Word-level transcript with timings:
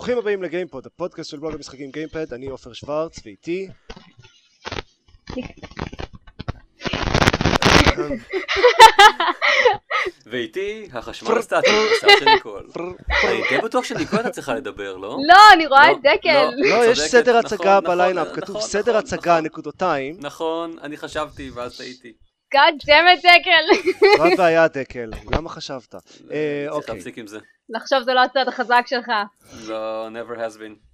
ברוכים 0.00 0.18
הבאים 0.18 0.42
לגיימפוד, 0.42 0.86
הפודקאסט 0.86 1.30
של 1.30 1.38
בלוג 1.38 1.54
המשחקים 1.54 1.90
גיימפד, 1.90 2.32
אני 2.32 2.46
עופר 2.46 2.72
שוורץ 2.72 3.20
ואיתי 3.24 3.68
ואיתי 10.26 10.88
החשמל 10.92 11.38
הסטטי, 11.38 11.70
השר 11.96 12.08
של 12.18 12.24
ניקול. 12.34 12.68
אני 13.24 13.42
די 13.50 13.58
בטוח 13.58 13.84
שניקול 13.84 14.18
הייתה 14.18 14.30
צריכה 14.30 14.54
לדבר, 14.54 14.96
לא? 14.96 15.18
לא, 15.28 15.36
אני 15.52 15.66
רואה 15.66 15.92
לא, 15.92 15.96
את 15.96 16.02
דקל. 16.02 16.50
לא. 16.56 16.70
לא, 16.70 16.84
יש 16.84 16.98
צודקת, 16.98 17.10
סדר 17.10 17.38
נכון, 17.38 17.44
הצגה 17.44 17.78
נכון, 17.78 17.90
בליינאפ, 17.90 18.26
נכון, 18.26 18.40
כתוב 18.40 18.56
נכון, 18.56 18.68
סדר 18.68 18.92
נכון, 18.92 18.96
הצגה 18.96 19.32
נכון. 19.32 19.44
נקודותיים 19.44 20.16
נכון, 20.20 20.76
אני 20.82 20.96
חשבתי 20.96 21.50
ואז 21.50 21.76
טעיתי. 21.78 22.12
God 22.54 22.84
damn 22.86 23.18
it, 23.18 23.22
דקל. 23.22 23.92
מה 24.18 24.32
הבעיה 24.32 24.68
דקל? 24.68 25.10
למה 25.32 25.48
חשבת? 25.48 25.94
אה, 25.94 26.00
צריך 26.00 26.72
אוקיי, 26.72 26.94
להפסיק 26.94 27.18
עם 27.18 27.26
זה. 27.26 27.38
לחשוב 27.70 28.02
זה 28.02 28.14
לא 28.14 28.20
הצד 28.22 28.48
החזק 28.48 28.82
שלך. 28.86 29.10
לא, 29.68 30.08
never 30.08 30.36
has 30.36 30.56
been. 30.56 30.90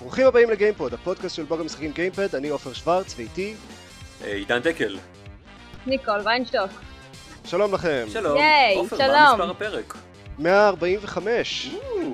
ברוכים 0.00 0.26
הבאים 0.26 0.50
לגיימפוד, 0.50 0.94
הפודקאסט 0.94 1.36
של 1.36 1.44
בלוג 1.44 1.60
המשחקים 1.60 1.92
גיימפד, 1.92 2.34
אני 2.34 2.48
עופר 2.48 2.72
שוורץ 2.72 3.14
ואיתי 3.16 3.54
אה, 4.24 4.32
עידן 4.32 4.58
דקל, 4.58 4.98
ניקול 5.86 6.20
ויינשטוק. 6.24 6.70
שלום 7.44 7.74
לכם, 7.74 8.06
שלום. 8.08 8.36
ייי, 8.38 8.76
עופר. 8.76 8.96
מה 8.98 9.32
מספר 9.32 9.50
הפרק? 9.50 9.94
145, 10.38 11.74
או, 11.74 12.12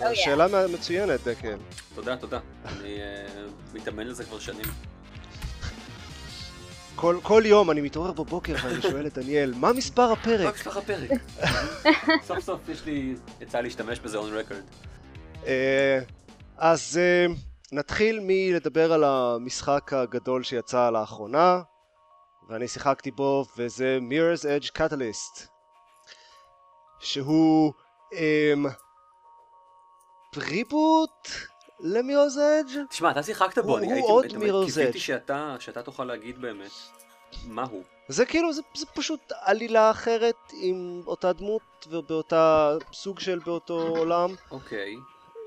Oh, 0.00 0.14
שאלה 0.14 0.66
מצוינת 0.68 1.20
דקל, 1.24 1.56
תודה, 1.94 2.16
תודה. 2.16 2.38
אני 2.66 3.00
אה, 3.00 3.26
מתאמן 3.74 4.06
לזה 4.06 4.24
כבר 4.24 4.38
שנים. 4.38 4.66
כל 6.96 7.18
כל 7.22 7.42
יום 7.46 7.70
אני 7.70 7.80
מתעורר 7.80 8.12
בבוקר 8.12 8.54
ואני 8.62 8.82
שואל 8.82 9.06
את 9.06 9.18
דניאל, 9.18 9.54
מה 9.56 9.72
מספר 9.72 10.06
מה 10.06 10.12
הפרק? 10.12 10.54
מספר 10.54 10.78
הפרק? 10.78 11.10
סוף 12.26 12.40
סוף 12.40 12.68
יש 12.68 12.84
לי 12.84 13.14
עצה 13.40 13.60
להשתמש 13.60 14.00
בזה 14.00 14.18
record. 14.18 14.84
אה, 15.46 15.98
אז 16.56 17.00
אה, 17.02 17.26
נתחיל 17.72 18.20
מלדבר 18.22 18.92
על 18.92 19.04
המשחק 19.04 19.92
הגדול 19.92 20.42
שיצא 20.42 20.90
לאחרונה, 20.90 21.60
ואני 22.48 22.68
שיחקתי 22.68 23.10
בו, 23.10 23.44
וזה 23.58 23.98
Mirror's 24.10 24.42
Edge 24.42 24.70
Catalyst, 24.78 25.53
שהוא 27.04 27.72
אמ, 28.12 28.66
reboot 30.36 31.28
ל-Mirror's 31.80 32.36
Edge? 32.36 32.76
תשמע, 32.90 33.10
אתה 33.10 33.22
שיחקת 33.22 33.58
בו, 33.58 33.70
הוא- 33.70 33.78
אני 33.78 33.86
הוא 33.86 33.94
הייתי, 33.94 34.08
עוד 34.08 34.24
הייתי- 34.24 34.36
Mirror's 34.36 34.74
קיוויתי 34.74 34.98
Edge. 34.98 35.00
שאתה 35.00 35.56
שאתה 35.60 35.82
תוכל 35.82 36.04
להגיד 36.04 36.40
באמת 36.40 36.70
מה 37.46 37.62
הוא. 37.64 37.82
זה 38.08 38.26
כאילו, 38.26 38.52
זה, 38.52 38.62
זה 38.74 38.86
פשוט 38.86 39.20
עלילה 39.40 39.90
אחרת 39.90 40.36
עם 40.52 41.02
אותה 41.06 41.32
דמות 41.32 41.62
ובאותה 41.90 42.72
סוג 42.92 43.20
של 43.20 43.38
באותו 43.38 43.80
עולם. 43.80 44.34
אוקיי. 44.50 44.94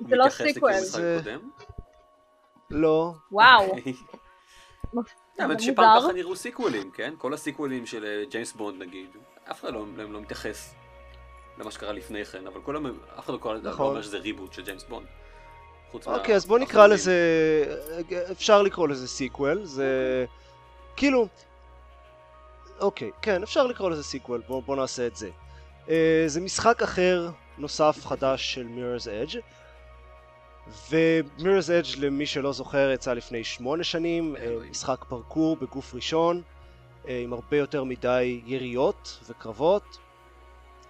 זה 0.10 0.16
לא 0.16 0.26
מתייחס 0.26 0.42
sequel. 0.46 0.72
לכאילו 0.72 0.86
משחק 0.88 1.00
זה- 1.02 1.20
קודם? 1.24 1.50
וואו. 3.32 3.66
אוקיי. 3.70 3.94
האמת 5.40 5.60
זה 5.60 5.66
שפעם 5.66 5.94
מוזר. 5.96 6.06
ככה 6.08 6.14
נראו 6.14 6.36
סיקוולים, 6.36 6.92
כן? 6.92 7.14
כל 7.18 7.34
הסיקוולים 7.34 7.86
של 7.86 8.06
אה, 8.06 8.24
ג'יימס 8.30 8.54
בונד 8.54 8.82
נגיד, 8.82 9.10
אף 9.52 9.60
אחד 9.60 9.74
לא, 9.74 9.86
לא, 9.96 10.04
לא 10.04 10.22
מתייחס 10.22 10.74
למה 11.60 11.72
שקרה 11.72 11.92
לפני 11.94 12.26
כן, 12.26 12.48
אבל 12.48 12.62
כל 12.62 12.76
המ... 12.76 12.86
אף 13.20 13.26
אחד 13.26 13.34
לא 13.34 13.38
קורא- 13.38 13.54
לא 13.54 13.60
נכון. 13.72 13.88
אומר 13.88 14.02
שזה 14.02 14.18
reboot 14.18 14.54
של 14.54 14.64
ג'יימס 14.64 14.84
בונד. 14.84 15.06
אוקיי, 16.06 16.36
אז 16.36 16.46
בוא 16.46 16.60
נקרא. 16.60 16.88
לזה, 16.88 17.14
אפשר 18.32 18.62
לקרוא 18.62 18.88
לזה 18.88 19.08
sequel, 19.08 19.66
זה 19.66 20.26
כאילו, 20.96 21.28
אוקיי, 22.80 23.12
כן, 23.22 23.44
אפשר 23.44 23.68
לקרוא 23.68 23.90
לזה 23.90 24.04
sequel, 24.04 24.42
בוא, 24.48 24.62
בוא 24.64 24.76
נעשה 24.76 25.08
את 25.08 25.16
זה. 25.16 25.30
אה, 25.90 26.24
זה 26.28 26.42
משחק 26.42 26.84
אחר, 26.84 27.30
נוסף, 27.58 28.06
חדש 28.06 28.54
של 28.54 28.68
Mirror's 28.68 29.06
Edge, 29.32 29.38
ו-Mirror's 30.92 31.68
Edge, 31.86 32.00
למי 32.00 32.26
שלא 32.26 32.54
זוכר, 32.54 32.92
יצא 32.94 33.14
לפני 33.14 33.44
שמונה 33.44 33.84
שנים, 33.84 34.36
אה. 34.36 34.56
משחק 34.70 35.06
פרקור 35.10 35.56
בגוף 35.56 35.96
ראשון, 35.96 36.42
אה, 37.08 37.20
עם 37.24 37.34
הרבה 37.34 37.58
יותר 37.58 37.84
מדי 37.84 38.42
יריות 38.46 39.20
וקרבות, 39.30 39.98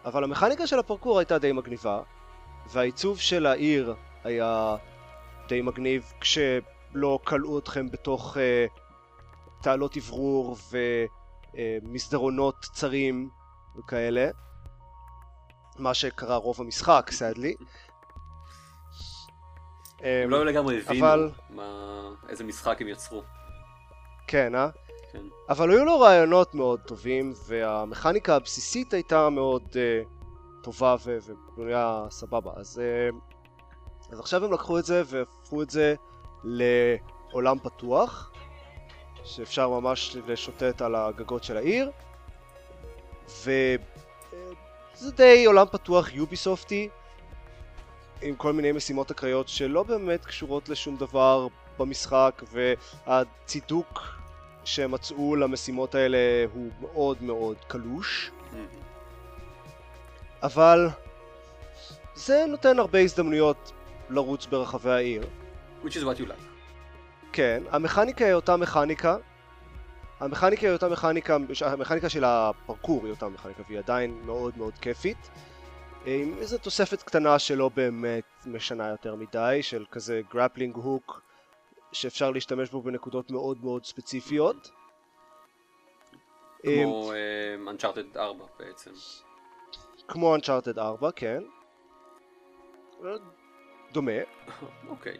אבל 0.05 0.23
המכניקה 0.23 0.67
של 0.67 0.79
הפרקור 0.79 1.19
הייתה 1.19 1.37
די 1.37 1.51
מגניבה, 1.51 2.01
והעיצוב 2.69 3.19
של 3.19 3.45
העיר 3.45 3.95
היה 4.23 4.75
די 5.47 5.61
מגניב 5.61 6.13
כשלא 6.21 7.19
כלאו 7.23 7.59
אתכם 7.59 7.89
בתוך 7.91 8.37
אה, 8.37 8.65
תעלות 9.61 9.95
אוורור 9.97 10.57
ומסדרונות 11.53 12.55
צרים 12.73 13.29
וכאלה. 13.77 14.29
מה 15.79 15.93
שקרה 15.93 16.35
רוב 16.35 16.61
המשחק, 16.61 17.09
סדלי. 17.11 17.55
הם 19.99 20.29
לא 20.29 20.45
לגמרי 20.45 20.81
הבינו 20.85 21.05
אבל- 21.05 21.31
מה... 21.49 22.09
איזה 22.29 22.43
משחק 22.43 22.81
הם 22.81 22.87
יצרו. 22.87 23.23
כן, 24.27 24.55
אה? 24.55 24.69
כן. 25.11 25.21
אבל 25.49 25.71
היו 25.71 25.85
לו 25.85 25.99
רעיונות 25.99 26.55
מאוד 26.55 26.79
טובים, 26.79 27.33
והמכניקה 27.47 28.35
הבסיסית 28.35 28.93
הייתה 28.93 29.29
מאוד 29.29 29.63
uh, 29.71 30.63
טובה 30.63 30.95
ו- 31.05 31.17
ובנויה 31.25 32.05
סבבה. 32.09 32.51
אז, 32.55 32.81
uh, 33.11 33.15
אז 34.11 34.19
עכשיו 34.19 34.45
הם 34.45 34.53
לקחו 34.53 34.79
את 34.79 34.85
זה 34.85 35.03
והפכו 35.05 35.61
את 35.61 35.69
זה 35.69 35.95
לעולם 36.43 37.59
פתוח, 37.59 38.31
שאפשר 39.23 39.69
ממש 39.69 40.17
לשוטט 40.27 40.81
על 40.81 40.95
הגגות 40.95 41.43
של 41.43 41.57
העיר, 41.57 41.91
וזה 43.27 45.11
די 45.15 45.45
עולם 45.45 45.65
פתוח 45.71 46.13
יוביסופטי, 46.13 46.89
עם 48.21 48.35
כל 48.35 48.53
מיני 48.53 48.71
משימות 48.71 49.11
אקראיות 49.11 49.47
שלא 49.47 49.83
באמת 49.83 50.25
קשורות 50.25 50.69
לשום 50.69 50.97
דבר 50.97 51.47
במשחק, 51.79 52.43
והצידוק 52.51 54.16
שהם 54.67 54.91
מצאו 54.91 55.35
למשימות 55.35 55.95
האלה 55.95 56.17
הוא 56.53 56.69
מאוד 56.81 57.23
מאוד 57.23 57.57
קלוש, 57.67 58.31
אבל 60.43 60.87
זה 62.15 62.45
נותן 62.47 62.79
הרבה 62.79 62.99
הזדמנויות 62.99 63.71
לרוץ 64.09 64.45
ברחבי 64.45 64.91
העיר. 64.91 65.23
which 65.83 65.87
is 65.87 66.03
what 66.03 66.19
you 66.19 66.27
like. 66.27 66.43
כן, 67.33 67.63
המכניקה 67.71 68.25
היא 68.25 68.33
אותה 68.33 68.57
מכניקה, 68.57 69.17
המכניקה 70.19 70.67
היא 70.67 70.73
אותה 70.73 70.89
מכניקה, 70.89 71.37
המכניקה 71.61 72.09
של 72.09 72.23
הפרקור 72.23 73.05
היא 73.05 73.11
אותה 73.11 73.27
מכניקה 73.27 73.63
והיא 73.67 73.79
עדיין 73.79 74.21
מאוד 74.25 74.57
מאוד 74.57 74.73
כיפית. 74.81 75.29
עם 76.05 76.35
איזו 76.39 76.57
תוספת 76.57 77.01
קטנה 77.03 77.39
שלא 77.39 77.69
באמת 77.75 78.23
משנה 78.45 78.87
יותר 78.87 79.15
מדי, 79.15 79.59
של 79.61 79.85
כזה 79.91 80.21
grappling 80.33 80.75
hook 80.75 81.26
שאפשר 81.91 82.31
להשתמש 82.31 82.69
בו 82.69 82.81
בנקודות 82.81 83.31
מאוד 83.31 83.57
מאוד 83.63 83.85
ספציפיות. 83.85 84.71
כמו 86.63 87.11
אה, 87.13 87.73
Uncharted 87.73 88.17
4 88.17 88.45
בעצם. 88.59 88.91
כמו 90.07 90.35
Uncharted 90.35 90.77
4, 90.77 91.11
כן. 91.11 91.43
דומה. 93.91 94.11
אוקיי. 94.89 95.17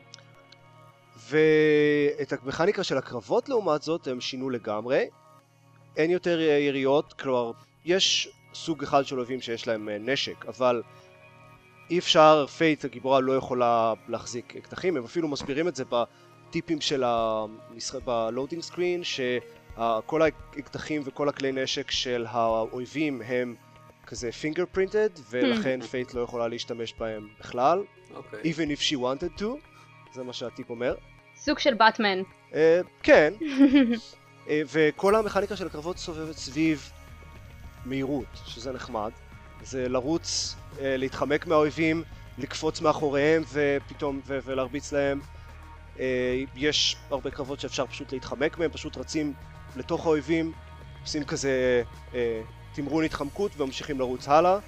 ואת 1.30 2.34
המכניקה 2.34 2.84
של 2.84 2.98
הקרבות 2.98 3.50
לעומת 3.50 3.82
זאת 3.82 4.08
הם 4.08 4.22
שינו 4.22 4.50
לגמרי. 4.50 5.10
אין 5.98 6.12
יותר 6.12 6.40
יריות, 6.40 7.14
כלומר, 7.14 7.52
יש 7.86 8.30
סוג 8.54 8.84
אחד 8.84 9.06
של 9.06 9.18
אויבים 9.18 9.42
שיש 9.42 9.68
להם 9.68 9.90
אה, 9.90 9.98
נשק, 9.98 10.46
אבל 10.46 10.84
אי 11.90 12.00
אפשר, 12.00 12.46
פיית' 12.48 12.86
הגיבורה 12.86 13.20
לא 13.20 13.34
יכולה 13.34 13.94
להחזיק 14.08 14.56
אקדחים, 14.56 14.98
הם 14.98 15.04
אפילו 15.04 15.28
מסבירים 15.28 15.68
את 15.68 15.76
זה 15.76 15.86
בטיפים 16.48 16.82
של 16.82 17.04
המשחק, 17.06 18.00
ב 18.06 18.13
loading 18.13 18.64
screen, 18.64 19.04
שכל 19.04 20.22
האקדחים 20.22 21.02
וכל 21.06 21.30
הכלי 21.30 21.52
נשק 21.52 21.92
של 21.92 22.26
האויבים 22.30 23.22
הם 23.22 23.56
כזה 24.06 24.32
fingerprinted, 24.32 25.10
ולכן 25.30 25.82
פיית' 25.82 26.14
לא 26.14 26.22
יכולה 26.22 26.48
להשתמש 26.48 26.94
בהם 27.00 27.28
בכלל, 27.40 27.84
אוקיי. 28.16 28.54
even 28.54 28.78
if 28.78 28.82
she 28.82 28.96
wanted 28.96 29.42
to, 29.42 29.46
זה 30.14 30.24
מה 30.24 30.34
שהטיפ 30.34 30.70
אומר. 30.70 30.96
סוג 31.36 31.60
של 31.60 31.74
באטמן. 31.74 32.22
אה, 32.54 32.82
כן, 33.04 33.34
אה, 34.50 34.62
וכל 34.74 35.16
המכניקה 35.16 35.56
של 35.56 35.68
הקרבות 35.68 35.98
סובבת 35.98 36.38
סביב 36.38 36.92
מהירות, 37.86 38.42
שזה 38.46 38.72
נחמד. 38.72 39.12
זה 39.62 39.90
לרוץ, 39.90 40.56
אה, 40.80 40.98
להתחמק 40.98 41.48
מהאויבים, 41.48 42.04
לקפוץ 42.38 42.82
מאחוריהם 42.82 43.44
ופתאום 43.54 44.22
ו- 44.28 44.40
ולהרביץ 44.44 44.92
להם. 44.94 45.20
אה, 46.00 46.44
יש 46.56 46.98
הרבה 47.10 47.32
קרבות 47.32 47.60
שאפשר 47.60 47.86
פשוט 47.86 48.14
להתחמק 48.14 48.58
מהם, 48.58 48.72
פשוט 48.72 48.98
רצים 48.98 49.34
לתוך 49.76 50.06
האויבים, 50.06 50.52
עושים 51.02 51.24
כזה 51.24 51.84
אה, 52.14 52.42
תמרון 52.74 53.04
התחמקות 53.04 53.52
וממשיכים 53.58 54.00
לרוץ 54.00 54.28
הלאה. 54.28 54.60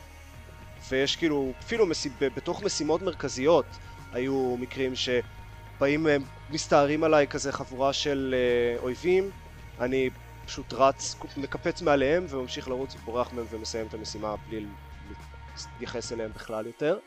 ויש 0.89 1.15
כאילו, 1.15 1.53
אפילו 1.59 1.85
missi, 1.85 2.13
בתוך 2.19 2.63
משימות 2.63 3.01
מרכזיות 3.01 3.65
היו 4.13 4.57
מקרים 4.59 4.93
שבאים, 4.95 6.07
אה, 6.07 6.17
מסתערים 6.49 7.03
עליי 7.03 7.27
כזה 7.27 7.51
חבורה 7.51 7.93
של 7.93 8.35
אויבים, 8.79 9.31
אני 9.79 10.09
פשוט 10.45 10.73
רץ, 10.73 11.15
מקפץ 11.37 11.81
מעליהם 11.81 12.25
וממשיך 12.29 12.67
לרוץ 12.67 12.95
ובורח 12.95 13.33
מהם 13.33 13.45
ומסיים 13.49 13.87
את 13.87 13.93
המשימה 13.93 14.35
בלי 14.47 14.65
להתייחס 15.73 16.13
אליהם 16.13 16.31
בכלל 16.35 16.65
יותר. 16.65 16.97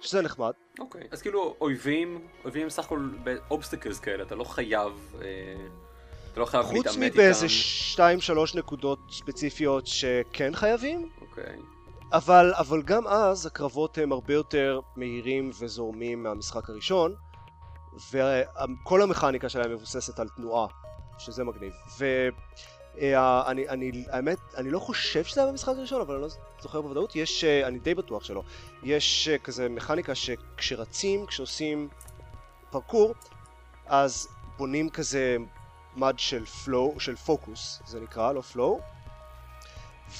שזה 0.00 0.22
נחמד. 0.22 0.52
אוקיי. 0.78 1.08
אז 1.10 1.22
כאילו 1.22 1.56
אויבים, 1.60 2.28
אויבים 2.44 2.62
הם 2.62 2.70
סך 2.70 2.84
הכל 2.84 3.08
ב 3.24 3.32
obstacles 3.32 4.00
כאלה, 4.00 4.22
אתה 4.22 4.34
לא 4.34 4.44
חייב, 4.44 5.14
אה, 5.22 5.28
אתה 6.32 6.40
לא 6.40 6.44
חייב 6.44 6.64
להתעמת 6.64 6.86
איתם. 6.86 6.90
חוץ 6.90 6.98
מבאיזה 6.98 7.48
שתיים 7.48 8.20
שלוש 8.20 8.54
נקודות 8.54 8.98
ספציפיות 9.10 9.86
שכן 9.86 10.54
חייבים, 10.54 11.08
אוקיי. 11.20 11.56
אבל, 12.12 12.52
אבל 12.54 12.82
גם 12.82 13.06
אז 13.06 13.46
הקרבות 13.46 13.98
הם 13.98 14.12
הרבה 14.12 14.34
יותר 14.34 14.80
מהירים 14.96 15.50
וזורמים 15.60 16.22
מהמשחק 16.22 16.70
הראשון, 16.70 17.14
וכל 18.12 19.02
המכניקה 19.02 19.48
שלהם 19.48 19.72
מבוססת 19.72 20.18
על 20.18 20.28
תנועה, 20.28 20.66
שזה 21.18 21.44
מגניב. 21.44 21.72
ואני, 21.98 22.30
אני, 23.46 24.04
האמת, 24.10 24.38
אני 24.56 24.70
לא 24.70 24.78
חושב 24.78 25.24
שזה 25.24 25.42
היה 25.42 25.50
במשחק 25.50 25.74
הראשון, 25.76 26.00
אבל 26.00 26.14
אני 26.14 26.22
לא 26.22 26.28
זוכר 26.60 26.80
בוודאות, 26.80 27.16
יש, 27.16 27.44
אני 27.44 27.78
די 27.78 27.94
בטוח 27.94 28.24
שלא, 28.24 28.42
יש 28.82 29.28
כזה 29.44 29.68
מכניקה 29.68 30.14
שכשרצים, 30.14 31.26
כשעושים 31.26 31.88
פרקור, 32.70 33.14
אז 33.86 34.28
בונים 34.56 34.90
כזה 34.90 35.36
מד 35.96 36.14
של 36.18 36.44
פלואו, 36.44 37.00
של 37.00 37.16
פוקוס, 37.16 37.82
זה 37.86 38.00
נקרא, 38.00 38.32
לא 38.32 38.40
פלואו, 38.40 38.80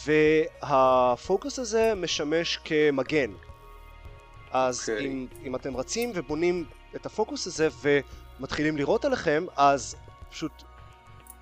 והפוקוס 0.04 1.58
הזה 1.58 1.92
משמש 1.96 2.58
כמגן. 2.64 3.30
אז 4.50 4.80
okay. 4.80 4.82
אוקיי. 4.92 5.06
אם, 5.06 5.26
אם 5.44 5.56
אתם 5.56 5.76
רצים 5.76 6.12
ובונים 6.14 6.64
את 6.96 7.06
הפוקוס 7.06 7.46
הזה 7.46 7.68
ומתחילים 7.82 8.76
לירות 8.76 9.04
עליכם, 9.04 9.46
אז 9.56 9.96
פשוט 10.30 10.52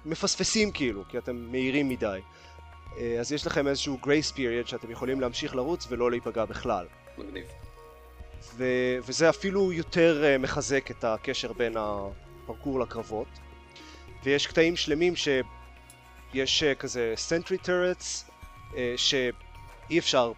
מפספסים 0.07 0.73
כאילו, 0.73 1.05
כי 1.09 1.19
אתם 1.19 1.37
מהירים 1.37 1.89
מדי. 1.89 2.21
אה, 2.99 3.17
אז 3.21 3.33
יש 3.33 3.47
לכם 3.47 3.67
איזשהו 3.67 3.99
גרייס 4.03 4.33
פיריוד 4.33 4.69
שאתם 4.69 4.91
יכולים 4.91 5.21
להמשיך 5.21 5.55
לרוץ 5.55 5.87
ולא 5.89 6.11
להיפגע 6.11 6.45
בכלל. 6.45 6.87
מגניב. 7.19 7.47
ו- 8.55 8.99
וזה 9.03 9.29
אפילו 9.31 9.73
יותר 9.73 10.23
uh, 10.23 10.43
מחזק 10.43 10.91
את 10.91 11.05
הקשר 11.05 11.53
בין 11.53 11.77
הפרקור 11.77 12.81
לקרבות. 12.81 13.29
ויש 14.25 14.47
קטעים 14.47 14.77
שלמים 14.77 15.17
שיש 15.17 16.63
uh, 16.63 16.75
כזה 16.79 17.13
sentry 17.17 17.59
turrets 17.59 18.31
uh, 18.71 18.75
שאי 18.97 19.99
אפשר 19.99 20.33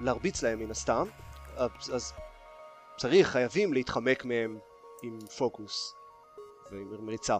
להרביץ 0.00 0.42
להם 0.42 0.58
מן 0.58 0.70
הסתם, 0.70 1.04
אז, 1.56 1.70
אז 1.94 2.12
צריך, 2.96 3.28
חייבים 3.28 3.72
להתחמק 3.72 4.24
מהם 4.24 4.58
עם 5.02 5.18
פוקוס 5.38 5.94
ועם 6.70 7.08
ריצה. 7.08 7.36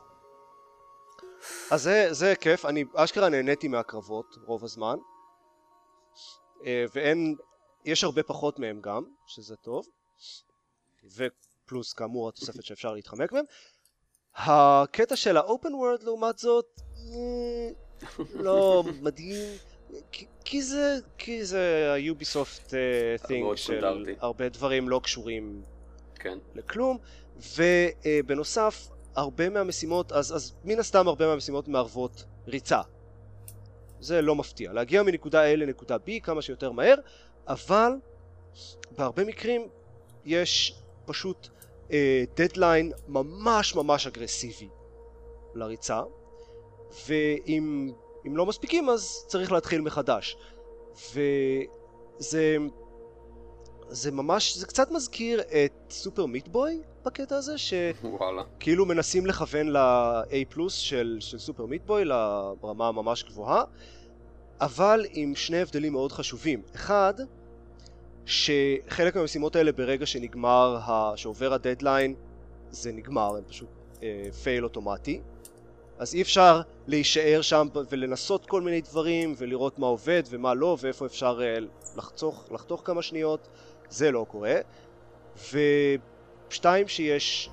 אז 1.71 1.83
זה, 1.83 2.09
זה 2.11 2.35
כיף, 2.41 2.65
אני 2.65 2.85
אשכרה 2.95 3.29
נהניתי 3.29 3.69
מהקרבות 3.69 4.37
רוב 4.47 4.65
הזמן. 4.65 4.97
אה, 6.67 6.85
ואין, 6.95 7.35
יש 7.85 8.05
הרבה 8.05 8.23
פחות 8.23 8.59
מהם 8.59 8.81
גם, 8.81 9.03
שזה 9.27 9.57
טוב. 9.57 9.87
ופלוס 11.17 11.93
כאמור 11.93 12.29
התוספת 12.29 12.65
שאפשר 12.65 12.93
להתחמק 12.93 13.33
מהם. 13.33 13.45
הקטע 14.37 15.17
של 15.17 15.37
האופן 15.37 15.75
וורד 15.75 16.03
לעומת 16.03 16.39
זאת 16.39 16.81
אה, 16.97 17.71
לא 18.35 18.85
מדהים. 19.03 19.57
כי 20.45 20.63
זה, 20.63 20.99
כי 21.19 21.45
זה 21.45 21.93
היוביסופט 21.93 22.75
תינג 23.27 23.55
של 23.55 23.85
הרבה 24.19 24.49
דברים 24.49 24.89
לא 24.89 25.01
קשורים 25.05 25.63
כן. 26.15 26.39
לכלום. 26.55 26.99
ובנוסף 27.57 28.89
הרבה 29.19 29.49
מהמשימות, 29.51 30.13
אז, 30.13 30.37
אז 30.37 30.53
מן 30.65 30.79
הסתם 30.79 31.09
הרבה 31.09 31.27
מהמשימות 31.27 31.69
מערבות 31.69 32.25
ריצה. 32.47 32.81
זה 34.01 34.23
לא 34.23 34.35
מפתיע. 34.35 34.73
להגיע 34.73 35.03
מנקודה 35.03 35.53
A 35.53 35.57
לנקודה 35.57 35.97
B 35.97 36.21
כמה 36.23 36.43
שיותר 36.43 36.73
מהר, 36.73 36.95
אבל 37.49 37.93
בהרבה 38.91 39.25
מקרים 39.25 39.69
יש 40.25 40.75
פשוט 41.05 41.49
deadline 42.37 42.93
uh, 42.93 42.97
ממש 43.09 43.75
ממש 43.75 44.07
אגרסיבי 44.07 44.69
לריצה, 45.55 46.03
ואם 47.07 47.93
לא 48.25 48.47
מספיקים 48.47 48.91
אז 48.91 49.25
צריך 49.27 49.53
להתחיל 49.53 49.81
מחדש. 49.81 50.37
וזה 51.13 52.57
זה 53.91 54.11
ממש, 54.11 54.57
זה 54.57 54.67
קצת 54.67 54.91
מזכיר 54.91 55.41
את 55.41 55.73
Super 55.91 56.27
Meat 56.27 56.58
Boy 56.58 56.81
בקטע 57.05 57.37
הזה, 57.37 57.59
שכאילו 57.59 58.87
מנסים 58.87 59.27
לכוון 59.27 59.69
ל-A 59.69 60.35
פלוס 60.49 60.75
של, 60.75 61.17
של 61.21 61.39
Super 61.39 61.67
Meat 61.67 61.86
Boy, 61.86 62.05
לרמה 62.05 62.89
הממש 62.89 63.25
גבוהה, 63.25 63.65
אבל 64.61 65.07
עם 65.11 65.35
שני 65.35 65.61
הבדלים 65.61 65.93
מאוד 65.93 66.13
חשובים. 66.13 66.63
אחד, 66.75 67.15
שחלק 68.27 69.17
מהמשימות 69.17 69.57
האלה 69.57 69.73
ברגע 69.73 70.07
שנגמר, 70.07 70.79
שעובר 71.17 71.53
הדדליין, 71.53 72.15
זה 72.71 72.93
נגמר, 72.93 73.37
הם 73.37 73.45
פשוט 73.49 73.69
fail 74.43 74.63
uh, 74.63 74.65
אוטומטי. 74.65 75.21
אז 75.99 76.15
אי 76.15 76.23
אפשר 76.23 76.61
להישאר 76.87 77.41
שם 77.43 77.69
ולנסות 77.91 78.47
כל 78.47 78.61
מיני 78.63 78.81
דברים 78.81 79.35
ולראות 79.39 79.79
מה 79.79 79.87
עובד 79.87 80.23
ומה 80.31 80.55
לא 80.55 80.77
ואיפה 80.81 81.07
אפשר 81.07 81.41
uh, 81.41 81.97
לחתוך, 81.97 82.49
לחתוך 82.53 82.83
כמה 82.85 83.03
שניות 83.03 83.49
זה 83.91 84.11
לא 84.11 84.27
קורה. 84.29 84.55
ושתיים 86.49 86.89
שיש 86.89 87.51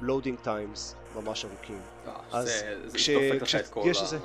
loading 0.00 0.38
uh, 0.38 0.44
times 0.44 0.94
ממש 1.16 1.44
ארוכים. 1.44 1.80
אה, 2.06 2.12
אז 2.32 2.64
זה 2.86 2.98
כש... 2.98 3.08
ידפק 3.08 3.42
לך 3.42 3.54
את 3.54 3.68
כל, 3.68 3.82
איזה... 3.88 4.18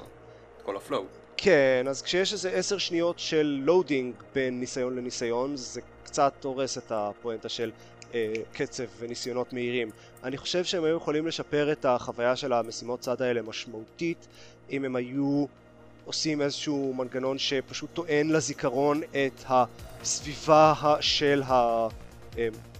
כל 0.63 0.77
ה 0.77 0.81
flow. 0.81 1.03
כן, 1.37 1.85
אז 1.89 2.01
כשיש 2.01 2.33
איזה 2.33 2.51
עשר 2.51 2.77
שניות 2.77 3.19
של 3.19 3.61
loading 3.63 4.13
בין 4.33 4.59
ניסיון 4.59 4.95
לניסיון, 4.95 5.55
זה 5.55 5.81
קצת 6.03 6.43
הורס 6.43 6.77
את 6.77 6.91
הפואנטה 6.91 7.49
של 7.49 7.71
uh, 8.01 8.13
קצב 8.53 8.83
וניסיונות 8.99 9.53
מהירים. 9.53 9.89
אני 10.23 10.37
חושב 10.37 10.63
שהם 10.63 10.83
היו 10.83 10.97
יכולים 10.97 11.27
לשפר 11.27 11.71
את 11.71 11.85
החוויה 11.85 12.35
של 12.35 12.53
המשימות 12.53 12.99
צד 12.99 13.21
האלה 13.21 13.41
משמעותית, 13.41 14.27
אם 14.69 14.85
הם 14.85 14.95
היו 14.95 15.45
עושים 16.07 16.41
איזשהו 16.41 16.93
מנגנון 16.93 17.37
שפשוט 17.37 17.89
טוען 17.93 18.29
לזיכרון 18.29 19.01
את 19.03 19.43
הסביבה 19.47 20.73
של 20.99 21.43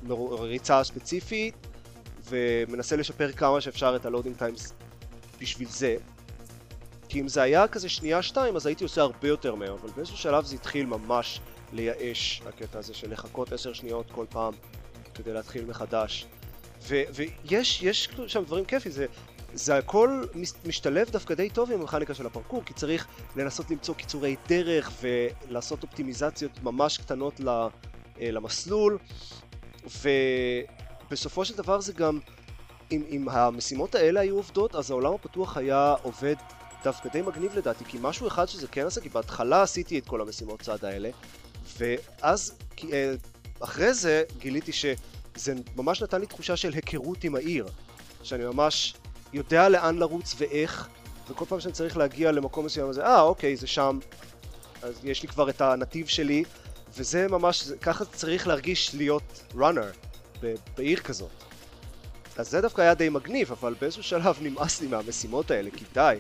הריצה 0.10 0.80
הספציפית 0.80 1.56
ומנסה 2.30 2.96
לשפר 2.96 3.32
כמה 3.32 3.62
שאפשר 3.62 3.96
את 3.96 4.06
ה 4.06 4.10
loading 4.10 4.38
times 4.38 4.74
בשביל 5.42 5.68
זה. 5.70 5.96
כי 7.10 7.22
אם 7.22 7.28
זה 7.28 7.42
היה 7.42 7.68
כזה 7.68 7.90
שנייה 7.90 8.22
שתיים 8.22 8.56
אז 8.56 8.66
הייתי 8.66 8.84
עושה 8.84 9.02
הרבה 9.02 9.28
יותר 9.28 9.56
מהר 9.56 9.74
אבל 9.74 9.90
באיזשהו 9.96 10.18
שלב 10.18 10.46
זה 10.46 10.56
התחיל 10.56 10.86
ממש 10.86 11.40
לייאש 11.74 12.42
הקטע 12.46 12.80
הזה 12.80 12.94
של 12.94 13.12
לחכות 13.12 13.54
עשר 13.54 13.74
שניות 13.74 14.12
כל 14.12 14.26
פעם 14.30 14.54
כדי 15.14 15.34
להתחיל 15.34 15.66
מחדש. 15.66 16.26
ו- 16.82 17.04
ויש 17.14 17.84
יש 17.84 18.10
שם 18.28 18.44
דברים 18.44 18.66
כיפים 18.66 18.92
זה 18.92 19.06
זה 19.54 19.78
הכל 19.78 20.24
משתלב 20.66 21.10
דווקא 21.10 21.34
די 21.34 21.50
טוב 21.50 21.72
עם 21.72 21.82
המכניקה 21.82 22.14
של 22.14 22.26
הפרקור, 22.26 22.64
כי 22.66 22.74
צריך 22.74 23.08
לנסות 23.36 23.72
למצוא 23.72 23.96
קיצורי 23.96 24.36
דרך 24.48 24.92
ולעשות 25.02 25.84
אופטימיזציות 25.84 26.64
ממש 26.64 26.98
קטנות 26.98 27.42
אה, 27.48 27.68
למסלול, 28.32 28.98
ובסופו 31.10 31.46
של 31.46 31.58
דבר 31.58 31.82
זה 31.82 31.94
גם, 31.94 32.20
אם, 32.92 33.04
אם 33.10 33.30
המשימות 33.30 33.96
האלה 33.96 34.20
היו 34.20 34.36
עובדות, 34.36 34.76
אז 34.76 34.92
העולם 34.92 35.14
הפתוח 35.14 35.58
היה 35.58 35.96
עובד 36.02 36.36
דווקא 36.84 37.10
די 37.10 37.22
מגניב 37.22 37.58
לדעתי, 37.58 37.86
כי 37.86 37.98
משהו 38.02 38.28
אחד 38.28 38.46
שזה 38.46 38.68
כן 38.68 38.86
עשה, 38.86 39.02
כי 39.02 39.10
בהתחלה 39.10 39.62
עשיתי 39.62 40.00
את 40.00 40.08
כל 40.08 40.22
המשימות 40.22 40.62
צד 40.62 40.86
האלה, 40.86 41.10
ואז 41.78 42.58
אה, 42.94 43.14
אחרי 43.60 43.94
זה 43.94 44.24
גיליתי 44.38 44.72
שזה 44.72 45.54
ממש 45.76 46.02
נתן 46.02 46.22
לי 46.22 46.28
תחושה 46.28 46.58
של 46.58 46.74
היכרות 46.74 47.24
עם 47.24 47.36
העיר, 47.36 47.68
שאני 48.24 48.46
ממש 48.46 48.94
יודע 49.34 49.70
לאן 49.70 49.98
לרוץ 49.98 50.36
ואיך, 50.38 50.88
וכל 51.30 51.46
פעם 51.46 51.60
שאני 51.60 51.74
צריך 51.74 51.98
להגיע 51.98 52.32
למקום 52.32 52.66
מסוים, 52.66 52.90
אז 52.90 53.00
אה, 53.00 53.22
אוקיי, 53.22 53.56
זה 53.56 53.68
שם, 53.68 54.00
אז 54.82 55.00
יש 55.04 55.22
לי 55.22 55.28
כבר 55.28 55.50
את 55.50 55.62
הנתיב 55.62 56.08
שלי, 56.08 56.44
וזה 56.98 57.28
ממש, 57.28 57.72
ככה 57.82 58.06
צריך 58.06 58.48
להרגיש 58.48 58.96
להיות 58.96 59.44
ראנר 59.56 59.92
בעיר 60.78 61.00
כזאת. 61.00 61.30
אז 62.38 62.50
זה 62.50 62.62
דווקא 62.62 62.82
היה 62.82 62.94
די 62.94 63.10
מגניב, 63.10 63.52
אבל 63.52 63.76
באיזשהו 63.82 64.04
שלב 64.04 64.38
נמאס 64.42 64.82
לי 64.82 64.88
מהמשימות 64.88 65.52
האלה, 65.52 65.70
כי 65.72 65.86
די. 65.94 66.18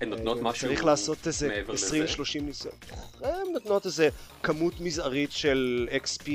הן 0.00 0.08
נותנות 0.08 0.36
אה, 0.38 0.42
משהו 0.42 0.68
צריך 0.68 0.84
לעשות 0.84 1.26
איזה 1.26 1.62
20-30 1.68 2.42
ניסיון. 2.42 2.74
הן 3.20 3.52
נותנות 3.52 3.86
איזה 3.86 4.08
כמות 4.42 4.80
מזערית 4.80 5.32
של 5.32 5.88
XP, 6.04 6.28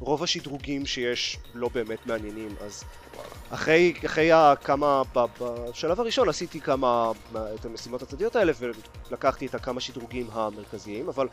ורוב 0.00 0.22
השדרוגים 0.22 0.86
שיש 0.86 1.38
לא 1.54 1.68
באמת 1.68 2.06
מעניינים, 2.06 2.54
אז 2.60 2.84
אחרי, 3.50 3.94
אחרי 4.06 4.30
כמה, 4.64 5.02
בשלב 5.40 6.00
הראשון 6.00 6.28
עשיתי 6.28 6.60
כמה, 6.60 7.12
את 7.54 7.64
המשימות 7.64 8.02
הצדדיות 8.02 8.36
האלה 8.36 8.52
ולקחתי 9.10 9.46
את 9.46 9.54
הכמה 9.54 9.80
שדרוגים 9.80 10.26
המרכזיים, 10.32 11.08
אבל 11.08 11.28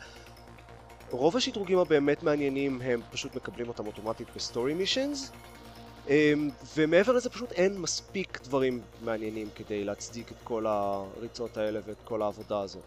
רוב 1.10 1.36
השדרוגים 1.36 1.78
הבאמת 1.78 2.22
מעניינים 2.22 2.80
הם 2.82 3.00
פשוט 3.10 3.36
מקבלים 3.36 3.68
אותם 3.68 3.86
אוטומטית 3.86 4.28
בסטורי 4.36 4.74
מישנס 4.74 5.30
אמ, 6.08 6.50
ומעבר 6.76 7.12
לזה 7.12 7.30
פשוט 7.30 7.52
אין 7.52 7.78
מספיק 7.78 8.40
דברים 8.44 8.80
מעניינים 9.00 9.48
כדי 9.54 9.84
להצדיק 9.84 10.32
את 10.32 10.36
כל 10.44 10.66
הריצות 10.66 11.56
האלה 11.56 11.80
ואת 11.86 11.96
כל 12.04 12.22
העבודה 12.22 12.60
הזאת. 12.60 12.82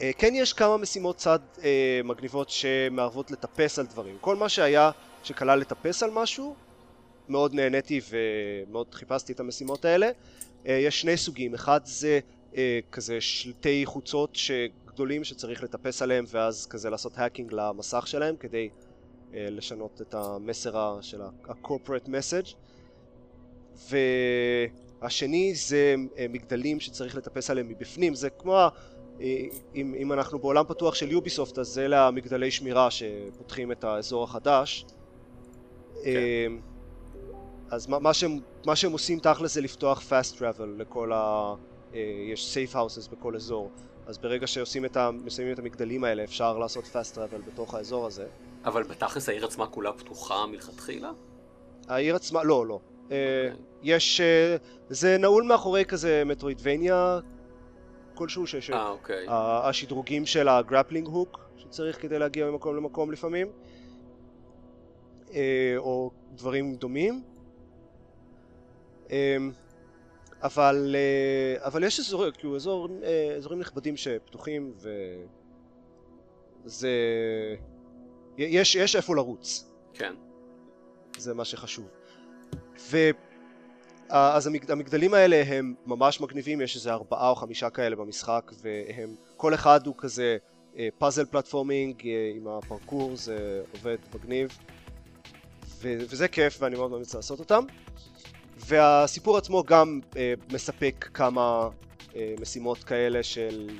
אה, 0.00 0.10
כן 0.18 0.34
יש 0.34 0.52
כמה 0.52 0.76
משימות 0.76 1.16
צד 1.16 1.38
אה, 1.62 2.00
מגניבות 2.04 2.50
שמערבות 2.50 3.30
לטפס 3.30 3.78
על 3.78 3.86
דברים. 3.86 4.16
כל 4.20 4.36
מה 4.36 4.48
שהיה 4.48 4.90
שכלל 5.22 5.58
לטפס 5.58 6.02
על 6.02 6.10
משהו, 6.10 6.54
מאוד 7.28 7.54
נהניתי 7.54 8.00
ומאוד 8.10 8.94
חיפשתי 8.94 9.32
את 9.32 9.40
המשימות 9.40 9.84
האלה. 9.84 10.10
אה, 10.66 10.72
יש 10.72 11.00
שני 11.00 11.16
סוגים, 11.16 11.54
אחד 11.54 11.80
זה 11.84 12.20
אה, 12.56 12.80
כזה 12.92 13.20
שלטי 13.20 13.86
חוצות 13.86 14.38
גדולים 14.86 15.24
שצריך 15.24 15.62
לטפס 15.62 16.02
עליהם 16.02 16.24
ואז 16.28 16.66
כזה 16.66 16.90
לעשות 16.90 17.12
האקינג 17.18 17.52
למסך 17.52 18.06
שלהם 18.06 18.36
כדי 18.36 18.68
אה, 19.34 19.46
לשנות 19.50 20.00
את 20.02 20.14
המסר 20.14 20.98
של 21.00 21.22
ה-corporate 21.22 22.08
message. 22.08 22.54
והשני 25.00 25.54
זה 25.54 25.94
אה, 26.18 26.26
מגדלים 26.28 26.80
שצריך 26.80 27.16
לטפס 27.16 27.50
עליהם 27.50 27.68
מבפנים, 27.68 28.14
זה 28.14 28.30
כמו 28.30 28.66
אם, 29.20 29.94
אם 29.98 30.12
אנחנו 30.12 30.38
בעולם 30.38 30.64
פתוח 30.68 30.94
של 30.94 31.10
יוביסופט 31.10 31.58
אז 31.58 31.78
אלה 31.78 32.06
המגדלי 32.06 32.50
שמירה 32.50 32.88
שפותחים 32.90 33.72
את 33.72 33.84
האזור 33.84 34.24
החדש 34.24 34.86
כן. 36.04 36.52
אז 37.70 37.86
מה, 37.86 37.98
מה, 37.98 38.14
שהם, 38.14 38.40
מה 38.66 38.76
שהם 38.76 38.92
עושים 38.92 39.18
תכל'ס 39.18 39.54
זה 39.54 39.60
לפתוח 39.60 40.02
fast 40.10 40.38
travel 40.38 40.66
לכל 40.78 41.12
ה... 41.12 41.54
יש 42.32 42.56
safe 42.56 42.74
houses 42.74 43.10
בכל 43.10 43.36
אזור 43.36 43.70
אז 44.06 44.18
ברגע 44.18 44.46
שעושים 44.46 44.84
את 44.84 44.96
ה... 44.96 45.10
מסיימים 45.10 45.54
את 45.54 45.58
המגדלים 45.58 46.04
האלה 46.04 46.24
אפשר 46.24 46.58
לעשות 46.58 46.84
fast 46.84 47.16
travel 47.16 47.50
בתוך 47.52 47.74
האזור 47.74 48.06
הזה 48.06 48.26
אבל 48.64 48.82
בתכלס 48.82 49.28
העיר 49.28 49.44
עצמה 49.44 49.66
כולה 49.66 49.92
פתוחה 49.92 50.46
מלכתחילה? 50.46 51.10
העיר 51.88 52.16
עצמה, 52.16 52.44
לא, 52.44 52.66
לא. 52.66 52.80
Okay. 52.84 53.02
אוקיי. 53.04 53.52
יש... 53.82 54.20
זה 54.88 55.18
נעול 55.18 55.44
מאחורי 55.44 55.84
כזה 55.84 56.22
מטרואידבניה 56.26 57.20
כלשהו, 58.14 58.46
ש... 58.46 58.70
אה, 58.70 58.88
אוקיי. 58.88 59.26
השדרוגים 59.28 60.26
של 60.26 60.48
הגרפלינג 60.48 61.06
הוק 61.06 61.40
שצריך 61.56 62.02
כדי 62.02 62.18
להגיע 62.18 62.50
ממקום 62.50 62.76
למקום 62.76 63.12
לפעמים, 63.12 63.48
אה, 65.34 65.74
או 65.76 66.10
דברים 66.34 66.74
דומים. 66.74 67.22
אמ, 69.10 69.52
אבל, 70.42 70.96
אה, 70.98 71.66
אבל 71.66 71.84
יש 71.84 72.00
אזור, 72.00 72.30
כאילו 72.30 72.56
אזור, 72.56 72.88
אזורים 73.36 73.60
נכבדים 73.60 73.96
שפתוחים 73.96 74.72
וזה... 76.64 76.90
יש, 78.38 78.74
יש 78.74 78.96
איפה 78.96 79.16
לרוץ. 79.16 79.70
כן. 79.94 80.14
זה 81.16 81.34
מה 81.34 81.44
שחשוב. 81.44 81.88
ו... 82.90 82.96
אז 84.08 84.50
המגדלים 84.68 85.14
האלה 85.14 85.42
הם 85.46 85.74
ממש 85.86 86.20
מגניבים, 86.20 86.60
יש 86.60 86.76
איזה 86.76 86.92
ארבעה 86.92 87.30
או 87.30 87.34
חמישה 87.34 87.70
כאלה 87.70 87.96
במשחק 87.96 88.52
והם, 88.62 89.14
כל 89.36 89.54
אחד 89.54 89.86
הוא 89.86 89.94
כזה 89.98 90.36
פאזל 90.98 91.22
אה, 91.22 91.26
פלטפורמינג 91.26 92.02
עם 92.36 92.48
הפרקור, 92.48 93.16
זה 93.16 93.62
עובד 93.72 93.96
מגניב. 94.14 94.58
וזה 95.80 96.28
כיף 96.28 96.56
ואני 96.60 96.76
מאוד 96.76 96.90
ממליץ 96.90 97.14
לעשות 97.14 97.38
אותם 97.38 97.64
והסיפור 98.56 99.36
עצמו 99.36 99.64
גם 99.64 100.00
אה, 100.16 100.34
מספק 100.52 101.08
כמה 101.14 101.68
אה, 102.16 102.34
משימות 102.40 102.84
כאלה 102.84 103.22
של 103.22 103.70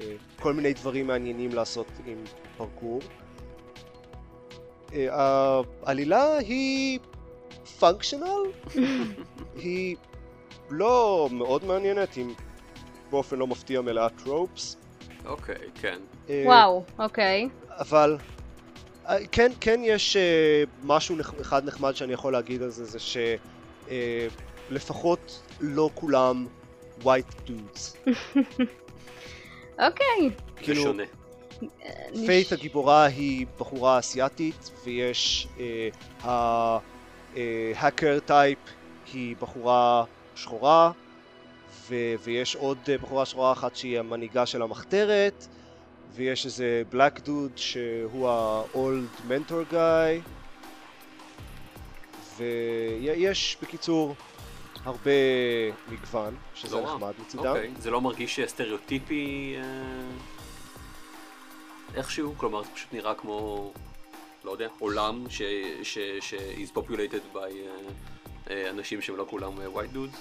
אה, 0.00 0.14
כל 0.40 0.52
מיני 0.52 0.72
דברים 0.72 1.06
מעניינים 1.06 1.52
לעשות 1.52 1.86
עם 2.06 2.18
פרקור 2.56 3.00
אה, 4.92 5.60
העלילה 5.82 6.36
היא 6.36 6.98
פונקשיונל, 7.78 8.42
היא 9.62 9.96
לא 10.70 11.28
מאוד 11.32 11.64
מעניינת, 11.64 12.14
היא 12.14 12.26
באופן 13.10 13.38
לא 13.38 13.46
מפתיע 13.46 13.80
מלאה 13.80 14.08
tropes. 14.08 14.76
אוקיי, 15.26 15.54
כן. 15.80 15.98
אה, 16.28 16.42
וואו, 16.46 16.84
אוקיי. 16.98 17.48
אבל 17.68 18.16
אה, 19.08 19.26
כן, 19.32 19.52
כן 19.60 19.80
יש 19.84 20.16
משהו 20.82 21.16
אחד 21.40 21.64
נחמד 21.64 21.96
שאני 21.96 22.12
יכול 22.12 22.32
להגיד 22.32 22.62
על 22.62 22.70
זה, 22.70 22.84
זה 22.84 22.98
שלפחות 24.70 25.42
לא 25.60 25.90
כולם 25.94 26.46
white 27.02 27.48
dudes. 27.48 27.96
אוקיי. 29.86 30.30
כאילו, 30.56 30.82
שונה. 30.82 31.02
פיית' 32.26 32.52
הגיבורה 32.52 33.04
היא 33.04 33.46
בחורה 33.58 33.98
אסיאתית 33.98 34.70
ויש 34.84 35.48
ה 37.36 37.48
hacker 37.48 38.18
type 38.26 38.58
היא 39.12 39.36
בחורה 39.40 40.04
שחורה 40.36 40.92
ו- 41.88 42.14
ויש 42.22 42.56
עוד 42.56 42.78
אה, 42.88 42.98
בחורה 42.98 43.26
שחורה 43.26 43.52
אחת 43.52 43.76
שהיא 43.76 43.98
המנהיגה 43.98 44.46
של 44.46 44.62
המחתרת 44.62 45.46
ויש 46.14 46.46
איזה 46.46 46.82
בלק 46.90 47.20
דוד 47.20 47.50
שהוא 47.56 48.28
ה-old 48.28 49.28
mentor 49.28 49.72
guy 49.72 50.28
ויש 52.36 53.56
בקיצור 53.62 54.14
הרבה 54.84 55.10
מגוון 55.88 56.36
שזה 56.54 56.76
לא 56.76 56.82
נחמד 56.82 57.12
מצידם. 57.18 57.46
אוקיי. 57.46 57.70
זה 57.78 57.90
לא 57.90 58.00
מרגיש 58.00 58.40
סטריאוטיפי? 58.40 59.56
אה... 59.56 59.62
איכשהו, 61.94 62.34
כלומר 62.36 62.62
זה 62.62 62.70
פשוט 62.74 62.92
נראה 62.92 63.14
כמו, 63.14 63.72
לא 64.44 64.50
יודע, 64.50 64.68
עולם 64.78 65.24
ש- 65.30 66.34
is 66.34 66.76
populated 66.76 67.34
by 67.34 67.36
uh, 67.36 68.46
uh, 68.46 68.50
אנשים 68.70 69.02
שהם 69.02 69.16
לא 69.16 69.26
כולם 69.30 69.52
uh, 69.56 69.76
white 69.76 69.94
dudes. 69.94 70.16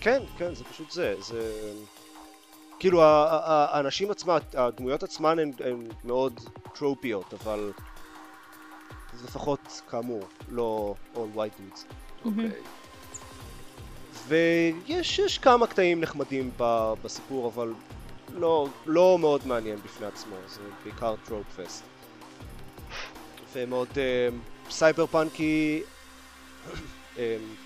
כן, 0.00 0.22
כן, 0.38 0.54
זה 0.54 0.64
פשוט 0.64 0.90
זה, 0.90 1.14
זה... 1.20 1.72
כאילו 2.78 3.02
האנשים 3.02 4.10
עצמם, 4.10 4.38
הדמויות 4.54 5.02
עצמן 5.02 5.38
הן, 5.38 5.52
הן 5.64 5.86
מאוד 6.04 6.40
טרופיות, 6.74 7.34
אבל 7.34 7.72
זה 9.14 9.26
לפחות 9.26 9.82
כאמור, 9.90 10.24
לא 10.48 10.94
all 11.14 11.36
white 11.36 11.60
dudes. 11.60 11.80
אוקיי. 12.24 12.50
ויש 14.26 15.38
כמה 15.38 15.66
קטעים 15.66 16.00
נחמדים 16.00 16.50
בסיפור, 17.02 17.48
אבל 17.54 17.72
לא, 18.34 18.66
לא 18.86 19.16
מאוד 19.20 19.46
מעניין 19.46 19.78
בפני 19.84 20.06
עצמו, 20.06 20.36
זה 20.48 20.60
בעיקר 20.84 21.14
טרופ 21.24 21.60
פסט. 21.60 21.84
ומאוד 23.52 23.88
uh, 23.88 24.70
cyberpunk 24.70 25.06
י, 25.06 25.82
um, 27.16 27.18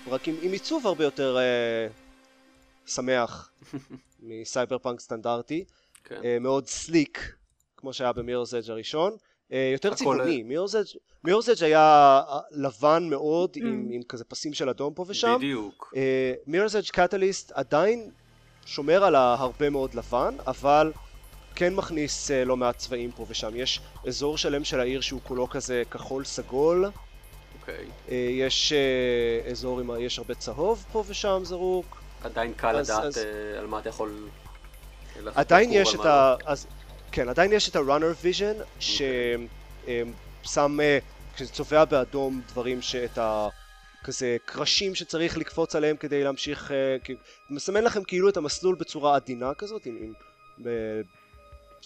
רק 0.07 0.27
עם, 0.27 0.35
עם 0.41 0.51
עיצוב 0.51 0.87
הרבה 0.87 1.03
יותר 1.03 1.37
uh, 1.37 2.89
שמח 2.89 3.51
מסייבר 4.19 4.77
פאנק 4.77 4.99
סטנדרטי, 4.99 5.65
כן. 6.03 6.21
מאוד 6.41 6.67
sleek, 6.67 7.35
כמו 7.77 7.93
שהיה 7.93 8.13
ב 8.13 8.17
Mirror's 8.17 8.53
Edge 8.53 8.71
הראשון, 8.71 9.15
יותר 9.73 9.93
צבעוני, 9.93 10.43
Mirror's 11.23 11.49
Edge 11.49 11.63
היה 11.63 12.21
לבן 12.51 13.07
מאוד 13.09 13.51
עם, 13.55 13.87
mm. 13.89 13.93
עם 13.93 14.03
כזה 14.03 14.23
פסים 14.23 14.53
של 14.53 14.69
אדום 14.69 14.93
פה 14.93 15.05
ושם, 15.07 15.35
בדיוק. 15.37 15.93
Mirror's 16.47 16.75
Edge 16.75 16.89
Catalyst 16.91 17.51
עדיין 17.51 18.11
שומר 18.65 19.03
על 19.03 19.15
הרבה 19.15 19.69
מאוד 19.69 19.93
לבן, 19.93 20.35
אבל 20.47 20.91
כן 21.57 21.75
מכניס 21.75 22.31
uh, 22.31 22.45
לא 22.45 22.57
מעט 22.57 22.77
צבעים 22.77 23.11
פה 23.11 23.25
ושם. 23.29 23.51
יש 23.55 23.79
אזור 24.07 24.37
שלם 24.37 24.63
של 24.63 24.79
העיר 24.79 25.01
שהוא 25.01 25.21
כולו 25.23 25.49
כזה 25.49 25.83
כחול 25.91 26.25
סגול. 26.25 26.85
אוקיי. 27.59 27.75
Okay. 27.75 28.09
Uh, 28.09 28.11
יש 28.13 28.73
uh, 29.45 29.51
אזור 29.51 29.79
עם, 29.79 29.89
יש 29.99 30.17
הרבה 30.17 30.35
צהוב 30.35 30.85
פה 30.91 31.03
ושם 31.07 31.41
זרוק. 31.43 32.01
עדיין 32.23 32.53
קל 32.53 32.75
אז, 32.75 32.89
לדעת 32.89 33.03
אז... 33.03 33.17
על 33.57 33.67
מה 33.67 33.79
אתה 33.79 33.89
יכול... 33.89 34.27
עדיין 35.35 35.69
יש 35.73 35.95
את 35.95 35.99
ה... 35.99 36.35
לא. 36.39 36.51
אז, 36.51 36.67
כן, 37.11 37.29
עדיין 37.29 37.53
יש 37.53 37.69
את 37.69 37.75
ה-runner 37.75 38.23
vision, 38.23 38.61
okay. 38.61 38.81
ששם, 40.43 40.79
uh, 40.79 41.35
כשזה 41.35 41.51
צובע 41.51 41.85
באדום 41.85 42.41
דברים 42.47 42.81
שאת 42.81 43.17
ה... 43.17 43.47
כזה 44.03 44.37
קרשים 44.45 44.95
שצריך 44.95 45.37
לקפוץ 45.37 45.75
עליהם 45.75 45.97
כדי 45.97 46.23
להמשיך, 46.23 46.71
מסמן 47.49 47.83
לכם 47.83 48.03
כאילו 48.03 48.29
את 48.29 48.37
המסלול 48.37 48.75
בצורה 48.75 49.15
עדינה 49.15 49.53
כזאת, 49.53 49.85
עם, 49.85 49.97
עם, 50.01 50.13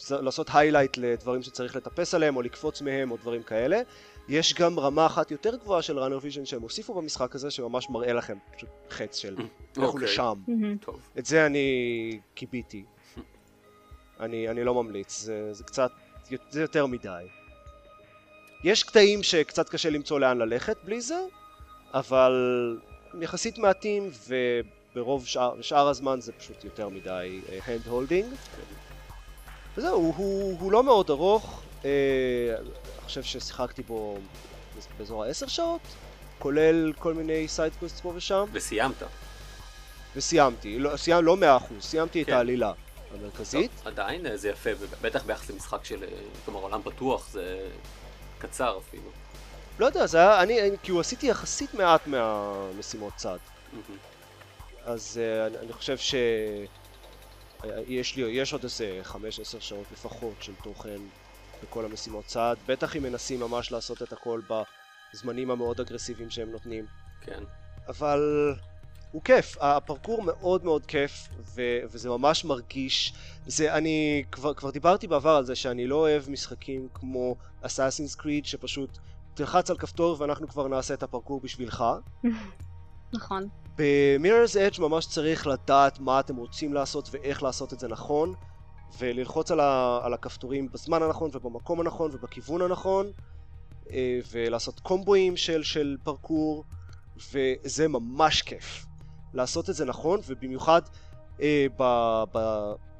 לעשות 0.10 0.48
highlight 0.54 0.98
לדברים 0.98 1.44
שצריך 1.44 1.76
לטפס 1.76 2.14
עליהם 2.14 2.36
או 2.36 2.42
לקפוץ 2.42 2.82
מהם 2.82 3.12
או 3.12 3.18
דברים 3.18 3.44
כאלה. 3.44 3.82
יש 4.28 4.54
גם 4.54 4.80
רמה 4.80 5.06
אחת 5.06 5.32
יותר 5.32 5.56
גבוהה 5.56 5.82
של 5.82 6.00
runner 6.00 6.20
vision 6.22 6.46
שהם 6.46 6.62
הוסיפו 6.62 6.94
במשחק 6.94 7.36
הזה 7.36 7.52
שממש 7.52 7.90
מראה 7.90 8.14
לכם 8.14 8.38
פשוט 8.56 8.70
חץ 8.90 9.18
של 9.18 9.34
לכו 9.34 9.48
okay. 9.78 9.86
אוקיי. 9.86 10.04
לשם. 10.04 10.34
טוב. 10.82 11.00
את 11.20 11.26
זה 11.26 11.46
אני 11.46 12.20
כיביתי. 12.34 12.84
אני, 14.20 14.50
אני 14.50 14.64
לא 14.64 14.84
ממליץ, 14.84 15.22
זה, 15.22 15.54
זה 15.54 15.64
קצת, 15.64 15.92
זה 16.50 16.62
יותר 16.62 16.86
מדי. 16.86 17.24
יש 18.64 18.84
קטעים 18.84 19.24
שקצת 19.24 19.70
קשה 19.70 19.90
למצוא 19.90 20.20
לאן 20.20 20.38
ללכת 20.38 20.78
בלי 20.84 21.02
זה, 21.02 21.20
אבל 21.94 22.34
יחסית 23.22 23.58
מעטים 23.58 24.10
וברוב 24.96 25.28
שאר, 25.28 25.62
שאר 25.62 25.88
הזמן 25.88 26.22
זה 26.22 26.32
פשוט 26.32 26.64
יותר 26.64 26.90
מדי 26.90 27.42
hand 27.66 27.86
uh, 27.86 27.90
holding 27.90 28.34
וזהו, 29.78 29.96
הוא, 29.96 30.14
הוא, 30.18 30.58
הוא 30.60 30.72
לא 30.72 30.84
מאוד 30.84 31.10
ארוך, 31.10 31.62
אה, 31.86 31.90
אני 32.60 32.70
חושב 33.06 33.24
ששיחקתי 33.24 33.84
בו 33.84 34.18
באזור 34.98 35.24
העשר 35.24 35.48
שעות, 35.48 35.82
כולל 36.40 36.94
כל 36.94 37.14
מיני 37.14 37.48
side 37.48 37.68
quests 37.68 38.00
פה 38.00 38.14
ושם, 38.16 38.46
וסיימת. 38.52 39.04
וסיימתי. 40.16 40.80
לא, 40.80 40.98
סיימתי 40.98 41.26
לא 41.26 41.38
מאה 41.38 41.58
אחוז, 41.58 41.84
סיימתי 41.84 42.22
את 42.22 42.28
כן. 42.28 42.34
העלילה 42.34 42.74
המרכזית. 43.14 43.72
טוב, 43.78 43.88
עדיין 43.88 44.38
זה 44.38 44.50
יפה, 44.50 44.70
ובטח 44.80 45.24
ביחס 45.24 45.50
למשחק 45.50 45.86
של, 45.86 46.04
כלומר 46.46 46.60
עולם 46.60 46.82
פתוח, 46.84 47.30
זה 47.30 47.70
קצר 48.40 48.78
אפילו. 48.78 49.10
לא 49.80 49.86
יודע, 49.86 50.08
זה 50.08 50.18
היה, 50.18 50.44
אני, 50.44 50.60
כאילו 50.84 51.00
עשיתי 51.00 51.28
יחסית 51.28 51.74
מעט 51.74 52.08
מהמשימות 52.08 53.14
צד. 53.16 53.38
מהמם. 53.74 53.98
אז 54.86 55.20
uh, 55.20 55.48
אני, 55.48 55.66
אני 55.66 55.74
חושב 55.74 55.98
ש... 55.98 56.16
יש 57.88 58.16
לי, 58.16 58.22
יש 58.32 58.54
עוד 58.54 58.64
איזה 58.64 59.02
5-10 59.04 59.16
שעות 59.60 59.92
לפחות 59.92 60.42
של 60.42 60.56
תוכן 60.64 61.02
בכל 61.64 61.86
המשימות 61.86 62.26
צד, 62.26 62.56
בטח 62.66 62.96
אם 62.96 63.04
מנסים 63.04 63.40
ממש 63.40 63.72
לעשות 63.72 64.02
את 64.02 64.14
הכל 64.14 64.42
בזמנים 65.14 65.52
המאוד 65.52 65.80
אגרסיביים 65.80 66.30
שהם 66.30 66.52
נותנים. 66.52 66.86
כן. 67.22 67.44
אבל 67.88 68.54
הוא 69.12 69.22
כיף, 69.22 69.58
הפרקור 69.62 70.24
מאוד 70.24 70.64
מאוד 70.64 70.86
כיף, 70.86 71.28
ו- 71.56 71.80
וזה 71.92 72.10
ממש 72.10 72.46
מרגיש, 72.46 73.14
זה, 73.48 73.74
אני 73.74 74.24
כבר, 74.32 74.54
כבר 74.54 74.70
דיברתי 74.70 75.08
בעבר 75.08 75.36
על 75.36 75.46
זה 75.46 75.56
שאני 75.56 75.88
לא 75.88 75.96
אוהב 75.96 76.30
משחקים 76.30 76.88
כמו 76.94 77.36
אסאסינס 77.62 78.16
קריד, 78.16 78.46
שפשוט 78.46 78.98
תלחץ 79.34 79.70
על 79.70 79.78
כפתור 79.78 80.16
ואנחנו 80.20 80.48
כבר 80.48 80.68
נעשה 80.68 80.94
את 80.94 81.04
הפרקור 81.04 81.42
בשבילך. 81.42 81.84
נכון. 83.14 83.48
במירר's 83.78 84.60
אדג' 84.60 84.82
ממש 84.82 85.06
צריך 85.06 85.48
לדעת 85.48 86.00
מה 86.00 86.20
אתם 86.20 86.36
רוצים 86.36 86.74
לעשות 86.74 87.10
ואיך 87.12 87.44
לעשות 87.44 87.74
את 87.74 87.80
זה 87.80 87.88
נכון, 87.88 88.34
וללחוץ 89.00 89.52
על, 89.52 89.60
ה- 89.60 90.00
על 90.04 90.14
הכפתורים 90.14 90.70
בזמן 90.72 91.04
הנכון 91.04 91.30
ובמקום 91.34 91.80
הנכון 91.80 92.12
ובכיוון 92.14 92.62
הנכון, 92.62 93.12
אה, 93.92 94.20
ולעשות 94.32 94.80
קומבואים 94.80 95.38
של, 95.38 95.64
של 95.64 95.98
פרקור, 96.04 96.64
וזה 97.34 97.88
ממש 97.88 98.42
כיף. 98.42 98.86
לעשות 99.34 99.70
את 99.70 99.76
זה 99.76 99.86
נכון, 99.86 100.20
ובמיוחד 100.28 100.82
אה, 101.42 101.66
ב- 101.80 102.24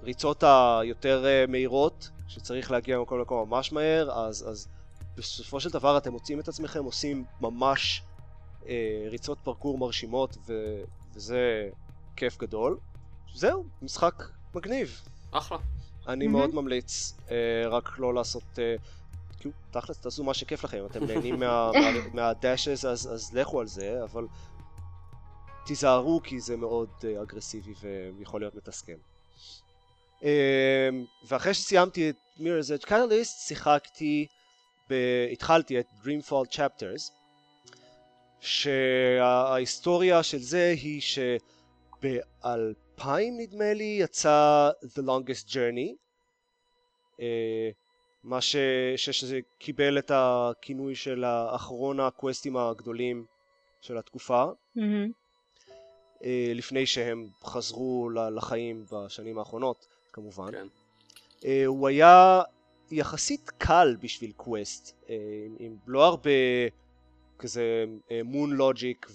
בריצות 0.02 0.44
היותר 0.44 1.26
אה, 1.26 1.46
מהירות, 1.48 2.10
שצריך 2.28 2.72
להגיע 2.72 2.98
ממקום 2.98 3.20
למקום 3.20 3.50
ממש 3.50 3.72
מהר, 3.72 4.12
אז, 4.12 4.50
אז 4.50 4.68
בסופו 5.18 5.60
של 5.60 5.70
דבר 5.70 5.98
אתם 5.98 6.12
מוצאים 6.12 6.40
את 6.40 6.48
עצמכם 6.48 6.84
עושים 6.84 7.26
ממש 7.42 8.04
ריצות 9.10 9.38
פרקור 9.44 9.78
מרשימות, 9.78 10.38
ו- 10.48 10.82
וזה 11.16 11.70
כיף 12.16 12.38
גדול. 12.40 12.78
זהו, 13.36 13.66
משחק 13.82 14.24
מגניב. 14.56 15.02
אחלה. 15.32 15.58
אני 16.08 16.28
מהמם. 16.28 16.40
מאוד 16.40 16.56
ממליץ, 16.56 17.14
אה, 17.32 17.36
רק 17.70 18.00
לא 18.00 18.14
לעשות... 18.14 18.44
אה, 18.60 18.76
כאילו, 19.40 19.54
תכלס, 19.72 19.98
תעשו 20.00 20.24
מה 20.24 20.34
שכיף 20.34 20.64
לכם, 20.64 20.86
אתם 20.86 21.06
נהנים 21.06 21.40
מה- 21.40 21.72
מה- 21.82 22.08
מהדאשס, 22.14 22.86
אז, 22.86 23.14
אז 23.14 23.34
לכו 23.34 23.60
על 23.60 23.68
זה, 23.68 24.04
אבל 24.04 24.28
תיזהרו 25.66 26.22
כי 26.24 26.40
זה 26.40 26.58
מאוד 26.58 26.90
אה, 27.04 27.22
אגרסיבי 27.22 27.74
ויכול 28.18 28.42
להיות 28.42 28.56
מתסכל. 28.56 28.92
אה, 30.24 30.90
ואחרי 31.28 31.54
שסיימתי 31.54 32.10
את 32.10 32.16
Mirror's 32.38 32.82
Edge 32.82 32.88
Catalyst, 32.88 33.26
שיחקתי, 33.48 34.28
ב... 34.90 34.94
התחלתי 35.32 35.80
את 35.80 35.86
Dreamfall 36.04 36.54
Chapters, 36.56 37.12
שההיסטוריה 38.42 40.24
של 40.24 40.40
זה 40.40 40.74
היא 40.82 41.02
שב-2000 41.02 42.44
נדמה 43.38 43.74
לי 43.74 43.98
יצא 44.02 44.70
The 44.84 45.02
Longest 45.02 45.48
Journey, 45.50 45.96
אה, 47.20 47.70
מה 48.24 48.42
ש... 48.42 48.56
ש... 48.96 49.10
שזה 49.10 49.40
קיבל 49.58 49.98
את 49.98 50.12
הכינוי 50.14 50.96
של 50.96 51.26
אחרון 51.56 52.00
הקווסטים 52.00 52.58
הגדולים 52.58 53.26
של 53.82 53.98
התקופה. 53.98 54.46
אה, 56.24 56.52
לפני 56.56 56.86
שהם 56.86 57.28
חזרו 57.44 58.10
לחיים 58.10 58.86
בשנים 58.92 59.38
האחרונות 59.38 59.88
כמובן. 60.14 60.52
כן. 60.52 60.68
אה, 61.46 61.66
הוא 61.66 61.88
היה 61.88 62.42
יחסית 62.92 63.50
קל 63.50 63.96
בשביל 64.00 64.32
קווסט, 64.32 64.96
עם, 65.08 65.56
עם 65.60 65.78
לא 65.88 66.06
הרבה 66.06 66.30
כזה 67.42 67.86
מון 68.24 68.52
לוג'יק 68.52 69.08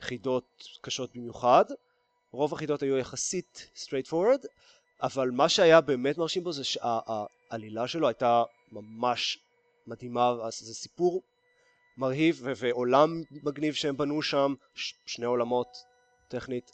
וחידות 0.00 0.64
קשות 0.80 1.16
במיוחד. 1.16 1.64
רוב 2.30 2.52
החידות 2.52 2.82
היו 2.82 2.98
יחסית 2.98 3.70
straight 3.76 4.10
forward, 4.10 4.46
אבל 5.02 5.30
מה 5.30 5.48
שהיה 5.48 5.80
באמת 5.80 6.18
מרשים 6.18 6.44
בו 6.44 6.52
זה 6.52 6.64
שהעלילה 6.64 7.88
שלו 7.88 8.08
הייתה 8.08 8.42
ממש 8.72 9.38
מדהימה, 9.86 10.34
אז 10.42 10.58
זה 10.58 10.74
סיפור 10.74 11.22
מרהיב 11.96 12.42
ועולם 12.56 13.22
מגניב 13.42 13.74
שהם 13.74 13.96
בנו 13.96 14.22
שם, 14.22 14.54
ש- 14.74 14.94
שני 15.06 15.26
עולמות 15.26 15.76
טכנית, 16.28 16.72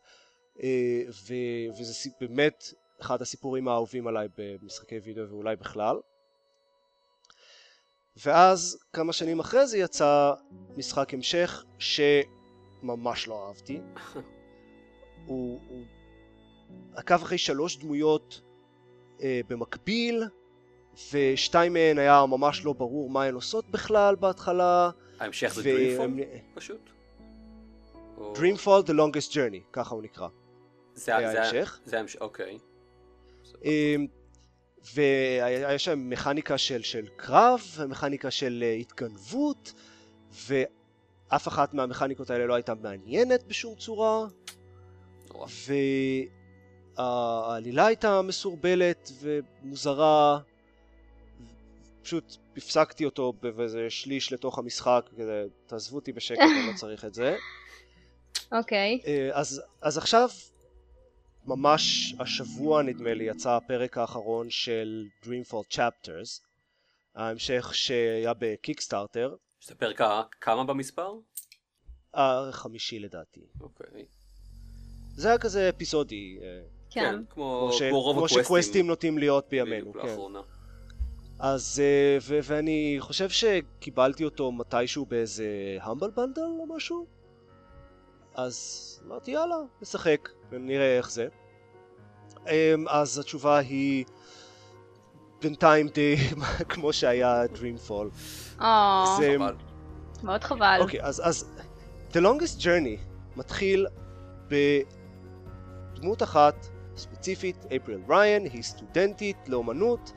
אה, 0.62 1.02
ו- 1.08 1.78
וזה 1.80 2.10
באמת 2.20 2.64
אחד 3.00 3.22
הסיפורים 3.22 3.68
האהובים 3.68 4.06
עליי 4.06 4.28
במשחקי 4.38 4.98
וידאו 4.98 5.28
ואולי 5.28 5.56
בכלל. 5.56 5.96
ואז 8.16 8.78
כמה 8.92 9.12
שנים 9.12 9.40
אחרי 9.40 9.66
זה 9.66 9.78
יצא 9.78 10.32
משחק 10.76 11.14
המשך 11.14 11.64
שממש 11.78 13.28
לא 13.28 13.46
אהבתי. 13.48 13.80
הוא, 15.26 15.60
הוא 15.68 15.84
עקב 16.94 17.14
אחרי 17.14 17.38
שלוש 17.38 17.76
דמויות 17.76 18.40
אה, 19.22 19.40
במקביל, 19.48 20.24
ושתיים 21.12 21.72
מהן 21.72 21.98
היה 21.98 22.26
ממש 22.26 22.64
לא 22.64 22.72
ברור 22.72 23.10
מה 23.10 23.24
הן 23.24 23.34
עושות 23.34 23.70
בכלל 23.70 24.14
בהתחלה. 24.14 24.90
ההמשך 25.20 25.52
זה 25.54 25.62
דרימפול 25.62 26.20
פשוט? 26.54 26.80
Dreamfall 28.18 28.86
The 28.86 28.92
Longest 28.92 29.30
Journey, 29.32 29.60
ככה 29.72 29.94
הוא 29.94 30.02
נקרא. 30.02 30.28
זה 30.94 31.16
היה 31.16 31.32
זה- 31.32 31.42
המשך. 31.42 31.80
זה 31.84 31.96
ההמשך, 31.96 32.20
אוקיי. 32.20 32.58
והיה 34.94 35.78
שם 35.78 36.10
מכניקה 36.10 36.58
של, 36.58 36.82
של 36.82 37.06
קרב, 37.16 37.60
ומכניקה 37.76 38.30
של 38.30 38.64
אה, 38.66 38.72
התגנבות, 38.72 39.72
ואף 40.46 41.48
אחת 41.48 41.74
מהמכניקות 41.74 42.30
האלה 42.30 42.46
לא 42.46 42.54
הייתה 42.54 42.74
מעניינת 42.74 43.44
בשום 43.46 43.74
צורה. 43.74 44.26
והעלילה 46.96 47.86
הייתה 47.86 48.22
מסורבלת 48.22 49.12
ומוזרה, 49.20 50.38
פשוט 52.02 52.36
הפסקתי 52.56 53.04
אותו 53.04 53.32
באיזה 53.56 53.90
שליש 53.90 54.32
לתוך 54.32 54.58
המשחק, 54.58 55.10
כזה, 55.18 55.44
תעזבו 55.66 55.96
אותי 55.96 56.12
בשקט, 56.12 56.38
אני 56.38 56.66
לא 56.72 56.76
צריך 56.76 57.04
את 57.04 57.14
זה. 57.14 57.36
אוקיי. 58.58 59.00
אה, 59.06 59.30
אז, 59.32 59.62
אז 59.80 59.98
עכשיו, 59.98 60.28
ממש 61.46 62.14
השבוע 62.18 62.82
נדמה 62.82 63.14
לי, 63.14 63.24
יצא 63.24 63.50
הפרק 63.50 63.98
האחרון 63.98 64.50
של 64.50 65.06
Dreamfall 65.22 65.74
Chapters, 65.76 66.40
ההמשך 67.14 67.70
שהיה 67.74 68.32
בקיקסטארטר, 68.38 69.34
זה 69.64 69.74
פרק 69.74 70.00
כמה 70.40 70.64
במספר? 70.64 71.12
החמישי 72.14 72.98
לדעתי. 72.98 73.40
אוקיי. 73.60 74.04
זה 75.14 75.28
היה 75.28 75.38
כזה 75.38 75.68
אפיזודי, 75.68 76.38
אה, 76.42 76.62
כן. 76.90 77.14
כמו 77.30 77.34
כמו, 77.34 77.72
ש, 77.72 77.82
כמו 77.82 78.00
רוב 78.02 78.16
כמו 78.16 78.24
הקווסטים. 78.24 78.44
שקווסטים 78.44 78.86
נוטים 78.86 79.18
להיות 79.18 79.48
בימינו, 79.50 79.90
בדיוק, 79.90 80.04
כן. 80.04 80.08
לאחרונה. 80.08 80.40
אז, 81.38 81.82
אה, 81.84 82.18
ו- 82.22 82.38
ואני 82.42 82.96
חושב 83.00 83.28
שקיבלתי 83.28 84.24
אותו 84.24 84.52
מתישהו 84.52 85.06
באיזה 85.06 85.78
המבל 85.80 86.10
בנדל 86.10 86.42
או 86.42 86.76
משהו, 86.76 87.06
אז 88.34 88.88
אמרתי 89.06 89.30
יאללה, 89.30 89.56
נשחק 89.82 90.28
ונראה 90.50 90.96
איך 90.96 91.10
זה. 91.10 91.26
אמ, 92.48 92.88
אז 92.88 93.18
התשובה 93.18 93.58
היא 93.58 94.04
בינתיים 95.42 95.88
די 95.88 96.16
כמו 96.68 96.92
שהיה 96.92 97.42
Dreamfall. 97.54 97.90
או, 98.60 99.04
זה- 99.18 99.34
חבל. 99.38 99.54
מאוד 100.22 100.44
חבל. 100.44 100.78
אוקיי, 100.80 101.02
אז, 101.02 101.22
אז 101.24 101.50
The 102.12 102.16
Longest 102.16 102.60
Journey 102.60 102.98
מתחיל 103.36 103.86
בדמות 104.48 106.22
אחת 106.22 106.66
ספציפית, 106.96 107.56
אפריל 107.76 108.00
ריין, 108.08 108.44
היא 108.44 108.62
סטודנטית 108.62 109.36
לאומנות, 109.48 110.12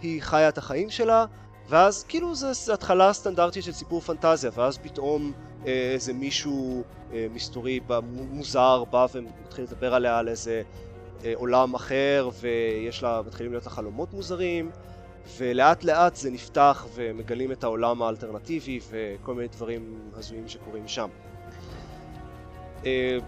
היא 0.00 0.22
חיה 0.22 0.48
את 0.48 0.58
החיים 0.58 0.90
שלה, 0.90 1.24
ואז 1.68 2.04
כאילו 2.04 2.34
זה, 2.34 2.74
התחלה 2.74 3.12
סטנדרטית 3.12 3.64
של 3.64 3.72
סיפור 3.72 4.00
פנטזיה, 4.00 4.50
ואז 4.54 4.78
פתאום 4.78 5.32
אה, 5.66 5.90
איזה 5.94 6.12
מישהו 6.12 6.82
אה, 7.12 7.26
מסתורי 7.34 7.80
מוזר 8.30 8.84
בא 8.84 9.06
ומתחיל 9.14 9.64
לדבר 9.64 9.94
עליה 9.94 10.18
על 10.18 10.28
איזה 10.28 10.62
אה, 11.24 11.32
עולם 11.34 11.74
אחר, 11.74 12.28
ויש 12.40 13.02
לה, 13.02 13.20
מתחילים 13.26 13.52
להיות 13.52 13.64
לה 13.64 13.70
חלומות 13.70 14.12
מוזרים, 14.12 14.70
ולאט 15.36 15.84
לאט 15.84 16.16
זה 16.16 16.30
נפתח 16.30 16.86
ומגלים 16.94 17.52
את 17.52 17.64
העולם 17.64 18.02
האלטרנטיבי 18.02 18.80
וכל 18.90 19.34
מיני 19.34 19.48
דברים 19.48 20.10
הזויים 20.14 20.48
שקורים 20.48 20.88
שם. 20.88 21.08
אה, 22.86 23.18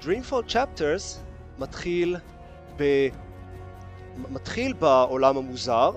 Dreamfall 0.00 0.50
Chapters 0.52 1.18
מתחיל 1.58 2.16
ב... 2.76 3.08
מתחיל 4.16 4.72
בעולם 4.72 5.36
המוזר 5.36 5.90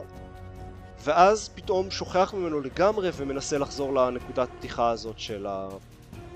ואז 1.04 1.50
פתאום 1.56 1.92
שוכח 1.92 2.34
ממנו 2.38 2.62
לגמרי 2.62 3.10
ומנסה 3.14 3.58
לחזור 3.58 3.94
לנקודת 3.94 4.50
פתיחה 4.58 4.90
הזאת 4.90 5.20
של 5.20 5.48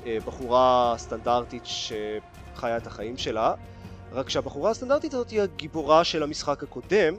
הבחורה 0.06 0.94
הסטנדרטית 0.94 1.64
שחיה 1.66 2.78
את 2.78 2.88
החיים 2.88 3.18
שלה, 3.18 3.54
רק 4.12 4.30
שהבחורה 4.30 4.72
הסטנדרטית 4.72 5.14
הזאת 5.14 5.30
היא 5.30 5.42
הגיבורה 5.42 6.04
של 6.04 6.24
המשחק 6.24 6.64
הקודם, 6.64 7.14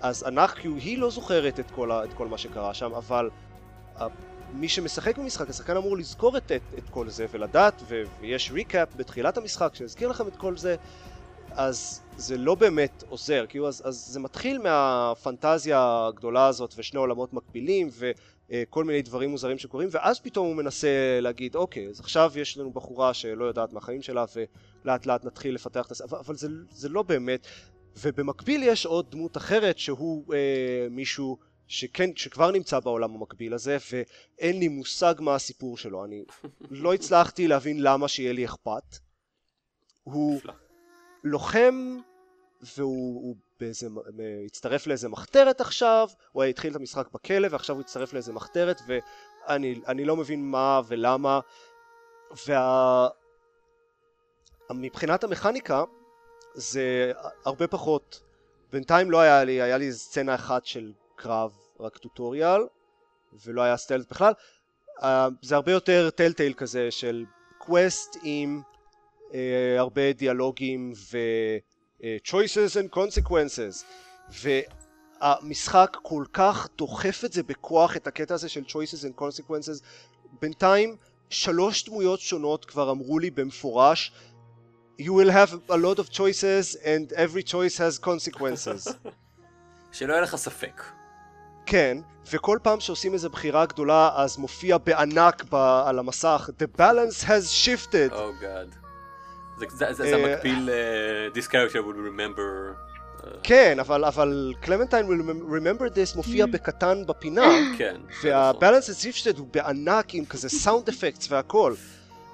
אז 0.00 0.24
אנחנו, 0.24 0.76
היא 0.76 0.98
לא 0.98 1.10
זוכרת 1.10 1.60
את 1.60 1.70
כל, 1.70 1.90
ה, 1.90 2.04
את 2.04 2.12
כל 2.12 2.28
מה 2.28 2.38
שקרה 2.38 2.74
שם, 2.74 2.94
אבל 2.94 3.30
מי 4.52 4.68
שמשחק 4.68 5.18
במשחק, 5.18 5.50
השחקן 5.50 5.76
אמור 5.76 5.96
לזכור 5.96 6.36
את, 6.36 6.52
את, 6.52 6.62
את 6.78 6.88
כל 6.90 7.08
זה 7.08 7.26
ולדעת, 7.30 7.82
ויש 8.20 8.50
ריקאפ 8.50 8.88
בתחילת 8.96 9.36
המשחק 9.36 9.74
שיזכיר 9.74 10.08
לכם 10.08 10.28
את 10.28 10.36
כל 10.36 10.56
זה, 10.56 10.76
אז 11.50 12.00
זה 12.16 12.36
לא 12.36 12.54
באמת 12.54 13.04
עוזר, 13.08 13.44
כאילו 13.48 13.68
אז, 13.68 13.82
אז 13.84 13.96
זה 13.96 14.20
מתחיל 14.20 14.58
מהפנטזיה 14.58 16.06
הגדולה 16.08 16.46
הזאת 16.46 16.74
ושני 16.76 16.98
עולמות 16.98 17.32
מקבילים 17.32 17.88
וכל 18.50 18.84
מיני 18.84 19.02
דברים 19.02 19.30
מוזרים 19.30 19.58
שקורים 19.58 19.88
ואז 19.92 20.20
פתאום 20.20 20.46
הוא 20.46 20.56
מנסה 20.56 21.18
להגיד 21.20 21.54
אוקיי 21.54 21.88
אז 21.88 22.00
עכשיו 22.00 22.32
יש 22.36 22.58
לנו 22.58 22.70
בחורה 22.70 23.14
שלא 23.14 23.44
יודעת 23.44 23.72
מהחיים 23.72 24.02
שלה 24.02 24.24
ולאט 24.84 25.06
לאט 25.06 25.24
נתחיל 25.24 25.54
לפתח 25.54 25.86
את 25.86 25.90
הס... 25.90 26.00
אבל, 26.00 26.18
אבל 26.18 26.36
זה, 26.36 26.48
זה 26.70 26.88
לא 26.88 27.02
באמת. 27.02 27.46
ובמקביל 27.96 28.62
יש 28.62 28.86
עוד 28.86 29.10
דמות 29.10 29.36
אחרת 29.36 29.78
שהוא 29.78 30.34
אה, 30.34 30.86
מישהו 30.90 31.38
שכן, 31.68 32.10
שכבר 32.16 32.50
נמצא 32.50 32.80
בעולם 32.80 33.14
המקביל 33.14 33.54
הזה 33.54 33.76
ואין 33.92 34.58
לי 34.58 34.68
מושג 34.68 35.14
מה 35.18 35.34
הסיפור 35.34 35.78
שלו. 35.78 36.04
אני 36.04 36.24
לא 36.70 36.94
הצלחתי 36.94 37.48
להבין 37.48 37.82
למה 37.82 38.08
שיהיה 38.08 38.32
לי 38.32 38.44
אכפת. 38.44 38.98
הוא 40.02 40.40
לוחם 41.24 42.00
והוא 42.76 43.36
באיזה, 43.60 43.88
הצטרף 44.46 44.86
לאיזה 44.86 45.08
מחתרת 45.08 45.60
עכשיו, 45.60 46.08
הוא 46.32 46.44
התחיל 46.44 46.70
את 46.70 46.76
המשחק 46.76 47.08
בכלא 47.14 47.48
ועכשיו 47.50 47.76
הוא 47.76 47.80
הצטרף 47.80 48.12
לאיזה 48.12 48.32
מחתרת 48.32 48.80
ואני 48.86 50.04
לא 50.04 50.16
מבין 50.16 50.50
מה 50.50 50.80
ולמה. 50.88 51.40
וה... 52.46 53.08
מבחינת 54.70 55.24
המכניקה 55.24 55.84
זה 56.54 57.12
הרבה 57.44 57.66
פחות, 57.66 58.22
בינתיים 58.72 59.10
לא 59.10 59.20
היה 59.20 59.44
לי, 59.44 59.62
היה 59.62 59.78
לי 59.78 59.92
סצנה 59.92 60.34
אחת 60.34 60.66
של 60.66 60.92
קרב 61.16 61.52
רק 61.80 61.98
טוטוריאל 61.98 62.60
ולא 63.44 63.62
היה 63.62 63.76
stealth 63.76 64.10
בכלל, 64.10 64.32
uh, 65.00 65.04
זה 65.42 65.54
הרבה 65.54 65.72
יותר 65.72 66.10
Telltale 66.10 66.52
כזה 66.54 66.90
של 66.90 67.24
quest 67.58 68.16
עם 68.22 68.62
הרבה 69.78 70.12
דיאלוגים 70.12 70.92
ו... 71.12 71.18
uh, 72.00 72.04
choices 72.24 72.76
and 72.76 72.96
consequences 72.96 73.84
והמשחק 75.22 75.96
כל 76.02 76.24
כך 76.32 76.68
דוחף 76.78 77.22
את 77.24 77.32
זה 77.32 77.42
בכוח 77.42 77.96
את 77.96 78.06
הקטע 78.06 78.34
הזה 78.34 78.48
של 78.48 78.62
choices 78.68 79.04
and 79.04 79.20
consequences 79.22 79.82
בינתיים 80.40 80.96
שלוש 81.30 81.84
דמויות 81.84 82.20
שונות 82.20 82.64
כבר 82.64 82.90
אמרו 82.90 83.18
לי 83.18 83.30
במפורש 83.30 84.12
you 85.00 85.10
will 85.10 85.30
have 85.30 85.52
a 85.70 85.76
lot 85.76 85.98
of 85.98 86.08
choices 86.12 86.76
and 86.82 87.12
every 87.16 87.42
choice 87.42 87.78
has 87.78 88.04
consequences 88.06 88.92
שלא 89.92 90.12
יהיה 90.12 90.22
לך 90.22 90.36
ספק 90.36 90.82
כן, 91.66 91.98
וכל 92.30 92.58
פעם 92.62 92.80
שעושים 92.80 93.12
איזו 93.12 93.30
בחירה 93.30 93.66
גדולה 93.66 94.10
אז 94.16 94.36
מופיע 94.36 94.78
בענק 94.78 95.44
ב- 95.50 95.82
על 95.86 95.98
המסך 95.98 96.50
The 96.58 96.80
balance 96.80 97.24
has 97.24 97.50
shifted. 97.64 98.12
Oh 98.12 98.42
God. 98.42 98.83
זה, 99.58 99.66
זה, 99.68 99.86
זה, 99.92 100.04
זה 100.04 100.14
אה, 100.14 100.36
מקביל 100.36 100.70
This 101.34 101.46
character 101.48 101.76
will 101.76 101.98
remember. 102.08 102.74
uh, 103.20 103.26
כן, 103.42 103.78
אבל, 103.80 104.04
אבל 104.04 104.54
קלמנטיין 104.60 105.06
will 105.06 105.50
remember 105.50 105.94
this 105.94 106.16
מופיע 106.16 106.46
בקטן 106.46 107.06
בפינה, 107.06 107.48
כן. 107.78 107.96
וה-balance 108.24 108.88
has 108.88 109.04
shifted 109.04 109.38
הוא 109.38 109.48
בענק 109.52 110.14
עם 110.14 110.24
כזה 110.24 110.48
סאונד 110.48 110.88
אפקטס 110.88 111.32
והכל. 111.32 111.74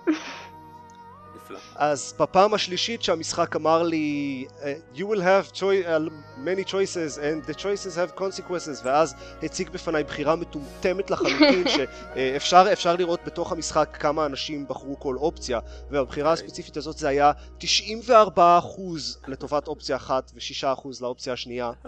אז 1.77 2.15
בפעם 2.21 2.55
השלישית 2.55 3.03
שהמשחק 3.03 3.57
אמר 3.57 3.83
לי 3.83 4.47
uh, 4.61 4.63
you 4.97 5.01
will 5.03 5.21
have 5.21 5.57
choi- 5.57 5.87
uh, 5.87 6.11
many 6.45 6.71
choices 6.71 7.19
and 7.19 7.51
the 7.51 7.55
choices 7.55 7.97
have 7.97 8.19
consequences 8.21 8.85
ואז 8.85 9.15
הציג 9.43 9.71
בפניי 9.71 10.05
בחירה 10.05 10.37
מטומטמת 10.37 11.11
לחלוטין 11.11 11.65
שאפשר 11.77 12.65
אפשר 12.73 12.97
לראות 12.97 13.21
בתוך 13.25 13.53
המשחק 13.53 13.97
כמה 14.01 14.27
אנשים 14.27 14.69
בחרו 14.69 15.01
כל 15.01 15.17
אופציה 15.17 15.59
והבחירה 15.91 16.31
אוקיי. 16.33 16.45
הספציפית 16.45 16.77
הזאת 16.77 16.99
זה 16.99 17.09
היה 17.09 17.33
94% 17.61 18.41
לטובת 19.27 19.69
אופציה 19.69 19.97
אחת 19.97 20.33
ו-6% 20.35 20.89
לאופציה 21.01 21.33
השנייה 21.33 21.73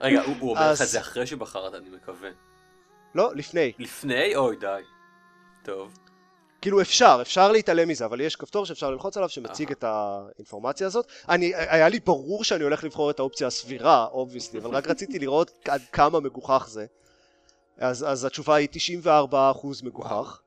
רגע, 0.00 0.22
הוא, 0.22 0.36
הוא 0.40 0.50
אומר 0.50 0.72
לך 0.72 0.82
את 0.82 0.88
זה 0.88 1.00
אחרי 1.00 1.26
שבחרת, 1.26 1.74
אני 1.74 1.88
מקווה. 1.90 2.28
לא, 3.14 3.34
לפני 3.34 3.72
לפני? 3.78 4.36
אוי, 4.36 4.56
די. 4.56 4.82
טוב. 5.62 5.92
כאילו 6.66 6.80
אפשר, 6.80 7.18
אפשר 7.22 7.52
להתעלם 7.52 7.88
מזה, 7.88 8.04
אבל 8.04 8.20
יש 8.20 8.36
כפתור 8.36 8.66
שאפשר 8.66 8.90
ללחוץ 8.90 9.16
עליו 9.16 9.28
שמציג. 9.28 9.70
את 9.70 9.84
האינפורמציה 9.84 10.86
הזאת. 10.86 11.06
אני, 11.28 11.52
היה 11.54 11.88
לי 11.88 12.00
ברור 12.00 12.44
שאני 12.44 12.64
הולך 12.64 12.84
לבחור 12.84 13.10
את 13.10 13.18
האופציה 13.18 13.46
הסבירה, 13.46 14.06
obviously, 14.06 14.60
אבל 14.60 14.70
רק 14.70 14.86
רציתי 14.90 15.18
לראות 15.18 15.50
עד 15.68 15.82
כמה 15.92 16.20
מגוחך 16.20 16.66
זה. 16.70 16.86
אז, 17.78 18.04
אז 18.08 18.24
התשובה 18.24 18.54
היא 18.54 18.68
94% 19.32 19.36
מגוחך. 19.82 20.40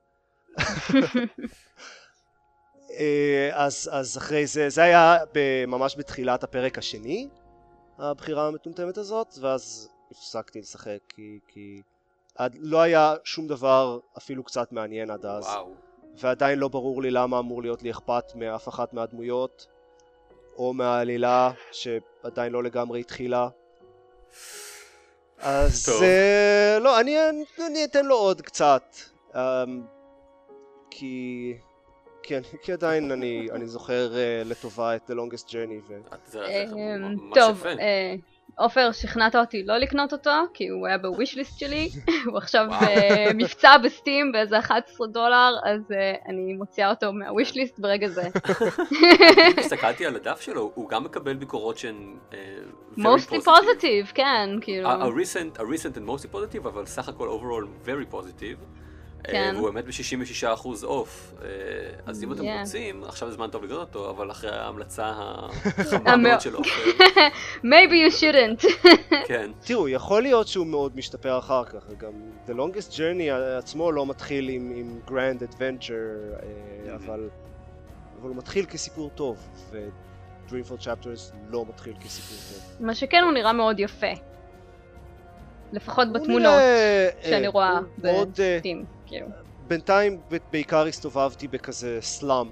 אה, 2.99 3.49
אז, 3.53 3.89
אז 3.91 4.17
אחרי 4.17 4.47
זה, 4.47 4.69
זה 4.69 4.83
היה 4.83 5.17
ממש 5.67 5.95
בתחילת 5.97 6.43
הפרק 6.43 6.77
השני, 6.77 7.27
הבחירה 7.97 8.47
המטומטמת 8.47 8.97
הזאת, 8.97 9.35
ואז 9.41 9.89
הפסקתי 10.11 10.59
לשחק 10.59 10.99
כי, 11.09 11.39
כי 11.47 11.81
עד, 12.35 12.55
לא 12.59 12.81
היה 12.81 13.15
שום 13.23 13.47
דבר 13.47 13.99
אפילו 14.17 14.43
קצת 14.43 14.71
מעניין 14.71 15.09
עד 15.09 15.25
אז. 15.25 15.43
וואו. 15.43 15.88
ועדיין 16.17 16.59
לא 16.59 16.67
ברור 16.67 17.01
לי 17.01 17.11
למה 17.11 17.39
אמור 17.39 17.61
להיות 17.61 17.83
לי 17.83 17.91
אכפת 17.91 18.35
מאף 18.35 18.67
אחת 18.67 18.93
מהדמויות 18.93 19.67
או 20.57 20.73
מהעלילה 20.73 21.51
שעדיין 21.71 22.51
לא 22.51 22.63
לגמרי 22.63 22.99
התחילה 22.99 23.47
אז 25.37 25.85
טוב. 25.85 26.01
uh, 26.01 26.79
לא, 26.79 26.99
אני, 26.99 27.17
אני 27.67 27.85
אתן 27.85 28.05
לו 28.05 28.15
עוד 28.15 28.41
קצת 28.41 28.95
um, 29.33 29.37
כי, 30.89 31.53
כי, 32.23 32.37
אני, 32.37 32.45
כי 32.63 32.73
עדיין 32.73 33.11
אני, 33.11 33.47
אני 33.51 33.67
זוכר 33.67 34.11
uh, 34.11 34.47
לטובה 34.47 34.95
את 34.95 35.09
The 35.09 35.13
Longest 35.13 35.49
Journey 35.49 35.87
ו... 35.87 35.99
זה 36.25 36.45
אמ, 36.45 37.15
טוב. 37.33 37.65
אה, 37.65 38.15
עופר, 38.59 38.91
שכנעת 38.91 39.35
אותי 39.35 39.63
לא 39.63 39.77
לקנות 39.77 40.13
אותו, 40.13 40.31
כי 40.53 40.67
הוא 40.67 40.87
היה 40.87 40.97
בווישליסט 40.97 41.59
שלי, 41.59 41.89
הוא 42.25 42.37
עכשיו. 42.37 42.67
במבצע 42.81 43.77
בסטים 43.77 44.31
באיזה 44.31 44.59
11 44.59 45.07
דולר, 45.07 45.55
אז 45.65 45.91
אה, 45.91 46.13
אני 46.27 46.53
מוציאה 46.53 46.89
אותו 46.89 47.13
מהווישליסט 47.13 47.79
ברגע 47.79 48.07
זה. 48.07 48.21
הסתכלתי 49.57 50.05
על 50.05 50.15
הדף 50.15 50.41
שלו, 50.41 50.71
הוא 50.75 50.89
גם 50.89 51.03
מקבל 51.03 51.33
ביקורות 51.33 51.77
שהן 51.77 52.15
אה, 52.33 52.37
very 52.97 53.01
mostly 53.01 53.45
positive, 53.45 54.13
כן, 54.13 54.49
כאילו. 54.61 54.89
A, 54.89 54.93
a 54.93 55.07
recent, 55.07 55.59
a 55.59 55.63
recent 55.63 55.97
and 55.97 56.09
mostly 56.09 56.33
positive, 56.33 56.67
אבל 56.67 56.85
סך 56.85 57.09
הכל 57.09 57.27
overall 57.27 57.87
very 57.87 58.13
positive. 58.13 58.88
אה, 59.27 59.31
כן. 59.31 59.53
והוא 59.55 59.69
באמת 59.69 59.85
ב-66% 59.85 60.83
אוף. 60.83 61.33
אה, 61.41 61.47
אז 62.05 62.23
אם 62.23 62.33
אתם 62.33 62.41
Yeah. 62.43 62.59
רוצים, 62.59 63.03
עכשיו 63.03 63.27
הזמן 63.27 63.49
טוב 63.49 63.63
לקנות 63.63 63.79
אותו, 63.79 64.09
אבל 64.09 64.31
אחרי 64.31 64.49
ההמלצה 64.51 65.05
החמה 65.77 66.17
מאוד 66.17 66.41
של 66.41 66.55
עופר, 66.55 66.69
maybe 67.73 67.93
you 68.07 68.13
shouldn't. 68.21 68.87
כן. 69.27 69.51
תראו, 69.65 69.89
יכול 69.89 70.21
להיות 70.21 70.47
שהוא 70.47 70.67
מאוד 70.67 70.95
משתפר 70.95 71.37
אחר 71.37 71.63
כך, 71.65 71.85
וגם 71.89 72.11
The 72.47 72.51
Longest 72.51 72.91
Journey 72.93 73.31
עצמו 73.57 73.91
לא 73.91 74.05
מתחיל 74.05 74.49
עם, 74.49 74.73
עם 74.75 74.99
Grand 75.07 75.53
Adventure, 75.53 75.91
אה, 76.89 76.95
אבל, 76.95 77.29
אבל 78.21 78.29
הוא 78.29 78.35
מתחיל 78.35 78.65
כסיפור 78.65 79.09
טוב, 79.15 79.37
ו-Dreamfall 79.71 80.81
Chapters 80.83 81.35
לא 81.49 81.65
מתחיל 81.69 81.93
כסיפור 82.01 82.37
טוב. 82.77 82.85
מה 82.87 82.95
שכן 82.95 83.23
הוא 83.23 83.31
נראה 83.31 83.53
מאוד 83.53 83.79
יפה. 83.79 84.07
לפחות 85.71 86.13
בתמונות 86.13 86.53
נראה, 86.53 87.09
שאני 87.23 87.47
רואה 87.47 87.79
מאוד, 88.03 88.39
אה, 88.39 88.55
בסטים, 88.55 88.85
כאילו. 89.09 89.27
בינתיים 89.67 90.19
בעיקר 90.51 90.85
הסתובבתי 90.85 91.47
בכזה 91.47 91.97
סלאם 92.01 92.47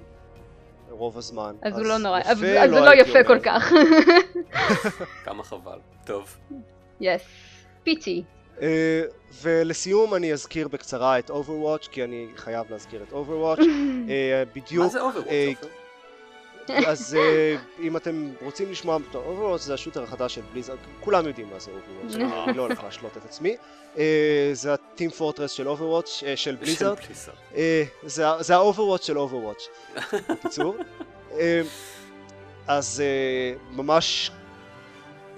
רוב 0.89 1.17
הזמן. 1.17 1.56
אז 1.62 1.78
הוא 1.78 1.86
לא 1.86 1.98
נורא, 1.98 2.20
אז 2.26 2.43
אז 2.43 2.72
הוא 2.72 2.80
לא 2.80 2.93
יפה 2.93 3.12
אומר. 3.12 3.24
כל 3.24 3.39
כך. 3.39 3.72
כמה 5.26 5.43
חבל. 5.43 5.80
טוב. 6.06 6.38
יס. 7.02 7.22
פיצ'י. 7.84 8.24
אה, 8.62 9.02
ולסיום 9.41 10.15
אני 10.15 10.34
אזכיר 10.34 10.67
בקצרה 10.67 11.20
את 11.20 11.30
Overwatch, 11.30 11.89
כי 11.91 12.04
אני 12.04 12.28
חייב 12.36 12.72
להזכיר 12.72 13.04
את 13.04 13.12
Overwatch. 13.12 13.63
אה, 14.10 14.43
בדיוק. 14.56 14.84
מה 14.84 14.89
זה 14.89 15.00
אה, 15.00 15.04
עופר? 15.04 15.22
אז 16.88 17.15
אה, 17.19 17.56
אם 17.80 17.97
אתם 17.97 18.32
רוצים 18.41 18.71
לשמוע, 18.71 18.97
Overwatch 19.13 19.58
זה 19.58 19.73
השוטר 19.73 20.03
החדש 20.03 20.36
של 20.36 20.41
בליזרד, 20.51 20.77
כולם 20.99 21.27
יודעים 21.27 21.49
מה 21.53 21.60
זה 21.60 21.71
Overwatch, 21.71 22.15
אני 22.49 22.53
לא 22.58 22.62
הולך 22.62 22.84
להשלות 22.84 23.17
את 23.17 23.25
עצמי. 23.25 23.56
אה, 23.97 24.49
זה 24.53 24.73
ה 24.73 24.81
Team 24.81 25.10
Fortress 25.10 25.52
של 25.51 25.67
Overwatch, 25.67 26.25
אה, 26.25 26.36
של. 26.38 26.58
אה, 27.56 27.84
זה 28.03 28.27
ה- 28.30 28.43
זה 28.43 28.56
ה-Overwatch 28.58 29.03
של 29.03 29.17
Overwatch, 29.17 29.93
בקיצור. 30.30 30.75
אז 32.67 33.03
ממש 33.71 34.32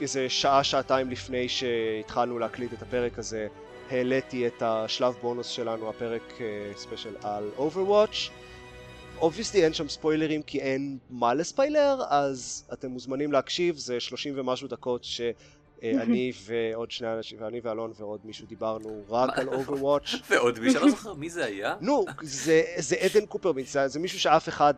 איזה 0.02 0.30
שעה, 0.30 0.64
שעתיים 0.64 1.10
לפני 1.12 1.50
שהתחלנו 1.50 2.40
להקליט 2.40 2.74
את 2.74 2.82
הפרק 2.82 3.20
הזה, 3.20 3.48
העליתי 3.92 4.48
את 4.48 4.62
השלב 4.66 5.14
בונוס 5.22 5.48
שלנו, 5.48 5.90
הפרק 5.90 6.22
ספיישל 6.76 7.16
על 7.24 7.50
Overwatch. 7.58 8.30
obviously 9.22 9.64
אין 9.64 9.74
שם 9.74 9.90
ספוילרים 9.90 10.42
כי 10.42 10.60
אין 10.60 10.98
מה 11.10 11.34
לספיילר, 11.34 12.04
אז 12.10 12.68
אתם 12.74 12.92
מוזמנים 12.92 13.32
להקשיב, 13.32 13.78
זה 13.78 14.00
30 14.00 14.34
ומשהו 14.40 14.68
דקות 14.68 15.04
שאני 15.04 16.32
ועוד 16.46 16.92
שני 16.92 17.14
אנשים, 17.14 17.38
ואני 17.42 17.60
ואלון 17.64 17.94
ועוד 17.98 18.20
מישהו 18.24 18.48
דיברנו 18.48 19.04
רק 19.10 19.40
על 19.40 19.50
Overwatch. 19.50 20.16
ועוד 20.30 20.60
מישהו, 20.60 20.82
לא 20.82 20.90
זוכר 20.90 21.14
מי 21.14 21.30
זה 21.30 21.46
היה? 21.46 21.76
נו, 21.82 22.06
זה, 22.22 22.96
עדן 23.00 23.26
קופרמיץ, 23.26 23.78
זה, 23.86 24.00
מישהו 24.00 24.20
שאף 24.20 24.50
אחד. 24.50 24.74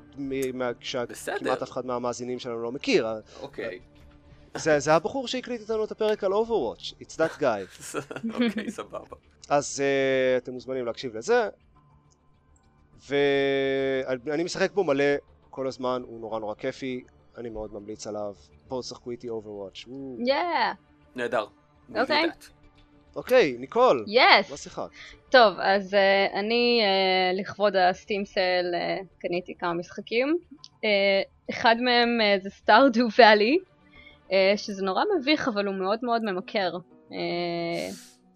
כמעט 1.39 1.61
אף 1.61 1.71
אחד 1.71 1.85
מהמאזינים 1.85 2.39
שלנו 2.39 2.63
לא 2.63 2.71
מכיר. 2.71 3.07
אוקיי, 3.41 3.79
זה, 4.77 4.93
הבחור 4.93 5.27
שהקליט 5.27 5.61
איתנו 5.61 5.83
את 5.83 5.91
הפרק 5.91 6.23
על 6.23 6.31
Overwatch, 6.31 6.93
It's 7.01 7.15
that 7.17 7.41
guy. 7.41 7.93
אוקיי, 8.33 8.71
סבבה. 8.71 9.15
אז 9.49 9.83
uh, 9.83 10.43
אתם 10.43 10.53
מוזמנים 10.53 10.85
להקשיב 10.85 11.17
לזה. 11.17 11.49
ואני 13.09 14.43
משחק 14.43 14.71
בו 14.71 14.83
מלא 14.83 15.03
כל 15.49 15.67
הזמן, 15.67 16.01
הוא 16.05 16.19
נורא 16.19 16.39
נורא 16.39 16.55
כיפי, 16.55 17.03
אני 17.37 17.49
מאוד 17.49 17.73
ממליץ 17.73 18.07
עליו. 18.07 18.33
בואו 18.67 18.81
תשחקו 18.81 19.11
איתי 19.11 19.29
Overwatch. 19.29 19.87
וואו. 19.87 20.17
Yeah, 20.19 20.75
נהדר. 21.15 21.45
אוקיי. 21.95 22.29
אוקיי, 23.15 23.55
ניקול, 23.59 24.05
מה 24.07 24.53
yes. 24.53 24.57
שיחקת? 24.57 24.89
טוב, 25.29 25.53
אז 25.59 25.93
uh, 25.93 26.35
אני 26.35 26.81
uh, 26.81 27.39
לכבוד 27.39 27.75
הסטים 27.75 28.25
סל 28.25 28.65
uh, 28.73 29.05
קניתי 29.19 29.55
כמה 29.59 29.73
משחקים. 29.73 30.37
Uh, 30.63 30.83
אחד 31.49 31.75
מהם 31.79 32.09
uh, 32.19 32.43
זה 32.43 32.49
סטארדו 32.49 33.07
ואלי, 33.17 33.57
uh, 34.27 34.31
שזה 34.55 34.85
נורא 34.85 35.03
מביך 35.19 35.47
אבל 35.47 35.67
הוא 35.67 35.75
מאוד 35.75 35.99
מאוד 36.03 36.21
ממכר. 36.23 36.71
Uh, 37.09 37.13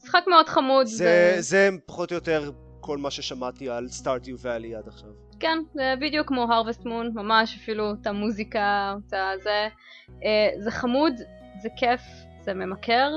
משחק 0.03 0.23
מאוד 0.27 0.47
חמוד. 0.47 0.85
זה, 0.85 1.35
ו- 1.37 1.41
זה 1.41 1.69
פחות 1.85 2.11
או 2.11 2.15
יותר 2.15 2.51
כל 2.85 2.97
מה 2.97 3.11
ששמעתי 3.11 3.69
על 3.69 3.87
סטארטיו 3.87 4.35
ואלי 4.39 4.75
עד 4.75 4.87
עכשיו. 4.87 5.09
כן, 5.39 5.57
זה 5.73 5.93
בדיוק 6.01 6.27
כמו 6.27 6.41
הרווסט 6.41 6.85
מון, 6.85 7.11
ממש 7.13 7.57
אפילו 7.57 7.93
את 7.93 8.07
המוזיקה, 8.07 8.95
את 9.07 9.13
הזה. 9.13 9.67
Uh, 10.07 10.23
זה 10.57 10.71
חמוד, 10.71 11.13
זה 11.61 11.69
כיף, 11.77 12.01
זה 12.41 12.53
ממכר. 12.53 13.11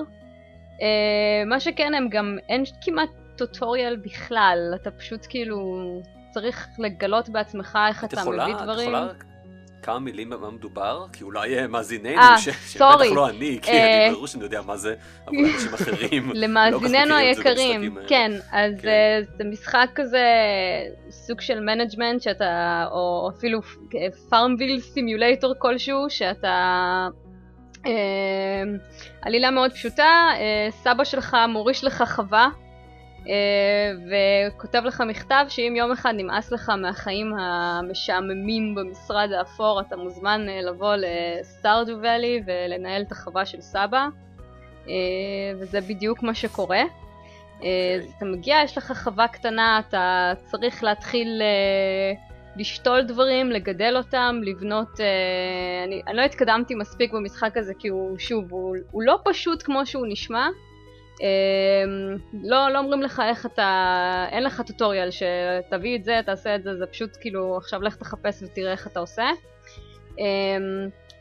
Uh, 0.79 0.83
מה 1.47 1.61
שכן, 1.61 1.95
הם 1.95 2.09
גם, 2.09 2.39
אין 2.49 2.65
כמעט 2.83 3.11
טוטוריאל 3.37 3.97
בכלל, 3.97 4.73
אתה 4.75 4.91
פשוט 4.91 5.27
כאילו 5.29 5.85
צריך 6.31 6.69
לגלות 6.79 7.29
בעצמך 7.29 7.79
איך 7.89 8.05
את 8.05 8.13
אתה 8.13 8.21
יכולה, 8.21 8.45
מביא 8.45 8.57
את 8.57 8.63
דברים. 8.63 8.89
יכולה 8.89 9.13
כמה 9.89 9.99
מילים 9.99 10.31
במה 10.31 10.51
מדובר? 10.51 11.07
כי 11.13 11.25
אולי 11.25 11.59
אה, 11.59 11.67
מאזיננו, 11.67 12.19
אה, 12.19 12.39
ש-. 12.39 12.49
שבטח 12.49 13.01
לא 13.15 13.29
אני, 13.29 13.59
כי 13.63 13.71
אה, 13.71 14.07
אני 14.07 14.15
ברור 14.15 14.27
שאני 14.27 14.45
יודע 14.45 14.63
מה 14.63 14.77
זה, 14.77 14.95
אבל 15.27 15.37
אנשים 15.55 15.75
אחרים 15.75 16.33
לא 16.71 16.75
את 16.75 16.81
זה 16.91 17.15
היקרים. 17.17 17.99
כן, 18.09 18.33
אז 18.53 18.81
כן. 18.83 18.89
אה, 18.89 19.21
זה 19.39 19.45
משחק 19.45 19.89
כזה 19.95 20.25
סוג 21.11 21.41
של 21.41 21.61
management 21.61 22.23
שאתה, 22.23 22.85
או 22.91 23.31
אפילו 23.37 23.61
FarmVille 24.31 24.81
simulator 24.81 25.55
כלשהו, 25.59 26.07
שאתה, 26.09 27.09
אה, 27.87 27.93
עלילה 29.23 29.51
מאוד 29.51 29.73
פשוטה, 29.73 30.29
אה, 30.35 30.71
סבא 30.71 31.05
שלך 31.05 31.37
מוריש 31.49 31.85
לך 31.85 32.05
חווה, 32.07 32.45
אה, 32.45 32.68
וכותב 34.09 34.83
לך 34.85 35.01
מכתב 35.01 35.45
שאם 35.49 35.75
יום 35.77 35.93
אחד 35.93 36.15
נמאס 36.17 36.53
לך 36.53 36.69
מהחיים 36.69 37.35
המשעממים 37.39 38.75
במשרד 38.75 39.33
האפור, 39.33 39.81
אתה 39.81 39.97
מוזמן 39.97 40.47
אה, 40.49 40.61
לבוא 40.63 40.95
לסטארדו 40.97 41.93
ואלי 42.03 42.43
ולנהל 42.47 43.03
את 43.03 43.13
החווה 43.13 43.47
של 43.47 43.61
סבא. 43.61 44.07
אה, 44.89 44.93
וזה 45.61 45.81
בדיוק 45.81 46.23
מה 46.23 46.35
שקורה. 46.35 46.83
אה, 47.63 47.97
אז 47.99 48.13
אתה 48.17 48.25
מגיע, 48.25 48.57
יש 48.65 48.79
לך 48.79 48.93
חווה 49.05 49.29
קטנה, 49.29 49.81
אתה 49.89 50.33
צריך 50.45 50.85
להתחיל 50.85 51.43
אה, 51.43 52.13
לשתול 52.57 53.03
דברים, 53.03 53.51
לגדל 53.51 53.95
אותם, 53.97 54.41
לבנות... 54.43 55.01
אה, 55.01 55.85
אני, 55.85 56.03
אני 56.07 56.17
לא 56.17 56.23
התקדמתי 56.23 56.75
מספיק 56.75 57.13
במשחק 57.13 57.57
הזה 57.57 57.73
כי 57.79 57.89
הוא, 57.89 58.19
שוב, 58.19 58.53
הוא, 58.53 58.77
הוא 58.91 59.03
לא 59.03 59.19
פשוט 59.25 59.63
כמו 59.63 59.87
שהוא 59.87 60.07
נשמע. 60.09 60.49
אה, 61.23 61.85
לא, 62.45 62.69
לא 62.73 62.79
אומרים 62.79 63.03
לך 63.03 63.23
איך 63.29 63.47
אתה... 63.47 64.27
אין 64.31 64.43
לך 64.43 64.63
טוטוריאל 64.67 65.09
שתביא 65.11 65.97
את 65.97 66.05
זה, 66.05 66.21
תעשה 66.27 66.55
את 66.55 66.63
זה, 66.63 66.77
זה 66.77 66.87
פשוט 66.87 67.11
כאילו 67.21 67.57
עכשיו 67.57 67.83
לך 67.83 67.97
תחפש 67.97 68.43
ותראה 68.43 68.73
איך 68.73 68.87
אתה 68.87 69.01
עושה. 69.01 69.31
אה, 70.21 70.57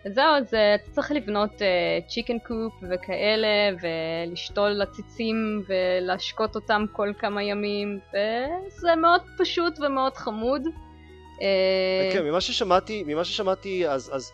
אז 0.06 0.14
זהו, 0.14 0.36
אז 0.38 0.54
אה, 0.54 0.76
אתה 0.76 0.92
צריך 0.92 1.12
לבנות 1.12 1.62
chicken 2.08 2.40
coop 2.40 2.74
וכאלה, 2.92 3.70
ולשתול 3.82 4.82
עציצים 4.82 5.64
ולהשקות 5.68 6.56
אותם 6.56 6.86
כל 6.94 7.12
כמה 7.20 7.44
ימים, 7.44 8.00
וזה 8.10 8.96
מאוד 8.96 9.22
פשוט 9.38 9.80
ומאוד 9.80 10.14
חמוד. 10.14 10.62
אה, 11.42 12.10
כן, 12.14 12.26
ממה 12.26 12.42
ששמעתי, 12.42 13.04
ממה 13.08 13.24
ששמעתי, 13.24 13.88
אז, 13.88 14.12
אז 14.14 14.32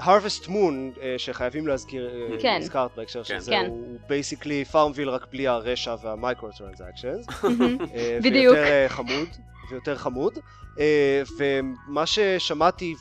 Harvest 0.00 0.46
Moon, 0.46 1.00
אה, 1.02 1.14
שחייבים 1.18 1.66
להזכיר, 1.66 2.08
אה, 2.08 2.36
כן. 2.40 2.58
הזכרת 2.62 2.90
בהקשר 2.96 3.22
של 3.22 3.34
כן. 3.34 3.40
זה, 3.40 3.50
כן. 3.50 3.66
הוא 3.68 3.98
basically 4.08 4.64
FarmVille 4.64 5.08
רק 5.08 5.26
בלי 5.32 5.48
הרשע 5.48 5.94
וה 6.02 6.14
micro-transactions. 6.14 7.26
מהמם. 7.42 7.78
אה, 7.94 8.18
בדיוק. 8.22 8.54
ויותר 8.56 8.88
חמוד, 8.88 9.28
ויותר 9.70 9.96
חמוד. 9.96 10.38
ומה 11.38 12.06
ששמעתי, 12.06 12.94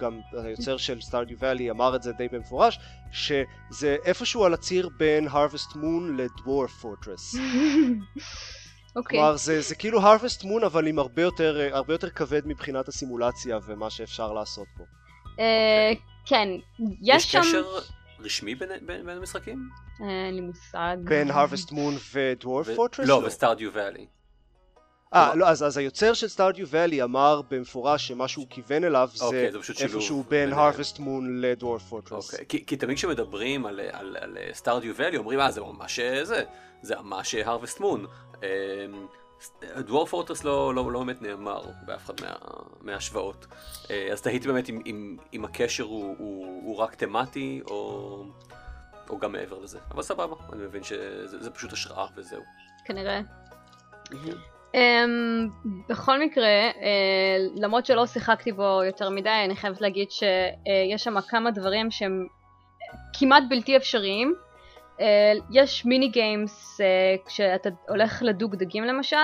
גם 0.00 0.20
היוצר 0.32 0.76
של 0.76 1.00
סטארדיו 1.00 1.36
ואלי 1.40 1.70
אמר 1.70 1.96
את 1.96 2.02
זה 2.02 2.12
די 2.12 2.28
במפורש, 2.28 2.78
שזה 3.12 3.96
איפשהו 4.04 4.44
על 4.44 4.54
הציר 4.54 4.88
בין 4.96 5.28
Harvest 5.28 5.72
Moon 5.72 6.12
לדוור 6.16 6.66
פורטרס. 6.66 7.34
אוקיי. 8.96 9.18
כלומר 9.18 9.36
זה, 9.36 9.60
זה 9.60 9.74
כאילו 9.74 10.00
Harvest 10.00 10.42
Moon 10.42 10.66
אבל 10.66 10.86
עם 10.86 10.98
הרבה 10.98 11.22
יותר, 11.22 11.68
הרבה 11.72 11.94
יותר 11.94 12.10
כבד 12.10 12.46
מבחינת 12.46 12.88
הסימולציה 12.88 13.58
ומה 13.66 13.90
שאפשר 13.90 14.32
לעשות 14.32 14.66
פה. 14.76 14.84
אה, 15.38 15.92
כן, 16.26 16.48
יש 17.02 17.24
יש 17.24 17.32
שם... 17.32 17.40
קשר 17.40 17.64
רשמי 18.20 18.54
בין- 18.54 18.86
בין 18.86 19.06
בין 19.06 19.16
המשחקים? 19.18 19.68
אה, 20.02 20.26
אין 20.26 20.34
לי 20.34 20.40
מושג. 20.40 20.96
בין 21.04 21.30
Harvest 21.30 21.70
Moon 21.70 21.98
ודוור 22.14 22.62
ו- 22.66 22.74
פורטרס? 22.76 23.08
לא, 23.08 23.22
וסטארדיו 23.26 23.70
ואלי. 23.72 24.06
אה, 25.14 25.34
לא, 25.34 25.48
אז, 25.48 25.62
אז 25.62 25.76
היוצר 25.76 26.14
של 26.14 26.28
סטארדיו 26.28 26.68
ואלי 26.68 27.02
אמר 27.02 27.40
במפורש 27.50 28.08
שמה 28.08 28.28
שהוא 28.28 28.46
כיוון 28.50 28.84
אליו 28.84 29.08
זה 29.14 29.24
אוקיי, 29.24 29.50
איפשהו 29.80 30.22
בין 30.28 30.50
ביניהם. 30.50 30.72
Harvest 30.72 30.96
Moon 30.98 31.24
לדוור 31.40 31.78
פורטרס. 31.78 32.32
אוקיי, 32.32 32.46
כי, 32.48 32.66
כי 32.66 32.76
תמיד 32.76 32.96
כשמדברים 32.96 33.66
על, 33.66 33.80
על, 33.92 34.16
על 34.20 34.38
סטארדיו 34.52 34.94
ואלי 34.96 35.16
אומרים 35.16 35.40
אה 35.40 35.50
זה 35.50 35.60
ממש 35.60 35.98
אה, 35.98 36.24
זה, 36.24 36.44
זה 36.82 36.94
ממש 36.96 37.34
הרווסט 37.34 37.80
מון. 37.80 38.06
דוור 39.78 40.06
פורטרס 40.06 40.44
לא, 40.44 40.74
לא, 40.74 40.92
לא 40.92 40.98
באמת 41.00 41.22
נאמר 41.22 41.62
באף 41.86 42.04
אחד 42.04 42.14
מה, 42.20 42.32
מההשוואות. 42.80 43.46
אה, 43.90 44.08
אז 44.12 44.22
תהיתי 44.22 44.48
באמת 44.48 44.68
אם, 44.68 44.80
אם, 44.86 45.16
אם 45.32 45.44
הקשר 45.44 45.84
הוא, 45.84 46.16
הוא, 46.18 46.62
הוא 46.64 46.76
רק 46.76 46.94
תמטי 46.94 47.60
או, 47.70 48.24
או 49.10 49.18
גם 49.18 49.32
מעבר 49.32 49.58
לזה. 49.58 49.78
אבל 49.90 50.02
סבבה, 50.02 50.36
אני 50.52 50.62
מבין 50.62 50.82
שזה 50.82 51.42
זה 51.42 51.50
פשוט 51.50 51.72
השראה 51.72 52.06
וזהו. 52.16 52.42
כנראה. 52.84 53.20
Um, 54.72 54.76
בכל 55.88 56.20
מקרה, 56.20 56.70
uh, 56.70 56.76
למרות 57.56 57.86
שלא 57.86 58.06
שיחקתי 58.06 58.52
בו 58.52 58.80
יותר 58.86 59.10
מדי, 59.10 59.42
אני 59.44 59.56
חייבת 59.56 59.80
להגיד 59.80 60.10
שיש 60.10 61.04
שם 61.04 61.20
כמה 61.20 61.50
דברים 61.50 61.90
שהם 61.90 62.26
כמעט 63.18 63.42
בלתי 63.48 63.76
אפשריים. 63.76 64.34
Uh, 64.98 65.02
יש 65.50 65.84
מיני 65.84 66.08
גיימס 66.08 66.80
uh, 66.80 67.26
כשאתה 67.26 67.68
הולך 67.88 68.22
לדוג 68.22 68.56
דגים 68.56 68.84
למשל, 68.84 69.16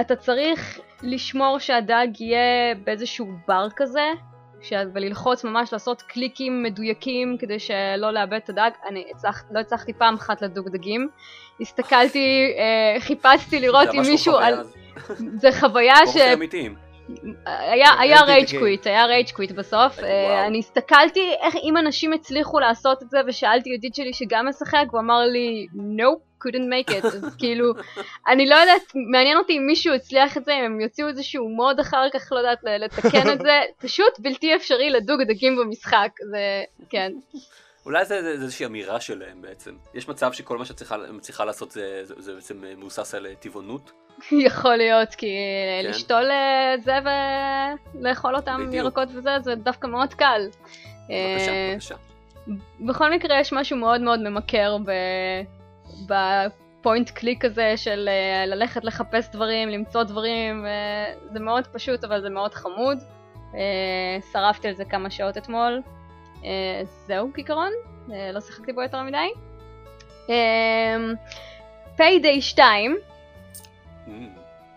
אתה 0.00 0.16
צריך 0.16 0.80
לשמור 1.02 1.58
שהדג 1.58 2.06
יהיה 2.20 2.74
באיזשהו 2.84 3.26
בר 3.48 3.68
כזה, 3.76 4.12
ש... 4.62 4.72
וללחוץ 4.94 5.44
ממש 5.44 5.72
לעשות 5.72 6.02
קליקים 6.02 6.62
מדויקים 6.62 7.36
כדי 7.38 7.58
שלא 7.58 8.12
לאבד 8.12 8.40
את 8.44 8.48
הדג. 8.48 8.70
אני 8.88 9.04
הצלח... 9.14 9.44
לא 9.50 9.60
הצלחתי 9.60 9.92
פעם 9.92 10.14
אחת 10.14 10.42
לדוג 10.42 10.68
דגים. 10.68 11.08
הסתכלתי, 11.60 12.54
אה, 12.58 13.00
חיפשתי 13.00 13.60
לראות 13.60 13.88
אם 13.88 14.02
לא 14.02 14.10
מישהו... 14.10 14.36
על... 14.36 14.62
זה 15.40 15.48
חוויה 15.52 16.06
ש... 16.06 16.16
אמיתיים. 16.16 16.89
היה, 17.46 17.88
היה 17.98 18.22
rage 18.22 18.58
quit, 18.58 18.86
היה 18.86 19.06
rage 19.06 19.30
quit 19.30 19.50
בסוף. 19.50 19.98
אה, 19.98 20.46
אני 20.46 20.58
הסתכלתי 20.58 21.34
איך 21.40 21.54
אם 21.64 21.76
אנשים 21.76 22.12
הצליחו 22.12 22.60
לעשות 22.60 23.02
את 23.02 23.10
זה 23.10 23.18
ושאלתי 23.26 23.70
ידיד 23.70 23.94
שלי 23.94 24.12
שגם 24.12 24.48
משחק 24.48 24.84
והוא 24.90 25.00
אמר 25.00 25.20
לי 25.20 25.66
no, 25.74 26.30
couldn't 26.44 26.68
make 26.70 26.90
it. 26.90 27.06
אז 27.06 27.34
כאילו, 27.38 27.72
אני 28.28 28.46
לא 28.46 28.54
יודעת, 28.54 28.82
מעניין 29.12 29.38
אותי 29.38 29.58
אם 29.58 29.66
מישהו 29.66 29.94
הצליח 29.94 30.36
את 30.36 30.44
זה, 30.44 30.52
אם 30.52 30.64
הם 30.64 30.80
יוציאו 30.80 31.08
איזשהו 31.08 31.48
mod 31.48 31.80
אחר 31.80 32.06
כך, 32.12 32.32
לא 32.32 32.38
יודעת, 32.38 32.58
לתקן 32.64 33.32
את 33.32 33.38
זה. 33.38 33.60
פשוט 33.88 34.18
בלתי 34.18 34.56
אפשרי 34.56 34.90
לדוג 34.90 35.22
דגים 35.22 35.56
במשחק. 35.56 36.10
זה, 36.30 36.62
כן. 36.90 37.12
אולי 37.86 38.04
זה, 38.04 38.22
זה, 38.22 38.36
זה 38.36 38.44
איזושהי 38.44 38.66
אמירה 38.66 39.00
שלהם 39.00 39.42
בעצם. 39.42 39.76
יש 39.94 40.08
מצב 40.08 40.32
שכל 40.32 40.58
מה 40.58 40.64
שאת 40.64 40.82
צריכה 41.20 41.44
לעשות 41.44 41.70
זה, 41.70 42.00
זה, 42.04 42.14
זה 42.18 42.34
בעצם 42.34 42.60
מבוסס 42.60 43.14
על 43.14 43.26
אה, 43.26 43.34
טבעונות. 43.34 43.92
יכול 44.46 44.76
להיות, 44.76 45.14
כי 45.14 45.36
כן. 45.82 45.88
לשתול 45.88 46.30
אה, 46.30 46.74
זה 46.78 46.98
ולאכול 47.94 48.36
אותם 48.36 48.56
בדיוק. 48.58 48.74
ירקות 48.74 49.08
וזה, 49.14 49.30
זה 49.40 49.54
דווקא 49.54 49.86
מאוד 49.86 50.14
קל. 50.14 50.40
בבקשה, 51.10 51.52
אה, 51.52 51.70
בבקשה. 51.72 51.94
בכל 52.80 53.12
מקרה 53.12 53.40
יש 53.40 53.52
משהו 53.52 53.76
מאוד 53.76 54.00
מאוד 54.00 54.20
ממכר 54.20 54.76
ב... 54.84 54.90
בפוינט 56.06 57.10
קליק 57.10 57.44
הזה 57.44 57.72
של 57.76 58.08
אה, 58.08 58.46
ללכת 58.46 58.84
לחפש 58.84 59.28
דברים, 59.28 59.68
למצוא 59.68 60.02
דברים, 60.02 60.66
זה 61.32 61.40
מאוד 61.40 61.66
פשוט 61.66 62.04
אבל 62.04 62.20
זה 62.20 62.30
מאוד 62.30 62.54
חמוד. 62.54 62.98
אה, 63.54 64.18
שרפתי 64.32 64.68
על 64.68 64.74
זה 64.74 64.84
כמה 64.84 65.10
שעות 65.10 65.36
אתמול. 65.36 65.82
זהו 67.06 67.30
כעיקרון, 67.34 67.72
לא 68.32 68.40
שיחקתי 68.40 68.72
בו 68.72 68.82
יותר 68.82 69.02
מדי. 69.02 69.28
Payday 71.96 72.40
2 72.40 72.96
Mm. 72.96 73.09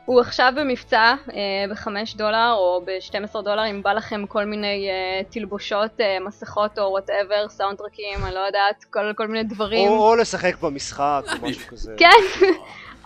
הוא 0.05 0.21
עכשיו 0.21 0.53
במבצע 0.55 1.15
אה, 1.33 1.65
ב-5 1.69 2.17
דולר 2.17 2.53
או 2.57 2.81
ב-12 2.85 3.41
דולר 3.41 3.69
אם 3.71 3.83
בא 3.83 3.93
לכם 3.93 4.25
כל 4.27 4.45
מיני 4.45 4.89
אה, 4.89 5.21
תלבושות, 5.29 6.01
אה, 6.01 6.17
מסכות 6.25 6.79
או 6.79 6.83
whatever, 6.83 7.49
סאונדטרקים, 7.49 8.25
אני 8.25 8.35
לא 8.35 8.39
יודעת, 8.39 8.83
כל, 8.83 9.13
כל 9.15 9.27
מיני 9.27 9.43
דברים. 9.43 9.89
או, 9.89 10.09
או 10.09 10.15
לשחק 10.15 10.55
במשחק 10.61 11.21
או 11.27 11.47
משהו 11.47 11.67
כזה. 11.67 11.93
כן, 11.99 12.45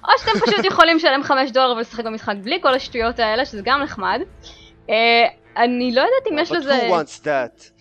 או 0.03 0.09
שאתם 0.19 0.39
פשוט 0.39 0.65
יכולים 0.65 0.97
לשלם 0.97 1.23
5 1.23 1.51
דולר 1.51 1.73
ולשחק 1.77 2.05
במשחק 2.05 2.35
בלי 2.43 2.61
כל 2.61 2.73
השטויות 2.73 3.19
האלה, 3.19 3.45
שזה 3.45 3.61
גם 3.63 3.81
נחמד. 3.81 4.21
אה, 4.89 5.25
אני 5.57 5.91
לא 5.95 6.01
יודעת 6.01 6.31
אם 6.31 6.39
יש 6.39 6.51
But 6.51 6.55
לזה... 6.55 6.87
who 6.87 6.91
wants 6.91 7.23
that? 7.23 7.76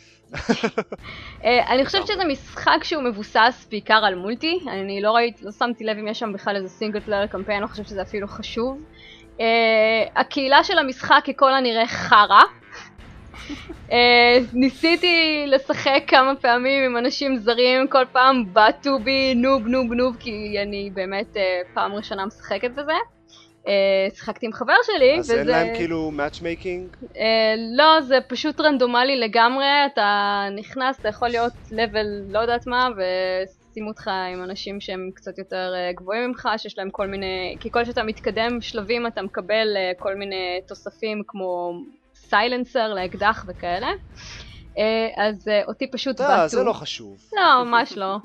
אה, 1.45 1.73
אני 1.75 1.87
חושבת 1.87 2.07
שזה 2.07 2.25
משחק 2.25 2.85
שהוא 2.85 3.03
מבוסס 3.03 3.67
בעיקר 3.71 4.05
על 4.05 4.15
multi, 4.15 4.59
אני 4.69 5.01
לא 5.01 5.11
ראיתי, 5.11 5.45
לא 5.45 5.53
שמתי 5.53 5.85
לב 5.85 5.99
אם 5.99 6.09
יש 6.09 6.19
שם 6.19 6.33
בכלל 6.33 6.57
איזה 6.57 6.69
single 6.69 7.01
player 7.01 7.27
campaign, 7.27 7.63
לא 7.63 7.67
חושבת 7.67 7.89
שזה 7.89 8.03
אפילו 8.03 8.29
חשוב. 8.29 8.79
Uh, 9.39 9.41
הקהילה 10.17 10.65
של 10.65 10.79
המשחק 10.79 11.25
ככל 11.27 11.53
הנראה 11.53 11.87
חרא. 11.87 12.43
Uh, 13.89 13.93
ניסיתי 14.53 15.45
לשחק 15.47 16.03
כמה 16.07 16.37
פעמים 16.37 16.85
עם 16.85 16.97
אנשים 16.97 17.37
זרים, 17.37 17.89
כל 17.89 18.05
פעם 18.13 18.53
בעטו 18.53 18.99
בי 18.99 19.35
noob 19.35 19.67
noob 19.67 19.93
noob, 19.93 20.17
כי 20.21 20.57
אני 20.63 20.91
באמת 20.95 21.37
uh, 21.37 21.39
פעם 21.75 21.93
ראשונה 21.93 22.27
משחקת 22.27 22.71
בזה. 22.71 23.16
Uh, 23.67 24.15
שיחקתי 24.15 24.47
עם 24.47 24.53
חבר 24.53 24.75
שלי, 24.83 25.19
אז 25.19 25.31
אין 25.31 25.47
להם 25.47 25.77
כאילו 25.77 26.11
matchmaking? 26.11 26.89
Uh, 27.03 27.19
לא, 27.77 28.01
זה 28.01 28.19
פשוט 28.29 28.61
רנדומלי 28.61 29.21
לגמרי, 29.21 29.67
אתה 29.93 30.43
נכנס, 30.57 31.01
אתה 31.01 31.09
יכול 31.09 31.29
להיות 31.29 31.53
level 31.71 32.07
לא 32.29 32.39
יודעת 32.39 32.67
מה, 32.67 32.89
ושימו 32.97 33.89
אותך 33.89 34.11
עם 34.35 34.43
אנשים 34.43 34.81
שהם 34.81 35.11
קצת 35.15 35.39
יותר 35.39 35.73
uh, 35.75 35.97
גבוהים 35.97 36.29
ממך, 36.29 36.49
שיש 36.57 36.79
להם 36.79 36.91
כל 36.91 37.07
מיני, 37.07 37.57
ככל 37.65 37.85
שאתה 37.85 38.03
מתקדם 38.03 38.61
שלבים 38.61 39.07
אתה 39.07 39.23
מקבל 39.23 39.77
כל 39.99 40.15
מיני 40.15 40.61
תוספים 40.69 41.23
כמו 41.27 41.73
silencer 42.15 42.95
לאקדח 42.95 43.45
וכאלה. 43.49 43.89
אז 45.17 45.49
אותי 45.69 45.91
פשוט 45.91 46.21
לא, 46.21 46.27
בעטו. 46.27 46.49
זה 46.49 46.65
לא 46.65 46.73
חשוב. 46.73 47.19
לא, 47.37 47.65
ממש 47.65 47.93
לא. 47.97 48.17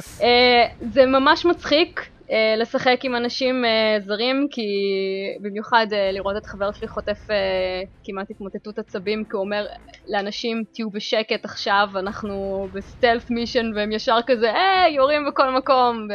זה 0.94 1.06
ממש 1.06 1.44
מצחיק 1.44 2.10
לשחק 2.56 2.98
עם 3.02 3.16
אנשים 3.16 3.64
uh, 3.64 4.04
זרים, 4.06 4.46
כי 4.50 4.62
במיוחד 5.42 5.86
uh, 5.90 6.14
לראות 6.14 6.36
את 6.36 6.46
חבר 6.46 6.72
שלי 6.72 6.88
חוטף 6.88 7.18
כמעט 8.04 8.30
התמוטטות 8.30 8.78
עצבים, 8.78 9.24
כי 9.24 9.36
הוא 9.36 9.44
אומר 9.44 9.66
לאנשים 10.12 10.62
תהיו 10.74 10.90
בשקט 10.90 11.44
עכשיו, 11.44 11.88
אנחנו 11.96 12.68
בסטלף 12.72 13.30
מישן, 13.30 13.70
והם 13.76 13.92
ישר 13.92 14.18
כזה, 14.26 14.52
היי, 14.52 14.94
יורים 14.94 15.26
בכל 15.28 15.50
מקום, 15.50 16.08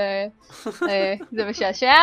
וזה 1.33 1.45
משעשע. 1.49 1.95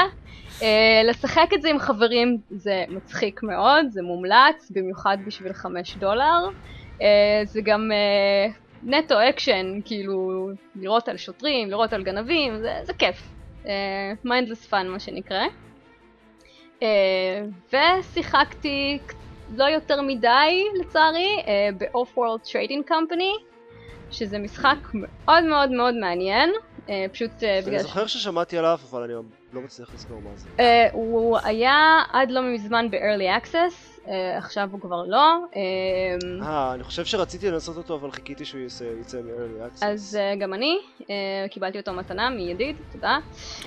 Uh, 0.59 0.63
לשחק 1.05 1.49
את 1.55 1.63
זה 1.63 1.69
עם 1.69 1.79
חברים 1.79 2.39
זה 2.51 2.85
מצחיק 2.89 3.43
מאוד, 3.43 3.87
זה 3.91 4.03
מומלץ, 4.03 4.71
במיוחד 4.71 5.19
בשביל 5.27 5.53
5 5.53 5.97
דולר. 5.97 6.41
זה 7.45 7.61
גם 7.65 7.91
נטו 8.83 9.15
אקשן, 9.29 9.67
כאילו 9.85 10.49
לראות 10.77 11.09
על 11.09 11.17
שוטרים, 11.17 11.71
לראות 11.71 11.93
על 11.93 12.03
גנבים, 12.03 12.59
זה, 12.59 12.73
זה 12.83 12.93
כיף. 12.93 13.36
mindless 14.25 14.65
uh, 14.65 14.69
fun 14.69 14.89
מה 14.89 15.01
שנקרא. 15.01 15.45
Uh, 16.81 16.83
ושיחקתי 17.73 18.99
לא 19.57 19.65
יותר 19.65 20.03
מדי 20.03 20.65
לצערי 20.81 21.37
uh, 21.39 21.47
ב-Off-World 21.79 22.49
Trading 22.49 22.91
Company, 22.91 23.43
שזה 24.11 24.39
משחק 24.39 24.77
מאוד 24.95 25.45
מאוד 25.45 25.71
מאוד 25.71 25.95
מעניין. 25.95 26.51
Uh, 26.87 26.91
פשוט 27.13 27.31
uh, 27.31 27.43
בגלל... 27.63 27.75
אני 27.75 27.83
זוכר 27.83 28.07
ששמעתי 28.07 28.59
עליו, 28.59 28.79
אבל 28.91 29.03
אני 29.03 29.13
לא 29.53 29.61
מצליח 29.61 29.95
לזכור 29.95 30.21
מה 30.25 30.31
זה. 30.35 30.49
Uh, 30.57 30.61
הוא 30.93 31.39
היה 31.45 32.03
עד 32.13 32.31
לא 32.31 32.43
מזמן 32.43 32.91
ב-early 32.91 33.45
access, 33.45 33.96
עכשיו 34.37 34.69
הוא 34.73 34.81
כבר 34.81 35.03
לא. 35.07 35.37
אה, 36.43 36.75
אני 36.75 36.85
חושב 36.85 37.05
שרציתי 37.05 37.51
לנסות 37.51 37.77
אותו, 37.77 37.95
אבל 37.95 38.11
חיכיתי 38.11 38.45
שהוא 38.45 38.61
יצא 39.01 39.17
מ-early 39.23 39.79
access. 39.79 39.87
אז 39.87 40.19
uh, 40.19 40.41
גם 40.41 40.55
אני, 40.55 40.79
uh, 41.01 41.05
קיבלתי 41.51 41.79
אותו 41.79 41.93
מתנה 41.93 42.31
מידיד, 42.31 42.77
תודה. 42.93 43.19
Oh. 43.63 43.67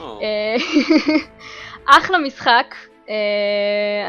אחלה 1.98 2.18
משחק. 2.18 2.76
Uh, 3.06 3.12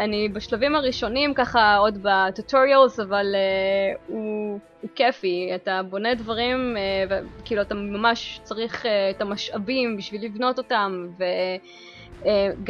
אני 0.05 0.29
בשלבים 0.29 0.75
הראשונים 0.75 1.35
ככה 1.35 1.77
עוד 1.77 1.99
בטוטוריאלס 2.03 3.01
אבל 3.01 3.27
uh, 3.35 3.99
הוא, 4.07 4.59
הוא 4.81 4.91
כיפי, 4.95 5.51
אתה 5.55 5.81
בונה 5.91 6.15
דברים 6.15 6.77
uh, 6.77 7.13
וכאילו 7.41 7.63
אתה 7.63 7.75
ממש 7.75 8.41
צריך 8.43 8.85
uh, 8.85 8.89
את 9.17 9.21
המשאבים 9.21 9.97
בשביל 9.97 10.25
לבנות 10.25 10.59
אותם 10.59 11.07
וגם 11.17 11.19
uh, 11.19 11.90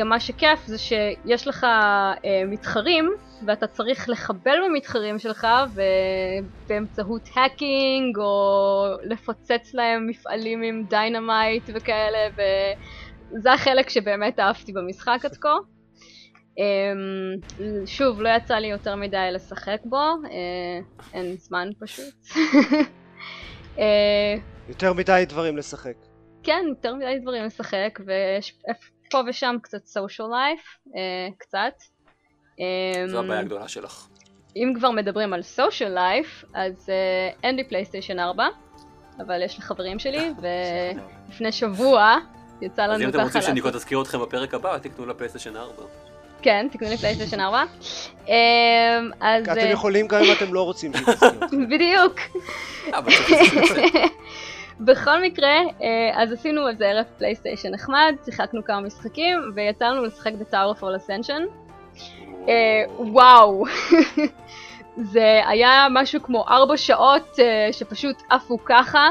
מה 0.04 0.20
שכיף 0.20 0.66
זה 0.66 0.78
שיש 0.78 1.48
לך 1.48 1.66
אה, 2.14 2.26
מתחרים 2.46 3.10
ואתה 3.46 3.66
צריך 3.66 4.08
לחבל 4.08 4.56
במתחרים 4.68 5.18
שלך 5.18 5.46
ובאמצעות 6.66 7.28
hacking 7.34 8.18
או 8.18 8.84
לפוצץ 9.02 9.74
להם 9.74 10.06
מפעלים 10.06 10.62
עם 10.62 10.84
dynamite 10.88 11.62
וכאלה 11.74 12.18
וזה 13.32 13.52
החלק 13.52 13.88
שבאמת 13.88 14.40
אהבתי 14.40 14.72
במשחק 14.72 15.18
עד 15.24 15.36
כה. 15.36 15.56
אמ, 16.50 17.52
שוב, 17.86 18.22
לא 18.22 18.28
יצא 18.28 18.54
לי 18.54 18.66
יותר 18.66 18.96
מדי 18.96 19.28
לשחק 19.32 19.78
בו, 19.84 19.96
אה, 19.96 20.28
אין 21.14 21.36
זמן 21.36 21.70
פשוט. 21.78 22.14
יותר 24.68 24.92
מדי 24.92 25.24
דברים 25.28 25.56
לשחק. 25.56 25.94
כן, 26.42 26.64
יותר 26.68 26.94
מדי 26.94 27.18
דברים 27.22 27.44
לשחק, 27.44 28.00
ויש 28.06 28.58
פה 29.10 29.20
ושם 29.26 29.56
קצת 29.62 29.82
social 29.86 30.30
life, 30.30 30.88
uh, 30.88 30.94
קצת. 31.38 31.82
זו 33.06 33.18
הבעיה 33.18 33.40
הגדולה 33.40 33.68
שלך. 33.68 34.06
אם 34.56 34.72
כבר 34.76 34.90
מדברים 34.90 35.32
על 35.32 35.40
social 35.56 35.96
life, 35.96 36.46
אז 36.54 36.88
uh, 36.88 37.38
אין 37.42 37.56
לי 37.56 37.64
פלייסטיישן 37.64 38.18
4, 38.18 38.48
אבל 39.20 39.42
יש 39.42 39.56
לי 39.56 39.62
חברים 39.62 39.98
שלי, 39.98 40.30
ולפני 41.28 41.52
שבוע 41.52 42.16
יצא 42.62 42.82
לנו 42.82 42.92
ככה... 42.92 42.94
אז 42.94 43.02
אם 43.02 43.08
אתם 43.08 43.20
רוצים 43.20 43.42
שניקו 43.42 43.70
תזכיר 43.70 44.02
אתכם 44.02 44.20
בפרק 44.20 44.54
הבא, 44.54 44.78
תקנו 44.78 45.06
לפלייסטיישן 45.06 45.56
4. 45.56 45.82
כן, 46.42 46.66
תקנו 46.72 46.88
לי 46.88 46.96
פלייסטיישן 46.96 47.40
4. 47.40 47.64
אז... 49.20 49.48
אתם 49.48 49.70
יכולים 49.70 50.06
גם 50.06 50.20
אם 50.22 50.32
אתם 50.32 50.54
לא 50.54 50.62
רוצים 50.62 50.92
שהיא 50.92 51.06
תזכיר 51.06 51.28
אתכם. 51.44 51.68
בדיוק. 51.68 52.20
בכל 54.80 55.22
מקרה, 55.22 55.56
אז 56.14 56.32
עשינו 56.32 56.68
איזה 56.68 56.86
ערב 56.86 57.04
פלייסטיישן 57.18 57.70
נחמד, 57.70 58.14
שיחקנו 58.24 58.64
כמה 58.64 58.80
משחקים, 58.80 59.52
ויצא 59.54 59.84
לנו 59.84 60.04
לשחק 60.04 60.32
ב-Tower 60.32 60.80
for 60.80 60.84
Ascension. 60.84 61.42
וואו. 62.98 63.64
זה 65.12 65.40
היה 65.46 65.86
משהו 65.90 66.22
כמו 66.22 66.44
ארבע 66.48 66.76
שעות 66.76 67.38
שפשוט 67.72 68.16
עפו 68.30 68.58
ככה. 68.64 69.08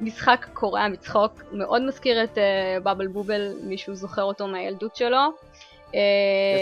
משחק 0.00 0.46
קורע 0.54 0.88
מצחוק, 0.88 1.32
מאוד 1.52 1.82
מזכיר 1.82 2.24
את 2.24 2.38
בבל 2.82 3.06
בובל, 3.06 3.52
מישהו 3.62 3.94
זוכר 3.94 4.22
אותו 4.22 4.46
מהילדות 4.46 4.96
שלו. 4.96 5.32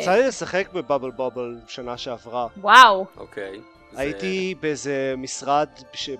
יצא 0.00 0.14
לי 0.16 0.26
לשחק 0.26 0.68
בבבל 0.72 1.10
בובל 1.10 1.56
שנה 1.68 1.96
שעברה. 1.96 2.46
וואו. 2.56 3.06
אוקיי. 3.16 3.44
הייתי 3.44 3.75
זה... 3.92 4.12
באיזה 4.60 5.14
משרד, 5.18 5.68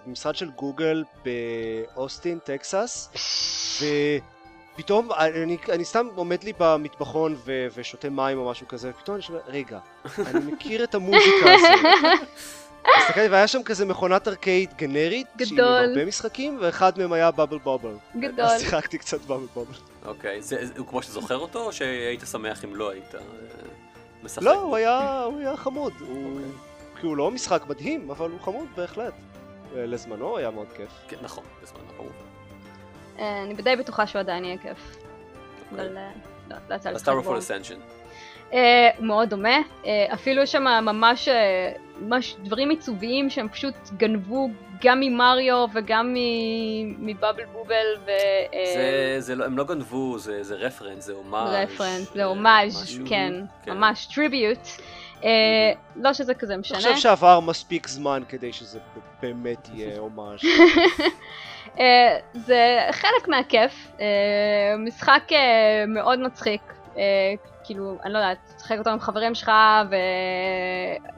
משרד 0.07 0.37
של 0.37 0.51
גוגל 0.51 1.05
באוסטין, 1.25 2.39
טקסס, 2.39 3.11
ופתאום 4.75 5.09
אני, 5.13 5.57
אני 5.73 5.85
סתם 5.85 6.07
עומד 6.15 6.45
לי 6.45 6.53
במטבחון 6.59 7.37
ו, 7.45 7.67
ושותה 7.75 8.11
מים 8.11 8.39
או 8.39 8.51
משהו 8.51 8.69
כזה, 8.69 8.91
ופתאום 8.91 9.15
אני 9.15 9.23
שומע, 9.23 9.39
רגע, 9.47 9.79
אני 10.19 10.53
מכיר 10.53 10.85
את 10.85 10.95
המוזיקה 10.95 11.53
הזאת. 11.55 12.29
הסתכלתי 12.99 13.29
והיה 13.29 13.49
שם 13.49 13.63
כזה 13.63 13.85
מכונת 13.85 14.29
ארקייד 14.29 14.75
גנרית, 14.77 15.27
גדול, 15.37 15.49
שהיא 15.49 15.61
עם 15.61 15.89
הרבה 15.89 16.05
משחקים, 16.05 16.59
ואחד 16.61 16.99
מהם 16.99 17.13
היה 17.13 17.31
בבל 17.31 17.59
בובל. 17.59 17.95
גדול. 18.17 18.45
אז 18.45 18.61
שיחקתי 18.61 18.99
קצת 18.99 19.21
בבל 19.21 19.47
בובל. 19.55 19.75
אוקיי, 20.05 20.43
זה, 20.43 20.67
זה, 20.67 20.73
הוא 20.77 20.87
כמו 20.87 21.03
שזוכר 21.03 21.37
אותו, 21.37 21.65
או 21.65 21.73
שהיית 21.73 22.21
שמח 22.31 22.65
אם 22.65 22.77
לא 22.77 22.91
היית 22.91 23.15
אה, 23.15 23.21
משחק? 24.23 24.43
לא, 24.43 24.61
הוא 24.61 24.77
היה, 24.77 25.23
הוא 25.23 25.39
היה 25.39 25.57
חמוד. 25.57 25.93
הוא... 26.01 26.41
אוקיי. 26.97 27.01
כי 27.01 27.07
הוא 27.07 27.17
לא 27.17 27.31
משחק 27.31 27.63
מדהים, 27.69 28.11
אבל 28.11 28.31
הוא 28.31 28.41
חמוד 28.41 28.69
בהחלט. 28.77 29.13
לזמנו 29.75 30.37
היה 30.37 30.51
מאוד 30.51 30.67
כיף. 30.77 30.91
כן, 31.09 31.17
נכון, 31.23 31.45
לזמנו, 31.63 31.85
ברור. 31.97 32.11
אני 33.19 33.55
די 33.55 33.77
בטוחה 33.77 34.07
שהוא 34.07 34.21
עדיין 34.21 34.45
יהיה 34.45 34.59
כיף. 34.59 34.97
אבל 35.73 35.89
לא, 36.51 36.57
לא 36.71 36.75
יצא 36.75 36.89
לי 36.89 36.95
לשחק 36.95 37.09
בו. 37.09 37.35
אה, 38.53 38.91
הוא 38.97 39.07
מאוד 39.07 39.31
דומה, 39.31 39.59
אה, 39.87 40.07
אפילו 40.15 40.43
יש 40.43 40.53
שם 40.53 40.63
ממש, 40.63 41.29
אה, 41.29 41.73
ממש 42.01 42.37
דברים 42.43 42.71
עיצוביים 42.71 43.31
שהם 43.31 43.49
פשוט 43.49 43.75
גנבו 43.97 44.49
גם 44.83 45.01
ממריו 45.01 45.67
וגם 45.75 46.15
מבאבל 46.99 47.45
בובל 47.53 47.87
ו... 48.07 48.11
אה, 48.55 48.73
זה, 48.75 49.17
זה 49.19 49.35
לא, 49.35 49.45
הם 49.45 49.59
לא 49.59 49.65
גנבו, 49.65 50.19
זה, 50.19 50.43
זה 50.43 50.55
רפרנס, 50.55 51.05
זה 51.05 51.13
הומאז'. 51.13 51.55
רפרנס, 51.55 52.13
זה 52.15 52.21
אה, 52.21 52.25
הומאז', 52.25 52.83
משהו. 52.83 53.05
כן, 53.09 53.33
ממש 53.67 54.07
טריביוט. 54.15 54.69
לא 55.97 56.13
שזה 56.13 56.35
כזה 56.35 56.53
אני 56.53 56.61
משנה. 56.61 56.79
חושב 56.79 56.97
שעבר 56.97 57.41
מספיק 57.41 57.89
זמן 57.89 58.23
כדי 58.29 58.53
שזה 58.53 58.79
באמת 59.23 59.69
יהיה 59.75 59.99
הומאז'. 59.99 60.41
אה, 61.81 62.19
זה 62.35 62.89
חלק 62.93 63.29
מהכיף, 63.29 63.93
אה, 64.01 64.07
משחק 64.79 65.23
אה, 65.33 65.85
מאוד 65.89 66.19
מצחיק, 66.21 66.63
אה, 66.97 67.03
כאילו, 67.65 67.99
אני 68.05 68.13
לא 68.13 68.19
יודעת, 68.19 68.39
תשחק 68.57 68.79
אותו 68.79 68.91
עם 68.91 69.01
חברים 69.01 69.35
שלך 69.35 69.53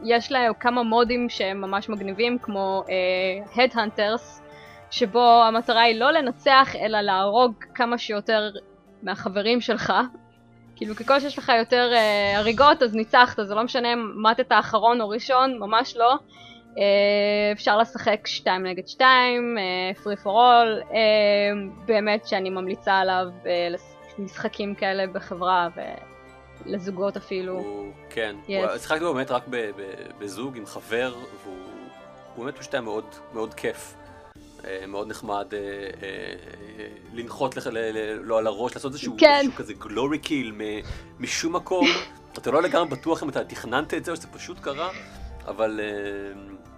ויש 0.03 0.33
להם 0.33 0.53
כמה 0.61 0.83
מודים 0.83 1.29
שהם 1.29 1.61
ממש 1.61 1.89
מגניבים 1.89 2.39
כמו 2.39 2.85
אה, 2.89 3.65
Headhunters, 3.65 4.43
שבו 4.91 5.43
המטרה 5.43 5.83
היא 5.83 6.01
לא 6.01 6.11
לנצח 6.11 6.77
אלא 6.81 7.01
להרוג 7.01 7.65
כמה 7.75 7.99
שיותר 7.99 8.51
מהחברים 9.03 9.61
שלך. 9.61 9.93
כאילו 10.79 10.97
ככל 10.97 11.21
שיש 11.21 11.39
לך 11.39 11.53
יותר 11.59 11.91
אה, 11.95 12.39
הריגות 12.39 12.83
אז 12.83 12.95
ניצחת, 12.95 13.47
זה 13.47 13.55
לא 13.55 13.63
משנה 13.63 13.93
אם 13.93 14.23
מתת 14.23 14.53
האחרון 14.53 15.01
או 15.01 15.09
ראשון, 15.09 15.59
ממש 15.59 15.97
לא. 15.97 16.15
אה, 16.79 17.53
אפשר 17.53 17.79
לשחק 17.79 18.27
2 18.27 18.67
נגד 18.67 18.89
2, 18.89 19.59
פרי 20.03 20.17
פור 20.17 20.41
אול, 20.41 20.83
באמת 21.87 22.27
שאני 22.27 22.51
ממליצה 22.51 22.95
עליו 22.95 23.27
אה, 23.47 23.69
למשחקים 24.19 24.75
כאלה 24.75 25.07
בחברה 25.07 25.69
ולזוגות 26.67 27.17
אפילו. 27.17 27.53
הוא, 27.53 27.93
כן, 28.11 28.37
Yes. 28.47 28.79
שיחקתי 28.79 29.05
באמת 29.05 29.31
רק 29.31 29.45
בזוג 30.19 30.57
עם 30.57 30.67
חבר, 30.67 31.15
והוא 31.45 31.69
הוא 32.39 32.45
באמת 32.45 32.59
פשוט 32.59 32.75
היה 32.75 32.81
מאוד, 32.81 33.05
מאוד 33.35 33.55
כיף. 33.55 33.95
אה, 34.65 34.87
מאוד 34.87 35.09
נחמד 35.09 35.47
אה, 35.53 35.59
אה, 36.03 36.87
לנחות 37.15 37.55
לו 38.23 38.39
על 38.39 38.47
הראש, 38.47 38.75
לעשות 38.75 38.93
איזשהו, 38.93 39.17
כן. 39.19 39.47
כזה 39.57 39.75
גלורי 39.75 40.19
קיל 40.19 40.53
משום 41.19 41.57
מקום. 41.57 41.87
אתה 42.39 42.51
לא 42.51 42.63
לגמרי 42.63 42.89
בטוח 42.89 43.23
אם 43.23 43.29
אתה 43.29 43.45
תכננת 43.45 43.95
את 43.95 44.05
זה 44.05 44.11
או 44.11 44.17
שזה 44.17 44.29
פשוט 44.29 44.59
קרה, 44.61 44.91
אבל 45.47 45.81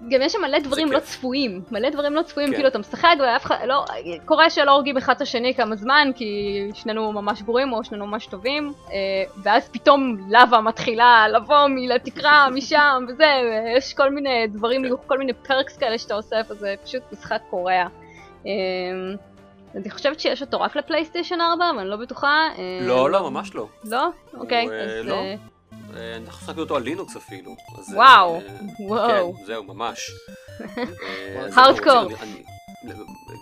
גם 0.09 0.23
יש 0.23 0.33
שם 0.33 0.41
מלא 0.43 0.59
דברים. 0.59 0.93
לא 0.93 0.99
צפויים, 0.99 1.63
מלא 1.71 1.91
דברים 1.91 2.15
לא 2.15 2.23
צפויים, 2.23 2.49
כן. 2.49 2.55
כאילו 2.55 2.69
אתה 2.69 2.79
משחק 2.79 3.15
ואף 3.21 3.45
אחד, 3.45 3.57
לא, 3.67 3.85
קורה 4.25 4.51
שלא 4.51 4.71
הורגים 4.71 4.97
אחד 4.97 5.15
את 5.17 5.21
השני 5.21 5.55
כמה 5.55 5.77
זמן, 5.77 6.11
כי 6.15 6.59
שנינו 6.75 7.13
ממש 7.13 7.43
גרועים 7.43 7.73
או 7.73 7.85
שנינו 7.85 8.07
ממש 8.07 8.27
טובים, 8.27 8.73
אה, 8.93 8.97
ואז 9.43 9.69
פתאום 9.69 10.17
לבה 10.31 10.61
מתחילה 10.61 11.29
לבוא 11.29 11.67
מלתקרה, 11.69 12.49
משם, 12.57 13.05
וזה, 13.09 13.41
ויש 13.45 13.95
כל 13.95 14.11
מיני 14.11 14.47
דברים, 14.47 14.83
כן. 14.83 14.95
כל 15.07 15.19
מיני 15.19 15.33
פרקס 15.33 15.77
כאלה 15.77 15.99
שאתה 15.99 16.15
אוסף, 16.15 16.47
אז 16.51 16.59
זה 16.59 16.75
פשוט 16.85 17.03
משחק 17.13 17.41
קורע. 17.51 17.85
אה, 18.47 18.53
אני 19.75 19.91
חושבת 19.91 20.21
שיש 20.21 20.43
אותו 20.43 20.61
רק 20.61 20.77
לפלייסטיישן 20.77 21.41
4, 21.41 21.71
אבל 21.71 21.79
אני 21.79 21.89
לא 21.89 21.97
בטוחה. 21.97 22.49
אה, 22.59 22.87
לא, 22.87 23.11
לא, 23.11 23.31
ממש 23.31 23.55
לא. 23.55 23.69
לא? 23.85 24.09
אוקיי, 24.35 24.67
אז... 24.67 25.07
לא. 25.73 25.97
אה, 25.97 26.13
אה, 26.13 26.17
אנחנו 26.17 26.47
שחקנו 26.47 26.63
אותו 26.63 26.77
על 26.77 26.83
לינוקס 26.83 27.17
אפילו. 27.17 27.57
אז, 27.79 27.95
וואו, 27.95 28.41
אה, 28.41 28.47
וואו. 28.81 29.35
כן, 29.37 29.45
זהו, 29.45 29.65
ממש. 29.65 30.11
אה, 30.61 31.49
Hardcore. 31.49 31.89
אני- 32.07 32.15
אני- 32.21 32.43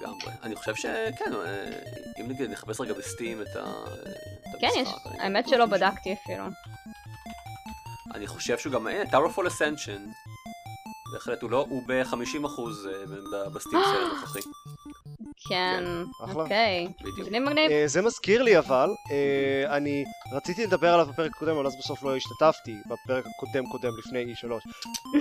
לגמרי. 0.01 0.33
אני 0.43 0.57
חושב 0.57 0.75
שכן, 0.75 1.33
אה, 1.47 1.71
אם 2.21 2.29
נגיד 2.29 2.51
נחפש 2.51 2.81
רגע 2.81 2.95
בסטים 2.95 3.43
את 3.43 3.57
ה- 3.57 3.85
את 4.51 4.61
כן, 4.61 4.69
יש, 4.73 4.89
המשחק, 4.89 5.11
האמת 5.19 5.49
שלא 5.49 5.67
בדקתי 5.67 6.13
אפילו. 6.13 6.45
אני 8.15 8.27
חושב 8.27 8.59
שהוא 8.59 8.73
גם, 8.73 8.87
Fall 9.37 9.49
Ascension. 9.51 10.01
בהחלט, 11.13 11.43
הוא 11.43 11.51
לא, 11.51 11.67
הוא 11.69 11.83
ב-50% 11.87 12.61
בסטים 13.55 13.79
סייל 13.91 14.05
הנוכחי. 14.11 14.41
כן, 15.49 15.85
אחלה. 16.25 16.43
אוקיי. 16.43 16.89
מגניב 17.19 17.43
מגניב. 17.43 17.71
אה, 17.71 17.83
זה 17.87 18.03
מזכיר 18.03 18.43
לי 18.43 18.59
אבל, 18.59 18.91
אה, 19.11 19.77
אני 19.77 20.05
רציתי 20.33 20.67
לדבר 20.67 20.95
עליו 20.95 21.07
בפרק 21.07 21.31
הקודם, 21.37 21.57
אבל 21.57 21.67
אז 21.67 21.77
בסוף 21.79 22.03
לא 22.03 22.17
השתתפתי, 22.17 22.75
בפרק 22.87 23.25
הקודם 23.27 23.67
קודם, 23.67 23.93
לפני 23.99 24.35
E3. 24.35 24.51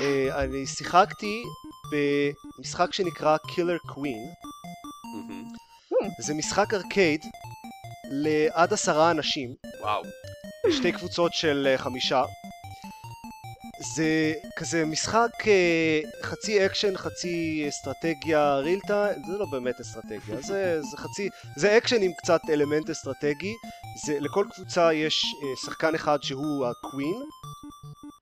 אה, 0.01 0.43
אני 0.43 0.67
שיחקתי 0.67 1.43
במשחק 1.91 2.93
שנקרא 2.93 3.37
Killer 3.37 3.91
Queen, 3.91 4.47
מהמם. 5.13 5.43
זה 6.19 6.33
משחק 6.33 6.73
ארקייד 6.73 7.25
לעד 8.11 8.73
עשרה 8.73 9.11
אנשים, 9.11 9.55
וואו. 9.81 10.03
שתי 10.71 10.91
קבוצות 10.91 11.33
של 11.33 11.73
חמישה. 11.77 12.23
זה 13.79 14.33
כזה 14.55 14.85
משחק 14.85 15.47
אה, 15.47 16.01
חצי 16.23 16.65
אקשן, 16.65 16.97
חצי 16.97 17.65
אסטרטגיה 17.69 18.55
real 18.55 18.78
time, 18.78 19.07
זה 19.27 19.37
לא 19.37 19.45
באמת 19.51 19.79
אסטרטגיה, 19.81 20.41
זה, 20.41 20.81
זה 20.81 20.97
חצי, 20.97 21.29
זה 21.57 21.77
אקשן 21.77 22.01
עם 22.01 22.11
קצת 22.13 22.41
אלמנט 22.49 22.89
אסטרטגי, 22.89 23.53
זה, 24.05 24.19
לכל 24.19 24.45
קבוצה 24.55 24.93
יש 24.93 25.25
אה, 25.43 25.65
שחקן 25.65 25.95
אחד 25.95 26.23
שהוא 26.23 26.65
ה 26.65 26.73
queen, 26.73 27.21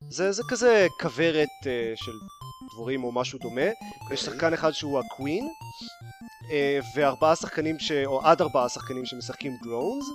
זה, 0.10 0.32
זה 0.32 0.43
כזה 0.49 0.88
כוורת 1.01 1.47
אה, 1.68 1.93
של 1.95 2.12
דבורים 2.74 3.03
או 3.03 3.12
משהו 3.12 3.39
דומה, 3.39 3.70
יש 4.14 4.22
שחקן 4.22 4.53
אחד 4.53 4.72
שהוא 4.72 4.99
הקווין, 4.99 5.47
וארבעה 6.95 7.36
שחקנים, 7.36 7.80
ש... 7.80 7.91
או 7.91 8.26
עד 8.26 8.41
ארבעה 8.41 8.70
שחקנים 8.70 9.06
שמשחקים 9.06 9.51
דרונס. 9.64 10.06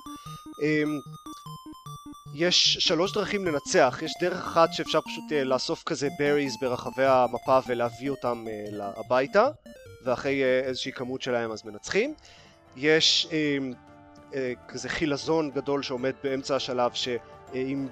יש 2.35 2.75
שלוש 2.75 3.13
דרכים 3.13 3.47
לנצח, 3.47 4.01
יש 4.05 4.13
דרך 4.21 4.39
אחת 4.39 4.73
שאפשר 4.73 5.01
פשוט 5.01 5.33
אה, 5.33 5.45
לאסוף 5.45 5.83
כזה 5.83 6.09
בריז 6.19 6.57
ברחבי 6.61 7.05
המפה 7.05 7.59
ולהביא 7.67 8.11
אותם 8.11 8.45
אה, 8.49 8.91
הביתה, 8.97 9.49
ואחרי 10.05 10.43
אה, 10.43 10.61
איזושהי 10.61 10.93
כמות 10.93 11.23
שלהם 11.23 11.53
אז 11.53 11.65
מנצחים. 11.65 12.15
יש 12.77 13.29
אה, 14.35 14.53
כזה 14.69 14.89
חילזון 14.89 15.51
גדול 15.51 15.83
שעומד 15.83 16.13
באמצע 16.25 16.57
השלב 16.57 16.93
שאם 16.93 17.89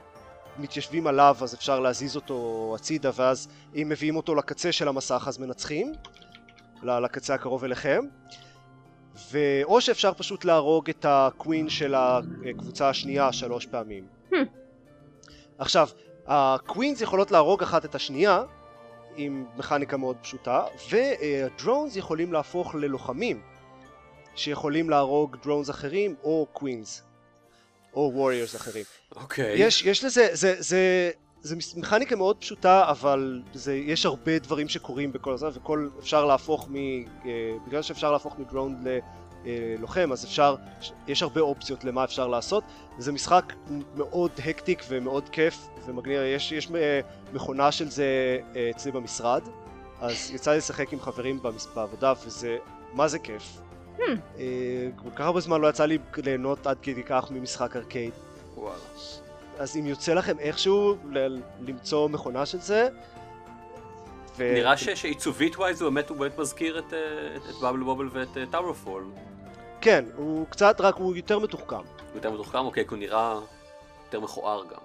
מתיישבים 0.58 1.06
עליו 1.06 1.36
אז 1.40 1.54
אפשר 1.54 1.80
להזיז 1.80 2.16
אותו 2.16 2.72
הצידה 2.78 3.10
ואז 3.14 3.48
אם 3.74 3.88
מביאים 3.88 4.16
אותו 4.16 4.34
לקצה 4.34 4.72
של 4.72 4.88
המסך 4.88 5.24
אז 5.28 5.38
מנצחים, 5.38 5.92
לקצה 6.82 7.34
הקרוב 7.34 7.64
אליכם. 7.64 8.04
ו... 9.32 9.38
או 9.64 9.80
שאפשר 9.80 10.14
פשוט 10.14 10.44
להרוג 10.44 10.90
את 10.90 11.06
ה 11.08 11.18
queen 11.18 11.68
של 11.68 11.94
הקבוצה 11.94 12.88
השנייה 12.88 13.32
שלוש 13.32 13.66
פעמים. 13.66 14.17
עכשיו, 15.58 15.88
ה 16.26 16.37
queens 16.37 17.00
יכולות 17.00 17.30
להרוג 17.30 17.62
אחת 17.62 17.84
את 17.84 17.94
השנייה 17.94 18.42
עם 19.16 19.46
מכניקה 19.56 19.96
מאוד 19.96 20.16
פשוטה, 20.22 20.64
וה 20.90 21.17
drones 21.17 21.96
יכולים 21.96 22.32
להפוך 22.32 22.74
ללוחמים 22.74 23.42
שיכולים 24.34 24.90
להרוג 24.90 25.36
drones 25.42 25.70
אחרים 25.70 26.14
או 26.24 26.46
queens 26.52 27.02
או 27.94 28.12
ווריורס 28.14 28.56
אחרים. 28.56 28.84
אוקיי. 29.16 29.54
יש, 29.56 29.82
יש 29.82 30.04
לזה, 30.04 30.28
זה, 30.32 30.54
זה, 30.58 31.10
זה 31.42 31.56
מכניקה 31.76 32.16
מאוד 32.16 32.36
פשוטה, 32.36 32.90
אבל 32.90 33.42
זה, 33.54 33.74
יש 33.74 34.06
הרבה 34.06 34.38
דברים 34.38 34.68
שקורים 34.68 35.12
בכל 35.12 35.36
זה, 35.36 35.46
וכל, 35.54 35.88
אפשר 35.98 36.24
להפוך 36.24 36.68
מ... 36.70 36.76
אה, 36.76 37.02
בגלל 37.66 37.82
שאפשר 37.82 38.12
להפוך 38.12 38.38
מדרון 38.38 38.84
ללוחם, 39.44 40.12
אז 40.12 40.24
אפשר, 40.24 40.56
יש 41.08 41.22
הרבה 41.22 41.40
אופציות 41.40 41.84
למה 41.84 42.04
אפשר 42.04 42.26
לעשות. 42.28 42.64
זה 42.98 43.12
משחק 43.12 43.52
מאוד 43.96 44.30
הקטיק 44.44 44.82
ומאוד 44.88 45.28
כיף 45.28 45.68
ומגניב, 45.86 46.20
יש, 46.22 46.52
יש 46.52 46.70
אה, 46.74 47.00
מכונה 47.32 47.72
של 47.72 47.90
זה 47.90 48.38
אה, 48.56 48.70
אצלי 48.70 48.92
במשרד, 48.92 49.42
אז 50.00 50.30
יצא 50.34 50.50
לי 50.50 50.58
לשחק 50.58 50.92
עם 50.92 51.00
חברים 51.00 51.42
במס- 51.42 51.68
בעבודה, 51.74 52.12
וזה, 52.26 52.56
מה 52.92 53.08
זה 53.08 53.18
כיף. 53.18 53.60
אה, 54.38 54.44
כל 54.96 55.10
כך 55.16 55.20
הרבה 55.26 55.40
זמן 55.40 55.60
לא 55.60 55.68
יצא 55.68 55.84
לי 55.84 55.98
ליהנות 56.16 56.66
עד 56.66 56.76
כדי 56.82 57.02
כך 57.02 57.30
ממשחק 57.30 57.76
ארקייד. 57.76 58.12
וואלה. 58.56 59.27
אז 59.58 59.76
אם 59.76 59.86
יוצא 59.86 60.14
לכם 60.14 60.38
איכשהו 60.38 60.96
ל- 61.10 61.40
למצוא 61.60 62.08
מכונה 62.08 62.46
של 62.46 62.58
זה, 62.58 62.88
ו... 64.36 64.52
נראה 64.54 64.76
ש- 64.76 64.88
שעיצובית 64.88 65.56
wise 65.56 65.82
הוא 65.82 65.90
באמת 65.90 66.10
הוא 66.10 66.18
באמת 66.18 66.38
מזכיר 66.38 66.78
את, 66.78 66.92
אה, 66.92 66.98
את, 67.36 67.42
את 67.50 67.54
Bubble 67.62 67.78
Bobble 67.82 68.08
ואת 68.12 68.50
Tower 68.50 68.72
Fall. 68.72 69.04
כן, 69.80 70.04
הוא 70.16 70.46
קצת, 70.50 70.80
רק 70.80 70.94
הוא 70.94 71.16
יותר 71.16 71.38
מתוחכם. 71.38 71.76
הוא 71.76 71.84
יותר 72.14 72.30
מתוחכם, 72.30 72.58
אוקיי, 72.58 72.84
כי 72.84 72.90
הוא 72.90 72.98
נראה 72.98 73.40
יותר 74.04 74.20
מכוער 74.20 74.64
גם. 74.64 74.80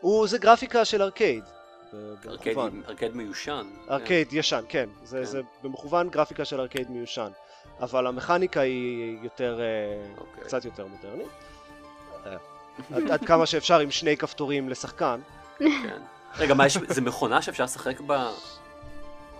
הוא, 0.00 0.26
זה 0.26 0.38
גרפיקה 0.38 0.84
של 0.84 1.02
ארקייד. 1.02 1.44
ארקייד. 2.28 2.58
ארקייד 2.88 3.16
מיושן. 3.16 3.66
ארקייד 3.90 4.32
ישן, 4.32 4.64
כן. 4.68 4.88
זה, 5.04 5.18
כן. 5.18 5.24
זה 5.24 5.40
במכוון 5.62 6.08
גרפיקה 6.08 6.44
של 6.44 6.60
ארקייד 6.60 6.90
מיושן. 6.90 7.30
אבל 7.80 8.06
המכניקה 8.06 8.60
היא 8.60 9.18
יותר, 9.22 9.60
אה, 9.60 9.66
אוקיי. 10.18 10.44
קצת 10.44 10.64
יותר 10.64 10.86
מודרנית. 10.86 11.28
עד, 12.94 13.10
עד 13.10 13.24
כמה 13.24 13.46
שאפשר 13.46 13.78
עם 13.78 13.90
שני 13.90 14.16
כפתורים 14.16 14.68
לשחקן. 14.68 15.20
כן. 15.58 15.98
רגע, 16.38 16.54
מה 16.54 16.66
יש, 16.66 16.78
זה 16.88 17.00
מכונה 17.00 17.42
שאפשר 17.42 17.64
לשחק 17.64 18.00
בה 18.00 18.30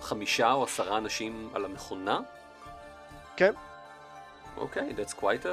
חמישה 0.01 0.51
או 0.51 0.63
עשרה 0.63 0.97
אנשים 0.97 1.49
על 1.53 1.65
המכונה? 1.65 2.19
כן. 3.35 3.53
אוקיי, 4.57 4.89
that's 4.97 5.13
quite 5.21 5.45
a... 5.45 5.47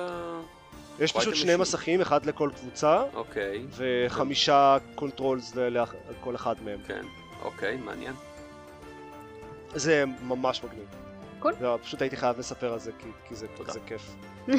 יש 1.01 1.13
Quite 1.13 1.19
פשוט 1.19 1.35
a 1.35 1.37
שני 1.37 1.55
machine. 1.55 1.59
מסכים, 1.59 2.01
אחד 2.01 2.27
לכל 2.27 2.51
קבוצה, 2.57 3.03
אוקיי, 3.15 3.67
וחמישה 3.71 4.77
controls 4.95 5.53
לכל 5.55 6.35
אחד 6.35 6.55
מהם. 6.65 6.79
כן, 6.87 7.03
אוקיי, 7.43 7.77
מעניין. 7.77 8.15
זה 9.75 10.05
ממש 10.23 10.65
מגניב. 10.65 10.87
cool. 11.39 11.55
לא, 11.61 11.79
פשוט 11.83 12.03
הייתי 12.03 12.17
חייב 12.17 12.39
לספר 12.39 12.73
על 12.73 12.79
זה, 12.79 12.91
כי, 12.99 13.09
כי 13.29 13.35
זה. 13.35 13.47
זה 13.69 13.81
כיף. 13.87 14.15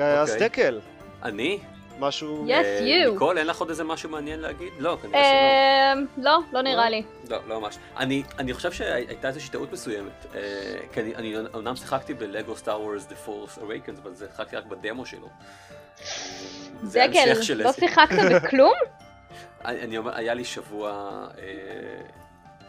אה, 0.00 0.20
אז 0.20 0.32
אוקיי. 0.32 0.48
דקל, 0.48 0.80
אני? 1.22 1.58
משהו... 1.98 2.46
Yes, 2.48 2.50
אה, 2.50 2.78
you. 2.80 3.10
ניקול, 3.10 3.38
אין 3.38 3.46
לך 3.46 3.60
עוד 3.60 3.68
איזה 3.68 3.84
משהו 3.84 4.10
מעניין 4.10 4.40
להגיד? 4.40 4.72
לא, 4.78 4.98
כנראה 5.02 5.24
שלא. 5.24 6.00
אמ, 6.00 6.06
לא, 6.24 6.38
לא 6.52 6.62
נראה 6.62 6.90
לי. 6.90 7.02
לא, 7.28 7.38
לא 7.48 7.60
ממש. 7.60 7.78
אני, 7.96 8.22
אני 8.38 8.54
חושב 8.54 8.72
שהייתה 8.72 9.28
איזושהי 9.28 9.50
טעות 9.50 9.72
מסוימת. 9.72 10.26
אה, 10.34 10.40
כי 10.92 11.00
אני, 11.00 11.14
אני 11.14 11.34
אומנם 11.54 11.76
שיחקתי 11.76 12.14
ב 12.14 12.22
Lego 12.22 12.56
Star 12.56 12.80
Wars 12.80 13.06
The 13.06 13.28
Force 13.28 13.58
Awakens, 13.58 14.00
אבל 14.02 14.14
זה 14.14 14.26
שיחקתי 14.26 14.56
רק 14.56 14.64
בדמו 14.66 15.06
שלו. 15.06 15.28
של 17.42 17.62
לא 17.62 17.72
שיחקת 17.72 18.18
בכלום? 18.34 18.74
אני, 19.64 19.80
אני 19.82 19.98
אומר, 19.98 20.16
היה 20.16 20.34
לי 20.34 20.44
שבוע 20.44 21.26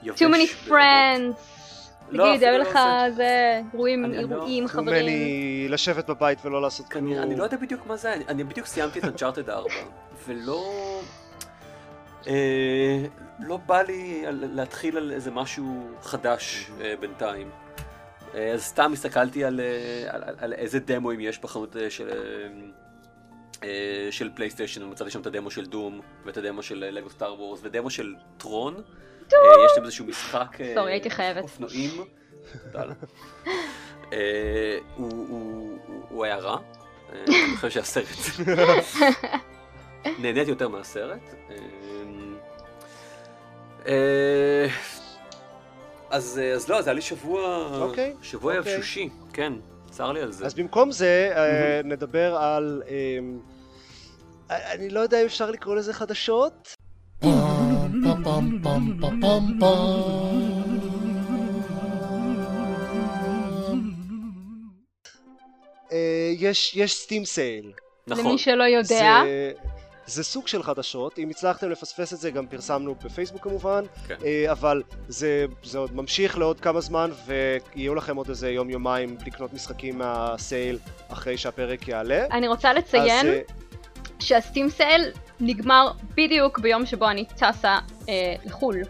יבש. 0.03 0.21
Too 0.21 0.25
many 0.25 0.69
friends. 0.69 1.62
לא, 2.09 2.29
תגיד, 2.29 2.43
היו 2.43 2.61
אפילו 2.61 2.69
לך 2.69 2.75
לא 2.75 3.09
זה. 3.09 3.61
אירועים, 3.73 4.05
לא- 4.05 4.67
חברים. 4.67 5.05
many 5.05 5.71
לשבת 5.71 6.09
בבית 6.09 6.45
ולא 6.45 6.61
לעשות 6.61 6.87
כלום. 6.87 7.13
אני, 7.13 7.35
לא 7.35 7.43
יודע 7.43 7.57
בדיוק 7.57 7.87
מה 7.87 7.97
זה, 7.97 8.13
אני, 8.13 8.43
בדיוק 8.43 8.67
סיימתי 8.67 8.99
את 8.99 9.05
אנצ'ארטד 9.05 9.49
4, 9.49 9.69
ולא... 10.27 10.73
אה, 12.27 13.05
לא 13.39 13.57
בא 13.57 13.81
לי 13.81 14.23
להתחיל 14.29 14.97
על 14.97 15.11
איזה 15.11 15.31
משהו 15.31 15.87
חדש 16.01 16.71
אה, 16.81 16.93
בינתיים. 16.99 17.49
אה, 18.35 18.51
אז 18.51 18.63
סתם 18.63 18.93
הסתכלתי 18.93 19.45
על, 19.45 19.59
על, 20.09 20.23
על, 20.23 20.35
על 20.37 20.53
איזה 20.53 20.79
דמוים 20.79 21.19
יש 21.19 21.39
בחנות 21.39 21.75
של, 21.89 22.09
של 24.11 24.29
פלייסטיישן, 24.35 24.83
ומצאתי 24.83 25.11
שם 25.11 25.21
את 25.21 25.25
הדמו 25.25 25.51
של 25.51 25.65
דום, 25.65 26.01
ואת 26.25 26.37
הדמו 26.37 26.63
של 26.63 26.75
לגו 26.91 27.09
סטאר 27.09 27.33
וורס, 27.33 27.59
ודמו 27.63 27.89
של 27.89 28.15
טרון. 28.37 28.81
אה, 29.35 29.65
יש 29.65 29.71
שם 29.75 29.83
איזשהו 29.83 30.05
משחק... 30.05 30.61
אה, 30.61 30.71
סורי, 30.75 30.91
הייתי 30.91 31.09
חייבת. 31.09 31.43
אופנועים. 31.43 31.91
אה, 34.13 34.77
הוא- 34.95 36.25
היה 36.25 36.35
רע. 36.37 36.57
אני 37.11 37.27
חושב 37.55 37.69
שהסרט... 37.69 38.07
נהניתי 40.19 40.49
יותר 40.49 40.67
מהסרט. 40.67 41.19
אז 46.09 46.41
אז 46.55 46.69
לא, 46.69 46.81
זה 46.81 46.89
היה 46.89 46.95
לי 46.95 47.01
שבוע... 47.01 47.67
אוקיי, 47.81 48.15
שבוע 48.21 48.57
אוקיי. 48.57 48.73
יבשושי, 48.73 49.09
כן. 49.33 49.53
צר 49.91 50.11
לי 50.11 50.21
על 50.21 50.31
זה. 50.31 50.45
אז 50.45 50.53
במקום 50.53 50.91
זה, 50.91 51.33
נדבר 51.83 52.35
על... 52.35 52.83
אני 54.49 54.89
לא 54.89 54.99
יודע 54.99 55.21
אם 55.21 55.25
אפשר 55.25 55.51
לקרוא 55.51 55.75
לזה 55.75 55.93
חדשות. 55.93 56.75
אה, 65.91 66.31
יש 66.37 66.75
יש 66.75 66.95
סטים 66.95 67.25
סייל. 67.25 67.71
נכון. 68.07 68.25
למי 68.25 68.37
שלא 68.37 68.63
יודע, 68.63 69.21
זה, 69.23 69.51
זה 70.05 70.23
סוג 70.23 70.47
של 70.47 70.63
חדשות, 70.63 71.19
אם 71.19 71.29
הצלחתם 71.29 71.69
לפספס 71.69 72.13
את 72.13 72.19
זה 72.19 72.31
גם 72.31 72.47
פרסמנו 72.47 72.95
בפייסבוק 72.95 73.41
כמובן, 73.41 73.83
כן. 74.07 74.15
אה, 74.25 74.51
אבל 74.51 74.83
זה, 75.07 75.45
זה 75.63 75.77
עוד 75.77 75.95
ממשיך 75.95 76.37
לעוד 76.37 76.59
כמה 76.59 76.81
זמן 76.81 77.11
ויהיו 77.25 77.95
לכם 77.95 78.15
עוד 78.15 78.29
איזה 78.29 78.49
יום 78.51 78.69
יומיים 78.69 79.17
לקנות 79.25 79.53
משחקים 79.53 79.97
מהסייל 79.97 80.79
אחרי 81.07 81.37
שהפרק 81.37 81.87
יעלה. 81.87 82.25
אני 82.31 82.47
רוצה 82.47 82.73
לציין 82.73 83.27
אז, 83.27 83.33
אה, 83.33 83.41
שהסטים 84.19 84.69
סייל 84.69 85.11
נגמר 85.39 85.91
בדיוק 86.15 86.59
ביום 86.59 86.85
שבו 86.85 87.09
אני 87.09 87.25
טסה 87.25 87.77
אה, 88.09 88.35
לחו"ל. 88.45 88.81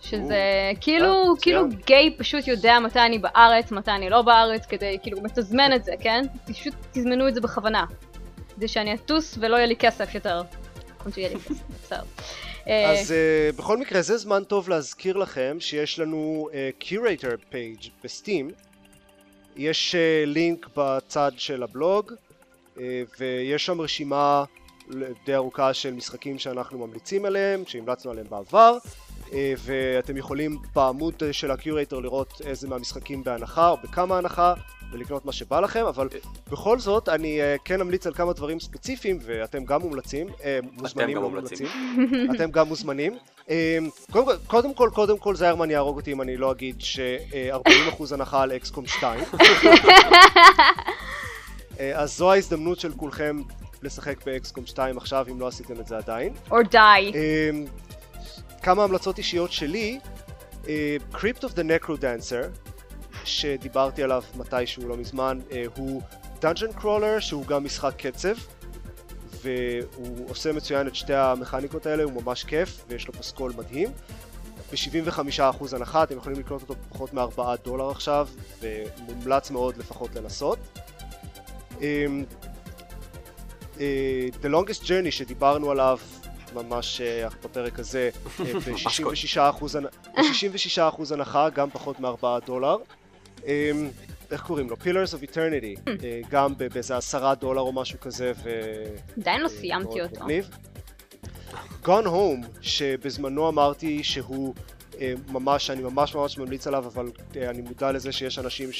שזה 0.00 0.34
כאילו, 0.80 1.06
אה, 1.06 1.40
כאילו 1.40 1.66
מצוין. 1.66 1.82
גיי 1.86 2.14
פשוט 2.18 2.46
יודע 2.46 2.78
מתי 2.78 3.00
אני 3.00 3.18
בארץ, 3.18 3.72
מתי 3.72 3.90
אני 3.90 4.10
לא 4.10 4.22
בארץ, 4.22 4.66
כדי 4.66 4.98
כאילו 5.02 5.20
מתזמן 5.22 5.72
את 5.72 5.84
זה, 5.84 5.92
כן? 6.00 6.24
פשוט 6.46 6.74
תזמנו 6.92 7.28
את 7.28 7.34
זה 7.34 7.40
בכוונה. 7.40 7.84
כדי 8.56 8.68
שאני 8.68 8.94
אטוס 8.94 9.38
ולא 9.40 9.56
יהיה 9.56 9.66
לי 9.66 9.76
כסף 9.76 10.14
יותר. 10.14 10.42
נכון 11.00 11.12
שיהיה 11.12 11.28
לי 11.28 11.34
כסף, 11.34 11.62
בסדר. 11.84 12.02
אה, 12.68 12.90
אז 12.90 13.10
uh, 13.10 13.56
בכל 13.56 13.76
מקרה 13.78 14.02
זה 14.02 14.16
זמן 14.16 14.44
טוב 14.44 14.68
להזכיר 14.68 15.16
לכם 15.16 15.56
שיש 15.60 15.98
לנו 15.98 16.48
uh, 16.52 16.84
Curator 16.84 17.52
page 17.52 17.88
בסטים 18.04 18.50
יש 19.56 19.94
אה, 19.94 20.26
לינק 20.28 20.68
בצד 20.76 21.32
של 21.36 21.62
הבלוג 21.62 22.12
ויש 23.18 23.66
שם 23.66 23.80
רשימה 23.80 24.44
די 25.26 25.34
ארוכה 25.34 25.74
של 25.74 25.94
משחקים 25.94 26.38
שאנחנו 26.38 26.86
ממליצים 26.86 27.24
עליהם, 27.24 27.62
שהמלצנו 27.66 28.10
עליהם 28.10 28.26
בעבר 28.30 28.78
אה, 29.26 29.32
ואתם 29.58 30.16
יכולים 30.16 30.58
בעמוד 30.74 31.14
אה, 31.14 31.32
של 31.32 31.50
ה 31.50 31.56
curator 31.56 31.98
לראות 31.98 32.42
איזה 32.44 32.68
מהמשחקים 32.68 33.24
בהנחה 33.24 33.68
או 33.68 33.76
בכמה 33.82 34.18
הנחה 34.18 34.54
ולקנות 34.92 35.24
מה 35.24 35.32
שבא 35.32 35.60
לכם, 35.60 35.84
אבל 35.86 36.08
בכל 36.50 36.78
זאת 36.78 37.08
אני 37.08 37.40
כן 37.64 37.80
אמליץ 37.80 38.06
על 38.06 38.14
כמה 38.14 38.32
דברים 38.32 38.60
ספציפיים 38.60 39.18
ואתם 39.22 39.64
גם 39.64 39.80
מומלצים, 39.80 40.26
מוזמנים 40.72 41.16
גם 41.16 41.22
לא 41.22 41.28
מומלצים. 41.28 41.66
אתם 42.34 42.50
גם 42.50 42.68
מוזמנים. 42.68 43.16
אמ, 43.48 43.54
קודם 44.12 44.26
כל, 44.26 44.36
קודם 44.46 44.74
כל, 44.74 44.90
קודם 44.94 45.18
כל, 45.18 45.34
זיירמן 45.34 45.70
יהרוג 45.70 45.96
אותי 45.96 46.12
אם 46.12 46.22
אני 46.22 46.36
לא 46.36 46.52
אגיד 46.52 46.80
ש-40% 46.80 48.14
הנחה 48.14 48.42
על 48.42 48.52
XCOM 48.52 48.86
2. 48.86 49.20
אה, 51.80 52.00
אז 52.00 52.16
זו 52.16 52.32
ההזדמנות 52.32 52.80
של 52.80 52.92
כולכם 52.92 53.42
לשחק 53.82 54.26
ב 54.26 54.34
XCOM 54.34 54.66
2 54.66 54.96
עכשיו, 54.96 55.26
אם 55.30 55.40
לא 55.40 55.48
עשיתם 55.48 55.80
את 55.80 55.86
זה 55.86 55.96
עדיין. 55.96 56.34
or 56.50 56.72
die. 56.72 57.14
אמ, 57.14 57.64
כמה 58.62 58.84
המלצות 58.84 59.18
אישיות 59.18 59.52
שלי, 59.52 59.98
Crypt 61.12 61.44
of 61.44 61.54
the 61.54 61.62
NecroDancer, 61.62 62.42
שדיברתי 63.24 64.02
עליו 64.02 64.22
מתישהו 64.36 64.88
לא 64.88 64.96
מזמן, 64.96 65.38
אה, 65.52 65.64
הוא 65.76 66.02
dungeon 66.40 66.72
crawler 66.72 67.20
שהוא 67.20 67.46
גם 67.46 67.64
משחק 67.64 67.94
קצב, 67.96 68.34
והוא 69.42 70.30
עושה 70.30 70.52
מצוין 70.52 70.86
את 70.86 70.94
שתי 70.94 71.14
המכניקות 71.14 71.86
האלה, 71.86 72.02
הוא 72.02 72.22
ממש 72.22 72.44
כיף, 72.44 72.84
ויש 72.88 73.08
לו 73.08 73.12
פסקול 73.12 73.52
מדהים. 73.56 73.88
ב-75% 74.72 75.76
הנחה, 75.76 76.02
אתם 76.02 76.16
יכולים 76.16 76.38
לקנות 76.38 76.62
אותו 76.62 76.74
בפחות 76.74 77.14
מ-4 77.14 77.42
דולר 77.64 77.90
עכשיו, 77.90 78.28
ומומלץ 78.60 79.50
מאוד 79.50 79.76
לפחות 79.76 80.14
לנסות. 80.14 80.58
אה, 81.82 82.06
The 84.42 84.46
Longest 84.46 84.82
Journey 84.84 85.10
שדיברנו 85.10 85.70
עליו 85.70 85.98
ממש 86.54 87.00
אה, 87.00 87.28
בפרק 87.44 87.78
הזה 87.78 88.10
אה, 88.40 88.44
ב-66% 88.66 89.64
ב-66% 90.16 91.14
הנחה, 91.14 91.48
גם 91.50 91.70
פחות 91.70 92.00
מ-4 92.00 92.24
דולר. 92.46 92.76
איך 94.30 94.42
קוראים 94.42 94.70
לו? 94.70 94.76
Pillars 94.76 95.12
of 95.12 95.32
Eternity, 95.32 95.90
אה, 96.04 96.20
גם 96.30 96.54
באיזה 96.72 96.96
10 96.96 97.34
דולר 97.34 97.60
או 97.60 97.72
משהו 97.72 98.00
כזה. 98.00 98.32
עדיין 99.20 99.40
לא 99.40 99.48
סיימתי 99.48 100.02
אותו. 100.02 100.24
Gone 101.84 102.06
Home, 102.06 102.46
שבזמנו 102.60 103.48
אמרתי 103.48 104.04
שהוא 104.04 104.54
ממש, 105.28 105.70
אני 105.70 105.82
ממש 105.82 106.14
ממש 106.14 106.38
ממליץ 106.38 106.66
עליו, 106.66 106.86
אבל 106.86 107.10
אני 107.36 107.62
מודע 107.62 107.92
לזה 107.92 108.12
שיש 108.12 108.38
אנשים 108.38 108.72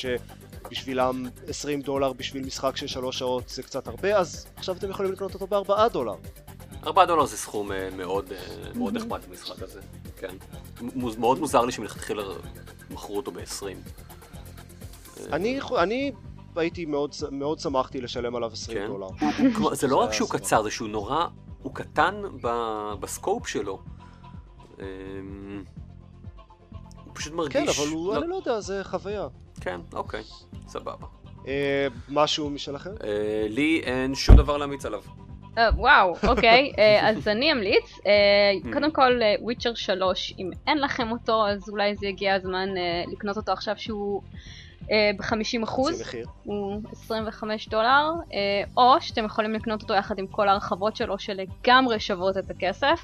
שבשבילם 0.65 1.27
20 1.49 1.81
דולר 1.81 2.13
בשביל 2.13 2.47
משחק 2.47 2.77
של 2.77 2.87
3 2.87 3.19
שעות 3.19 3.49
זה 3.49 3.63
קצת 3.63 3.89
הרבה, 3.89 4.17
אז 4.19 4.47
עכשיו 4.57 4.77
אתם 4.77 4.91
יכולים 4.91 5.13
לקנות 5.13 5.35
אותו 5.35 5.47
ב-4 5.47 5.89
דולר. 5.93 6.15
4 6.87 7.05
דולר 7.05 7.27
זה 7.27 7.37
סכום 7.37 7.73
אה, 7.73 7.89
מאוד 7.97 8.33
אה, 8.33 8.39
מאוד 8.75 8.95
נחמד 8.95 9.21
במשחק 9.29 9.63
הזה, 9.63 9.81
כן. 10.17 10.35
מאוד 11.19 11.39
מוזר 11.39 11.65
לי 11.65 11.73
שמלכתחילה 11.73 12.23
מכרו 12.91 13.17
אותו 13.17 13.31
ב-20. 13.33 13.65
אני, 15.33 15.61
אני 15.79 16.13
הייתי 16.57 16.85
מאוד, 16.85 17.15
מאוד 17.31 17.59
שמחתי 17.59 18.01
לשלם 18.01 18.37
עליו 18.37 18.51
20 18.53 18.79
כן. 18.79 18.87
דולר. 18.87 19.09
כלומר, 19.57 19.75
זה 19.75 19.87
לא 19.87 19.97
רק 19.97 20.13
שהוא 20.13 20.31
קצר, 20.31 20.63
זה 20.63 20.71
שהוא 20.71 20.89
נורא, 20.89 21.27
הוא 21.63 21.75
קטן 21.75 22.23
ב- 22.43 22.93
בסקופ 23.01 23.47
שלו. 23.47 23.79
אמ, 24.79 25.65
הוא 27.05 27.15
פשוט 27.15 27.33
מרגיש... 27.33 27.53
כן, 27.57 27.83
אבל 27.83 27.93
הוא, 27.93 28.15
לא- 28.15 28.21
אני 28.21 28.29
לא 28.31 28.37
יודע, 28.37 28.61
זה 28.61 28.81
חוויה. 28.85 29.29
כן, 29.61 29.81
אוקיי, 29.93 30.23
סבבה. 30.69 31.07
אה, 31.49 31.87
משהו 32.09 32.51
משלכם? 32.51 32.91
אה, 33.05 33.47
לי 33.49 33.81
אין 33.85 34.15
שום 34.15 34.37
דבר 34.37 34.57
להמיץ 34.57 34.87
עליו. 34.87 35.03
אה, 35.59 35.69
וואו, 35.77 36.15
אוקיי, 36.29 36.73
אה, 36.79 37.09
אז 37.09 37.29
אני 37.29 37.53
אמליץ. 37.53 37.99
אה, 38.07 38.13
Hmm. 38.65 38.73
קודם 38.73 38.91
כל, 38.93 39.21
וויצ'ר 39.41 39.75
3, 39.75 40.35
אם 40.39 40.51
אין 40.67 40.79
לכם 40.79 41.11
אותו, 41.11 41.49
אז 41.49 41.69
אולי 41.69 41.97
זה 41.97 42.09
הגיע 42.09 42.35
הזמן 42.35 42.69
לקנות 43.13 43.37
אותו 43.37 43.53
עכשיו 43.53 43.75
שהוא 43.79 44.23
ב-50 44.89 45.65
אחוז. 45.65 46.03
הוא 46.45 46.83
25 46.93 47.69
דולר, 47.69 48.11
אה, 48.33 48.39
או 48.77 49.01
שאתם 49.01 49.25
יכולים 49.25 49.53
לקנות 49.53 49.83
אותו 49.83 49.95
יחד 49.95 50.19
עם 50.19 50.27
כל 50.27 50.49
ההרחבות 50.49 50.97
שלו 50.97 51.19
שלגמרי 51.19 52.01
שוות 52.01 52.37
את 52.39 52.51
הכסף, 52.51 53.01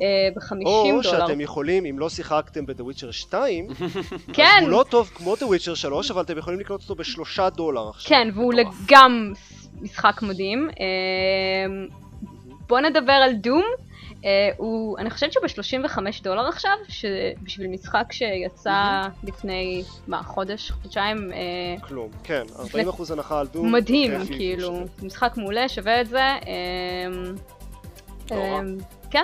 אה, 0.00 0.28
ב-50 0.36 0.66
או 0.66 0.90
דולר. 0.90 1.02
שאתם 1.02 1.40
יכולים, 1.40 1.86
אם 1.86 1.98
לא 1.98 2.08
שיחקתם 2.08 2.66
ב-The 2.66 2.82
Witcher 2.82 3.12
2, 3.12 3.68
כן, 4.32 4.58
הוא 4.60 4.70
לא 4.70 4.84
טוב 4.88 5.10
כמו 5.14 5.34
The 5.34 5.44
Witcher 5.44 5.74
3, 5.74 6.10
אבל 6.10 6.22
אתם 6.22 6.38
יכולים 6.38 6.60
לקנות 6.60 6.82
אותו 6.82 6.94
בשלושה 6.94 7.50
דולר 7.50 7.88
עכשיו. 7.88 8.08
כן, 8.08 8.28
והוא. 8.34 8.52
גם 8.88 9.32
משחק 9.80 10.22
מדהים. 10.22 10.68
אה, 10.80 11.86
בוא 12.68 12.80
נדבר 12.80 13.12
על 13.12 13.32
דום. 13.32 13.64
אה, 14.26 14.50
הוא, 14.56 14.98
אני 14.98 15.10
חושבת 15.10 15.32
שהוא 15.32 15.44
ב-35 15.44 15.98
דולר 16.22 16.48
עכשיו, 16.48 16.70
שבשביל 16.88 17.66
משחק 17.68 18.12
שיצא 18.12 18.74
לפני, 19.24 19.82
מה, 20.06 20.22
חודש, 20.22 20.70
חודשיים, 20.70 21.32
אה, 21.32 21.86
כלום, 21.88 22.10
כן, 22.24 22.42
40% 22.56 22.62
הנחה 23.12 23.40
על 23.40 23.46
דום. 23.46 23.72
מדהים, 23.72 24.26
כאילו. 24.26 24.80
משחק 25.02 25.32
מעולה, 25.36 25.68
שווה 25.68 26.00
את 26.00 26.08
זה. 26.08 26.18
אה, 26.20 27.06
כן, 29.10 29.22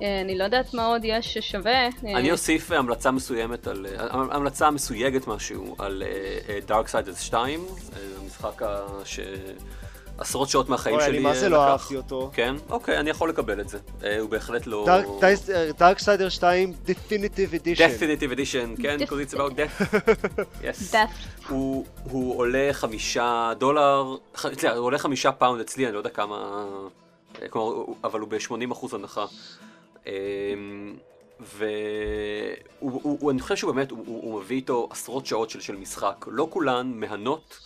אני 0.00 0.38
לא 0.38 0.44
יודעת 0.44 0.74
מה 0.74 0.86
עוד 0.86 1.00
יש 1.04 1.34
ששווה. 1.34 1.88
אני 2.04 2.32
אוסיף 2.32 2.70
המלצה 2.70 3.10
מסוימת 3.10 3.66
על, 3.66 3.86
המלצה 4.10 4.70
מסויגת 4.70 5.26
משהו 5.26 5.76
על 5.78 6.02
Dark 6.68 6.92
Siders 6.92 7.20
2, 7.20 7.60
אה, 7.60 7.66
המשחק 8.22 8.62
ה- 8.62 9.04
שעשרות 10.18 10.48
שעות 10.48 10.68
מהחיים 10.68 10.96
אוי, 10.96 11.04
שלי 11.04 11.16
אני 11.16 11.24
מה 11.24 11.34
זה 11.34 11.44
אה, 11.44 11.50
לא 11.50 11.56
לקח. 11.56 11.70
אהבתי 11.70 11.96
אותו. 11.96 12.30
כן? 12.32 12.54
אוקיי, 12.70 12.98
אני 12.98 13.10
יכול 13.10 13.28
לקבל 13.28 13.60
את 13.60 13.68
זה. 13.68 13.78
אה, 14.04 14.20
הוא 14.20 14.30
בהחלט 14.30 14.66
לא... 14.66 14.86
דארקסיידר 15.78 16.28
2, 16.28 16.72
Definitive 16.86 17.54
Edition. 17.54 17.78
Definitive 17.78 18.36
Edition, 18.36 18.82
כן? 18.82 18.96
Because 19.00 19.32
it's 19.32 19.34
about 19.34 19.52
death. 19.56 19.94
yes. 20.62 20.92
Death. 20.92 21.48
הוא, 21.48 21.84
הוא 22.04 22.38
עולה 22.38 22.68
חמישה 22.72 23.52
דולר, 23.58 24.16
סליחה, 24.36 24.74
הוא 24.74 24.86
עולה 24.86 24.98
חמישה 24.98 25.32
pound 25.32 25.60
אצלי, 25.60 25.86
אני 25.86 25.92
לא 25.92 25.98
יודע 25.98 26.10
כמה, 26.10 26.66
אה, 27.42 27.48
כלומר, 27.48 27.84
אבל 28.04 28.20
הוא 28.20 28.28
ב-80% 28.28 28.94
הנחה. 28.94 29.24
אמ, 30.06 30.12
ואני 31.40 33.40
חושב 33.40 33.56
שהוא 33.56 33.72
באמת, 33.72 33.90
הוא, 33.90 34.40
מביא 34.40 34.56
איתו 34.56 34.88
עשרות 34.90 35.26
שעות 35.26 35.50
של, 35.50 35.60
של 35.60 35.76
משחק, 35.76 36.26
לא 36.30 36.46
כולן 36.50 36.92
מהנות, 36.94 37.58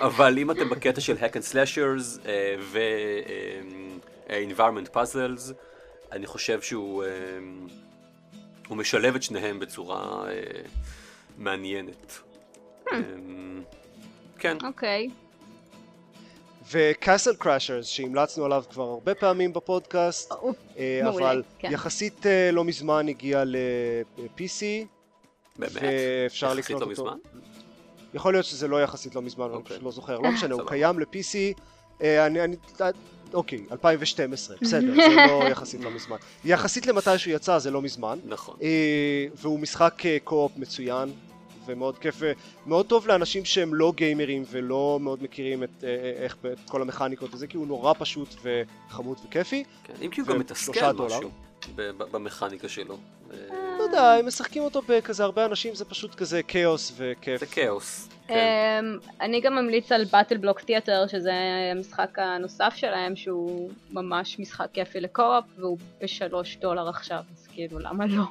אבל 0.00 0.38
אם 0.38 0.50
אתם 0.50 0.70
בקטע 0.70 1.00
של 1.00 1.16
hack 1.16 1.32
and 1.32 1.52
slashers 1.52 2.26
אה, 2.26 2.54
ו-environment 4.28 4.88
puzzles, 4.94 5.52
אני 6.12 6.26
חושב 6.26 6.62
שהוא 6.62 7.04
הוא 8.70 8.76
משלב 8.76 9.14
את 9.14 9.22
שניהם 9.22 9.58
בצורה 9.58 10.24
אה, 10.28 10.32
מעניינת. 11.38 12.18
אמ, 12.92 13.62
כן, 14.38 14.56
אוקיי. 14.64 15.08
וקאסל 16.70 17.34
קראשרס, 17.34 17.86
שהמלצנו 17.86 18.44
עליו 18.44 18.64
כבר 18.70 18.82
הרבה 18.82 19.14
פעמים 19.14 19.52
בפודקאסט, 19.52 20.32
אה, 20.32 21.00
מעולה, 21.04 21.30
אבל 21.30 21.42
כן. 21.58 21.72
יחסית 21.72 22.26
אה, 22.26 22.50
לא 22.52 22.64
מזמן 22.64 23.08
הגיע 23.08 23.44
ל-PC, 23.44 24.62
באמת. 25.58 25.72
ואפשר 25.72 26.58
יחסית 26.58 26.64
לקנות 26.76 26.80
לא 26.80 26.86
אותו. 26.86 27.02
מזמן? 27.02 27.18
יכול 28.14 28.34
להיות 28.34 28.44
שזה 28.44 28.68
לא 28.68 28.82
יחסית 28.82 29.14
לא 29.14 29.22
מזמן, 29.22 29.44
אני 29.44 29.54
אוקיי. 29.54 29.76
פשוט 29.76 29.82
לא 29.82 29.90
זוכר, 29.90 30.18
לא 30.18 30.30
משנה, 30.30 30.54
הוא. 30.54 30.62
קיים 30.66 30.98
ל-PC, 30.98 31.60
אה, 32.02 32.26
אני, 32.26 32.44
אני, 32.44 32.56
אה, 32.80 32.90
אוקיי, 33.34 33.64
2012, 33.72 34.56
בסדר, 34.62 34.94
זה 34.94 35.16
לא 35.28 35.48
יחסית 35.48 35.80
לא 35.80 35.90
מזמן. 35.90 36.16
יחסית 36.44 36.86
למתי 36.86 37.18
שהוא 37.18 37.34
יצא 37.34 37.58
זה 37.58 37.70
לא 37.70 37.82
מזמן, 37.82 38.18
נכון. 38.24 38.56
אה, 38.62 39.26
והוא 39.34 39.60
משחק 39.60 40.02
קו-אופ 40.24 40.52
מצוין, 40.56 41.12
ומאוד 41.66 41.98
כיף, 41.98 42.22
ומאוד 42.66 42.86
טוב 42.86 43.06
לאנשים 43.06 43.44
שהם 43.44 43.74
לא 43.74 43.92
גיימרים 43.96 44.44
ולא 44.50 44.98
מאוד 45.02 45.22
מכירים 45.22 45.62
את, 45.62 45.84
איך, 46.16 46.36
את 46.52 46.70
כל 46.70 46.82
המכניקות 46.82 47.34
וזה, 47.34 47.46
כי 47.46 47.56
הוא 47.56 47.66
נורא 47.66 47.92
פשוט 47.98 48.34
וחמוד 48.42 49.18
וכיפי. 49.26 49.64
כן, 49.84 49.94
אם 50.02 50.10
כי 50.10 50.20
הוא 50.20 50.28
גם 50.28 50.38
מתסכל. 50.38 50.92
משהו 50.92 51.30
במכניקה 52.12 52.68
שלו. 52.68 52.98
לא 53.78 53.82
יודע, 53.82 54.12
הם 54.12 54.26
משחקים 54.26 54.62
אותו 54.62 54.82
בכזה 54.88 55.24
הרבה 55.24 55.44
אנשים, 55.44 55.74
זה 55.74 55.84
פשוט 55.84 56.14
כזה 56.14 56.42
כאוס 56.42 56.92
וכיף. 56.96 57.40
זה 57.40 57.46
כאוס. 57.46 58.08
כן. 58.26 58.34
אמ, 58.84 58.98
אני 59.20 59.40
גם 59.40 59.54
ממליץ 59.54 59.92
על 59.92 60.04
באטל 60.04 60.36
בלוק 60.36 60.60
תיאטר, 60.60 61.06
שזה 61.06 61.32
המשחק 61.72 62.18
הנוסף 62.18 62.72
שלהם, 62.76 63.16
שהוא 63.16 63.70
ממש 63.90 64.38
משחק 64.38 64.66
כיפי 64.72 65.00
לקו-אופ, 65.00 65.44
והוא 65.56 65.78
בשלוש 66.02 66.56
דולר 66.56 66.88
עכשיו, 66.88 67.18
אז 67.18 67.46
כאילו, 67.52 67.78
למה 67.78 68.06
לא? 68.06 68.24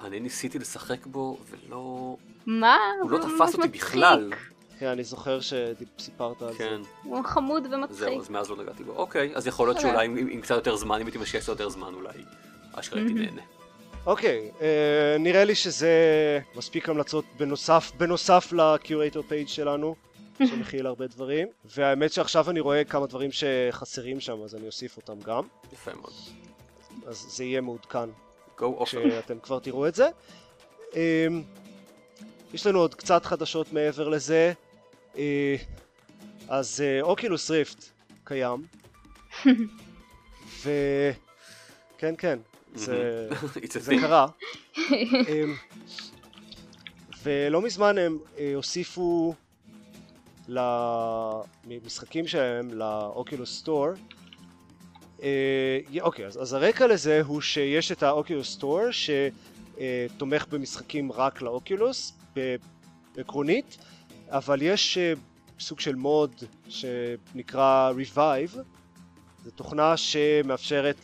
אני 0.00 0.20
ניסיתי 0.20 0.58
לשחק 0.58 1.06
בו 1.06 1.38
ולא... 1.50 2.16
מה? 2.46 2.76
הוא 3.02 3.10
לא 3.10 3.18
תפס 3.18 3.54
אותי. 3.54 3.68
בכלל. 3.68 4.32
כן, 4.78 4.86
אני 4.86 5.04
זוכר 5.04 5.38
שסיפרת 5.40 6.42
על 6.42 6.52
זה. 6.52 6.58
כן, 6.58 6.80
הוא 7.02 7.24
חמוד 7.24 7.66
ומצחיק. 7.70 7.98
זהו, 7.98 8.20
אז 8.20 8.30
מאז 8.30 8.50
לא 8.50 8.56
נגעתי 8.56 8.84
בו. 8.84 8.92
אוקיי, 8.92 9.32
אז 9.34 9.46
יכול 9.46 9.68
להיות 9.68 9.76
בסדר. 9.76 9.90
שאולי 9.90 10.06
עם 10.06 10.16
עם 10.30 10.40
קצת 10.40 10.54
יותר 10.54 10.76
זמן, 10.76 11.00
אם 11.00 11.06
הייתי 11.06 11.18
משקיע 11.18 11.40
קצת 11.40 11.48
יותר 11.48 11.68
זמן, 11.68 11.94
אולי 11.94 12.12
אשכרה 12.72 13.00
הייתי 13.00 13.14
נהנה. 13.14 13.42
אוקיי, 14.06 14.50
אה, 14.60 15.16
נראה 15.18 15.44
לי 15.44 15.54
שזה 15.54 15.90
מספיק 16.54 16.88
המלצות 16.88 17.24
בנוסף, 17.36 17.92
בנוסף 17.96 18.52
לקיורייטור 18.52 19.22
פייג' 19.28 19.48
שלנו, 19.48 19.94
שמכיל 20.48 20.86
הרבה 20.86 21.06
דברים, 21.06 21.48
והאמת 21.64 22.12
שעכשיו 22.12 22.50
אני 22.50 22.60
רואה 22.60 22.84
כמה 22.84 23.06
דברים 23.06 23.30
שחסרים 23.32 24.20
שם, 24.20 24.42
אז 24.42 24.54
אני 24.54 24.66
אוסיף 24.66 24.96
אותם 24.96 25.20
גם, 25.20 25.44
יפה 25.72 25.90
מאוד. 25.94 26.12
אז 27.06 27.16
זה 27.16 27.44
יהיה 27.44 27.60
מעודכן 27.60 28.10
go 28.58 28.80
off. 28.80 28.84
כשאתם 28.84 29.38
כבר 29.38 29.58
תראו 29.58 29.88
את 29.88 29.94
זה. 29.94 30.08
אה, 30.96 31.26
יש 32.54 32.66
לנו 32.66 32.78
עוד 32.78 32.94
קצת 32.94 33.24
חדשות 33.24 33.72
מעבר 33.72 34.08
לזה, 34.08 34.52
אה, 35.16 35.56
אז 36.48 36.80
אה, 36.80 37.02
אוקילוס 37.02 37.50
ריפט 37.50 37.84
קיים, 38.24 38.66
ו... 40.62 40.70
כן, 41.98 42.14
כן, 42.18 42.38
זה... 42.74 43.28
A 43.56 43.78
זה. 43.78 43.96
קרה. 44.00 44.26
אמ, 44.78 45.54
ולא 47.22 47.62
מזמן 47.62 47.98
הם 47.98 48.18
אה, 48.38 48.52
הוסיפו 48.54 49.34
למשחקים 50.48 52.26
שלהם 52.26 52.74
לאוקילוס 52.74 53.58
סטור. 53.58 53.86
אה, 55.22 55.80
אוקיי, 56.00 56.26
אז, 56.26 56.42
אז 56.42 56.52
הרקע 56.52 56.86
לזה 56.86 57.20
הוא 57.24 57.40
שיש 57.40 57.92
את 57.92 58.02
האוקילוס 58.02 58.52
סטור 58.52 58.80
שתומך 58.90 60.46
במשחקים 60.50 61.12
רק 61.12 61.42
לאוקילוס, 61.42 62.12
ב- 62.36 62.56
עקרונית, 63.16 63.78
אבל 64.28 64.62
יש 64.62 64.98
אה, 64.98 65.12
סוג 65.60 65.80
של 65.80 65.94
מוד 65.94 66.34
שנקרא 66.68 67.92
Revive, 67.92 68.58
זו 69.44 69.50
תוכנה 69.50 69.96
שמאפשרת 69.96 70.96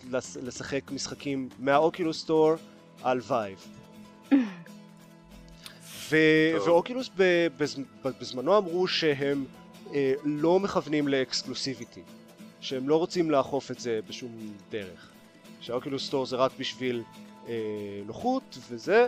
לשחק 0.43 0.91
משחקים 0.91 1.49
מה 1.59 1.74
Oculus 1.74 2.21
Store 2.21 2.53
על 3.03 3.21
Vive. 3.29 3.67
ו-. 6.11 6.57
ו 6.67 6.73
Oculus 6.73 7.11
בז- 7.59 7.81
בזמנו 8.21 8.59
אמרו 8.59 8.89
שהם 8.89 9.45
אה, 9.95 10.13
לא 10.25 10.61
מכוונים 10.61 11.09
ל 11.09 11.16
exclusivity, 11.16 12.03
שהם 12.61 12.89
לא 12.89 12.97
רוצים 12.97 13.31
לאכוף 13.31 13.71
את 13.71 13.79
זה 13.81 14.01
בשום 14.09 14.31
דרך. 14.71 15.11
שה 15.61 15.76
Oculus 15.76 16.07
Store 16.07 16.27
זה 16.27 16.37
רק 16.37 16.53
בשביל 16.59 17.03
אה, 17.49 17.55
נוחות 18.07 18.59
וזה, 18.71 19.07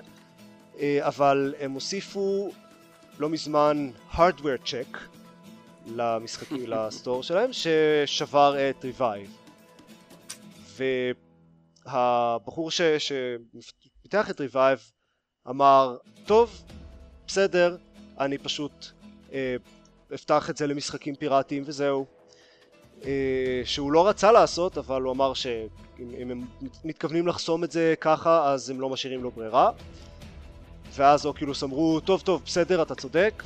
אה, 0.81 0.99
אבל 1.01 1.55
הם 1.61 1.73
הוסיפו 1.73 2.51
לא 3.19 3.29
מזמן 3.29 3.91
hardware 4.13 4.65
check 4.67 4.99
למשחקים, 5.97 6.67
ל 6.67 6.76
store 6.76 7.23
שלהם, 7.23 7.51
ששבר 7.53 8.71
את 8.71 8.85
Revive. 8.85 9.37
והבחור 11.87 12.71
ש... 12.71 12.81
שפיתח 13.61 14.31
את 14.31 14.41
Revive 14.41 14.91
אמר, 15.49 15.97
טוב, 16.27 16.63
בסדר, 17.27 17.77
אני 18.21 18.39
פשוט 18.39 18.87
אה, 19.33 19.57
אפתח 20.15 20.51
את 20.51 20.57
זה 20.57 20.67
למשחקים 20.67 21.15
פיראטיים 21.15 21.63
וזהו. 21.67 22.07
אה, 23.05 23.63
שהוא 23.65 23.93
לא 23.93 24.09
רצה 24.09 24.33
לעשות, 24.33 24.79
אבל 24.79 25.03
הוא 25.03 25.13
אמר 25.13 25.35
שאם 25.35 25.69
אם 25.99 26.31
הם 26.31 26.47
מתכוונים 26.85 27.27
לחסום 27.27 27.65
את 27.65 27.71
זה 27.71 27.95
ככה, 28.01 28.53
אז 28.53 28.71
הם 28.71 28.81
לא 28.81 28.89
משאירים 28.89 29.23
לו 29.23 29.31
ברירה. 29.31 29.71
ואז 30.93 31.27
Oculus 31.27 31.65
אמרו, 31.65 32.01
טוב 32.01 32.21
טוב, 32.21 32.43
בסדר, 32.45 32.83
אתה 32.83 32.95
צודק, 32.95 33.43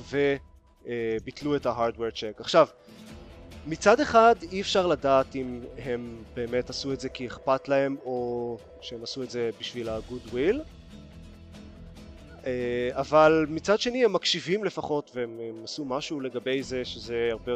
וביטלו 0.87 1.57
את 1.57 1.67
ה-hardware 1.67 2.15
check. 2.15 2.41
עכשיו, 2.41 2.67
מצד 3.67 4.01
אחד 4.01 4.35
אי 4.53 4.61
אפשר 4.61 4.87
לדעת 4.87 5.37
אם 5.37 5.61
הם 5.79 6.23
באמת 6.35 6.71
עשו 6.71 6.93
את 6.93 7.01
זה 7.01 7.09
כי 7.09 7.27
אכפת 7.27 7.69
להם, 7.69 7.97
או 8.05 8.59
שהם 8.81 9.03
עשו 9.03 9.23
את 9.23 9.31
זה 9.31 9.51
בשביל 9.61 9.89
ה-good 9.89 10.33
will. 10.33 10.59
אה, 12.47 12.91
אבל 12.93 13.47
מצד 13.49 13.81
שני 13.81 14.05
הם 14.05 14.13
מקשיבים 14.13 14.65
לפחות 14.65 15.11
והם 15.15 15.39
הם 15.41 15.65
עשו 15.65 15.85
משהו 15.85 16.21
לגבי 16.21 16.63
זה 16.63 16.85
שזה 16.85 17.29
הרבה 17.31 17.53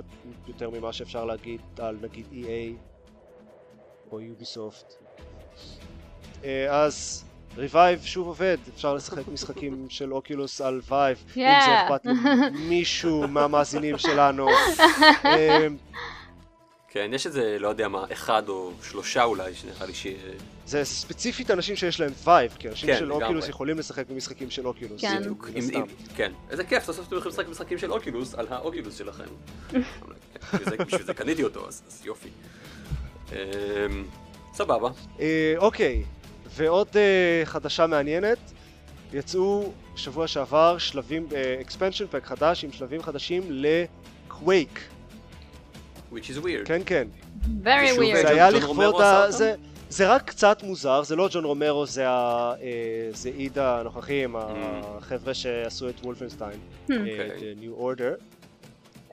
יותר 0.48 0.70
ממה 0.70 0.92
שאפשר 0.92 1.24
להגיד 1.24 1.60
על 1.78 1.96
נגיד 2.02 2.26
EA 2.32 2.74
או 4.12 4.20
Ubisoft. 4.20 4.94
אה, 6.44 6.84
אז 6.84 7.24
Revive 7.56 8.02
שוב 8.04 8.26
עובד, 8.26 8.56
אפשר 8.74 8.94
לשחק 8.94 9.28
משחקים 9.32 9.86
של 9.88 10.12
Oculus 10.12 10.60
על 10.60 10.80
Vive, 10.90 11.18
אם 11.28 11.32
זה 11.34 11.42
Yeah. 11.42 11.94
אכפת 11.94 12.06
למישהו 12.06 13.28
מהמאזינים 13.34 13.98
שלנו. 13.98 14.48
אמ, 15.24 15.76
כן, 16.88 17.10
יש 17.14 17.26
איזה, 17.26 17.56
לא 17.60 17.68
יודע 17.68 17.88
מה, 17.88 18.04
אחד 18.12 18.48
או 18.48 18.72
שלושה 18.82 19.24
אולי, 19.24 19.54
שנראה 19.54 19.86
לי 19.86 19.94
ש... 19.94 20.06
זה 20.66 20.84
ספציפית 20.84 21.50
אנשים 21.50 21.76
שיש 21.76 22.00
להם 22.00 22.12
Vive, 22.24 22.56
כי 22.58 22.68
אנשים 22.68 22.88
כן, 22.88 22.98
של. 22.98 23.12
Oculus 23.12 23.48
יכולים 23.48 23.78
לשחק 23.78 24.08
במשחקים 24.10 24.50
של 24.50 24.66
Oculus. 24.66 25.00
כן. 25.00 25.18
בדיוק. 25.20 25.48
הסתם. 25.56 25.76
אם- 25.80 25.86
כן. 26.16 26.32
איזה 26.50 26.64
כיף, 26.64 26.84
סוף 26.84 26.96
סוף 26.96 27.06
אתם 27.08 27.16
יכולים 27.16 27.32
לשחק 27.34 27.48
משחקים 27.48 27.78
של 27.78 27.92
Oculus 27.92 28.34
על 28.34 28.46
ה 28.50 28.57
Oculus 28.57 28.98
שלכם. 28.98 29.24
בשביל 30.52 30.64
זה- 30.70 30.84
בשביל 30.84 31.02
זה 31.02 31.14
קניתי 31.14 31.44
אותו, 31.44 31.68
אז 31.68 31.82
אז 31.88 32.00
יופי. 32.06 32.28
אמ, 33.32 33.36
סבבה. 34.54 34.90
אה, 35.20 35.54
אוקיי, 35.56 36.02
ועוד 36.56 36.88
אה, 36.96 37.42
חדשה 37.44 37.86
מעניינת, 37.86 38.38
יצאו 39.12 39.72
שבוע 39.96 40.26
שעבר 40.26 40.78
שלבים, 40.78 41.26
expansion 41.60 42.04
pack 42.10 42.24
חדש 42.26 42.64
עם 42.64 42.72
שלבים 42.72 43.02
חדשים 43.02 43.42
לקווייק. 43.50 44.80
which 46.12 46.16
is 46.16 46.44
weird. 46.44 46.64
כן, 46.64 46.82
כן. 46.86 47.08
very 47.64 47.68
ושוב, 47.84 47.98
weird. 47.98 48.16
זה 48.22 48.28
היה 48.28 48.50
לכבוד 48.50 49.00
ה... 49.00 49.30
זה, 49.30 49.54
זה 49.90 50.08
רק 50.14 50.22
קצת 50.24 50.62
מוזר, 50.62 51.02
זה 51.02 51.16
לא 51.16 51.28
ג'ון 51.32 51.44
רומרו, 51.44 51.86
זה, 51.86 52.08
ה... 52.08 52.54
אה, 52.62 53.08
זה 53.12 53.28
עיד 53.36 53.58
הנוכחים, 53.58 54.36
החבר'ה 54.38 55.34
שעשו 55.34 55.88
את 55.88 55.94
וולפנשטיין, 56.04 56.50
Hmm. 56.88 56.92
אה, 56.92 56.98
אוקיי. 56.98 57.30
The 57.38 57.62
New 57.62 57.80
Order, 57.82 58.24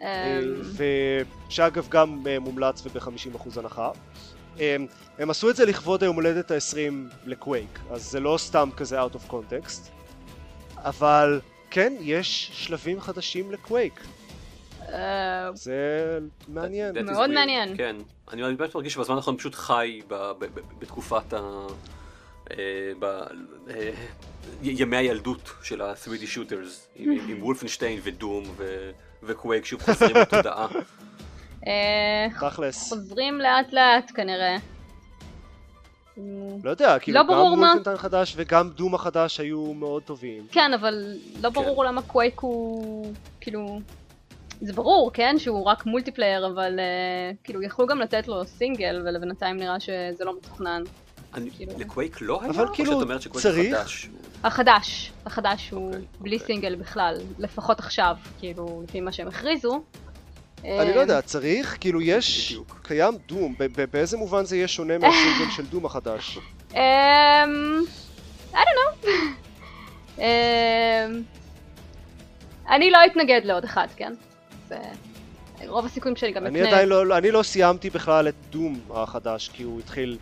אה, 0.02 0.39
אמ, 0.39 0.62
ושאגב 1.50 1.88
גם 1.89 2.24
מומלץ 2.41 2.84
וב-50% 2.86 3.60
הנחה. 3.60 3.89
הם 5.18 5.30
עשו 5.30 5.49
את 5.49 5.56
זה 5.56 5.66
לכבוד 5.66 6.04
היום 6.04 6.16
הולדת 6.16 6.51
ה-20 6.51 6.93
לקווייק, 7.26 7.80
אז 7.91 8.12
זה 8.12 8.20
לא 8.20 8.36
סתם 8.38 8.70
כזה 8.78 9.04
out 9.04 9.16
of 9.16 9.32
context, 9.32 9.89
אבל 10.78 11.39
כן, 11.72 11.93
יש 12.01 12.49
שלבים 12.54 13.01
חדשים 13.01 13.51
לקווייק, 13.51 14.04
אה, 14.89 15.49
זה 15.54 16.20
מעניין. 16.47 17.06
מאוד. 17.06 17.30
מעניין. 17.30 17.78
כן. 17.78 17.95
אני 18.34 18.56
באמת 18.56 18.76
מרגיש 18.76 18.93
שבזמן 18.93 19.16
האחרון 19.16 19.38
פשוט 19.38 19.56
חי 19.56 20.01
בתקופת 20.80 21.34
ה... 21.34 21.39
אה, 22.51 22.58
אה, 23.70 23.91
ימי 24.62 24.97
הילדות 24.97 25.49
של 25.64 25.82
ה-3D 25.82 26.36
shooters, 26.36 26.70
עם- 26.95 27.18
וולפנשטיין 27.43 27.99
ודום 28.04 28.43
ו- 28.58 28.91
וקווייק 29.24 29.66
שוב 29.66 29.82
חוזרים 29.82 30.16
לתודעה. 30.16 30.68
אה, 31.68 32.49
תכלס, 32.49 32.89
חוזרים 32.89 33.39
לאט 33.39 33.74
לאט 33.74 34.11
כנראה. 34.16 34.57
לא 36.64 36.70
יודע, 36.70 36.99
כאילו 36.99 37.20
לא 37.20 37.24
גם 37.24 37.39
וולפנטיין 37.39 37.97
חדש 37.97 38.34
וגם 38.38 38.70
דום 38.70 38.95
החדש 38.95 39.39
היו 39.39 39.74
מאוד 39.74 40.03
טובים. 40.03 40.47
כן, 40.51 40.74
אבל 40.74 41.14
לא 41.41 41.49
ברור 41.49 41.86
למה 41.86 42.01
קווייק 42.01 42.39
הוא... 42.39 43.14
כאילו... 43.41 43.80
זה 44.61 44.74
ברור, 44.74 45.11
כן, 45.14 45.36
שהוא 45.38 45.66
רק 45.66 45.86
multiplayer, 45.86 46.47
אבל 46.47 46.80
אה, 46.80 47.32
כאילו 47.43 47.64
יכלו 47.64 47.88
גם 47.88 47.99
לתת 47.99 48.28
לו 48.28 48.45
סינגל, 48.45 49.01
ולבינתיים 49.05 49.57
נראה 49.57 49.80
שזה 49.80 50.26
לא 50.26 50.38
מתוכנן. 50.38 50.84
אני- 51.34 51.51
כאילו. 51.51 51.72
לקווייק 51.80 52.18
לא 52.22 52.41
היה? 52.41 52.49
אבל 52.49 52.68
או 52.68 52.74
כאילו, 52.74 52.91
שאת 52.93 53.01
אומרת 53.01 53.22
שקווייק 53.22 53.43
צריך? 53.47 53.76
חדש? 53.76 54.09
החדש, 54.43 55.11
החדש 55.26 55.70
הוא 55.70 55.88
אוקיי, 55.88 56.01
בלי 56.20 56.36
אוקיי. 56.36 56.47
סינגל 56.47 56.76
בכלל, 56.76 57.18
לפחות 57.39 57.80
עכשיו, 57.80 58.16
כאילו, 58.39 58.84
לפי 58.88 59.01
מה 59.01 59.11
שהם 59.11 59.28
הכריזו. 59.28 59.84
אני 60.66 60.93
לא 60.95 60.99
יודע, 60.99 61.22
צריך, 61.22 61.78
כאילו 61.80 62.01
יש, 62.01 62.47
בדיוק. 62.51 62.80
קיים 62.84 63.14
Doom, 63.28 63.55
ב- 63.59 63.82
ב- 63.82 63.86
באיזה 63.91 64.18
מובן 64.18 64.45
זה 64.45 64.55
יהיה 64.55 64.68
שונה 64.68 64.97
מהסינגל 64.97 65.51
של 65.55 65.66
Doom 65.66 65.86
החדש? 65.86 66.38
אמ... 66.74 66.80
I 68.53 68.55
don't 68.55 69.05
know. 69.05 69.07
אמ... 70.20 70.24
אני 72.70 72.91
לא 72.91 72.97
אתנגד 73.05 73.41
לעוד 73.43 73.64
אחד, 73.64 73.88
כן? 73.95 74.14
רוב 75.68 75.86
הסיכויים 75.86 76.16
שלי 76.16 76.32
גם 76.32 76.45
אני 76.45 76.59
אקנה... 76.59 76.70
עדיין 76.70 76.89
לא, 76.89 77.18
אני 77.18 77.32
לא 77.32 77.43
סיימתי 77.43 77.89
בכלל 77.89 78.28
את 78.28 78.34
דום 78.49 78.80
החדש, 78.93 79.49
כי 79.53 79.64
הוא 79.64 79.80
התחיל 79.80 80.18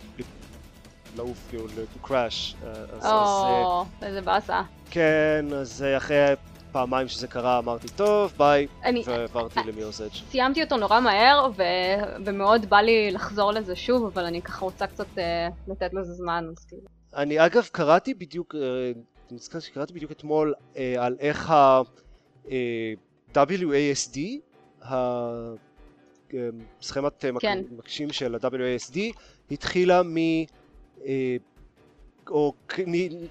לעוף, 1.15 1.37
כאילו, 1.49 1.65
to 1.65 2.07
crash. 2.07 2.55
אה, 2.65 2.73
אה, 3.03 3.63
או, 3.63 3.85
איזה 4.01 4.21
באסה. 4.21 4.61
כן, 4.91 5.45
אז 5.55 5.83
אה, 5.83 5.97
אחרי 5.97 6.33
פעמיים 6.71 7.07
שזה 7.07 7.27
קרה 7.27 7.57
אמרתי, 7.57 7.87
טוב, 7.95 8.33
ביי, 8.37 8.67
אני 8.83 9.03
ועברתי 9.05 9.59
למירס 9.67 10.01
אדג'. 10.01 10.13
סיימתי 10.31 10.63
אותו 10.63 10.77
נורא 10.77 10.99
מהר, 10.99 11.49
ו... 11.57 11.63
ומאוד 12.25 12.65
בא 12.69 12.77
לי 12.77 13.11
לחזור 13.11 13.51
לזה 13.51 13.75
שוב, 13.75 14.05
אבל 14.13 14.25
אני 14.25 14.41
ככה 14.41 14.65
רוצה 14.65 14.87
קצת 14.87 15.17
אה, 15.17 15.47
לתת 15.67 15.93
לזה 15.93 16.13
זמן, 16.13 16.45
אז 16.51 16.65
כאילו... 16.65 16.81
אני 17.15 17.45
אגב 17.45 17.69
קראתי 17.71 18.13
בדיוק, 18.13 18.55
אה, 18.55 18.61
אני 19.29 19.35
נזכר 19.35 19.59
שקראתי 19.59 19.93
בדיוק 19.93 20.11
אתמול 20.11 20.53
אה, 20.77 20.95
על 21.05 21.15
איך 21.19 21.51
ה... 21.51 21.81
אה, 22.51 22.93
WASD, 23.35 24.19
הסכמת 26.81 27.25
אה, 27.25 27.31
מק- 27.31 27.41
כן. 27.41 27.63
מקשים 27.77 28.11
של 28.11 28.35
ה-WASD, 28.35 28.97
התחילה 29.51 30.01
מ... 30.03 30.15
או 32.29 32.53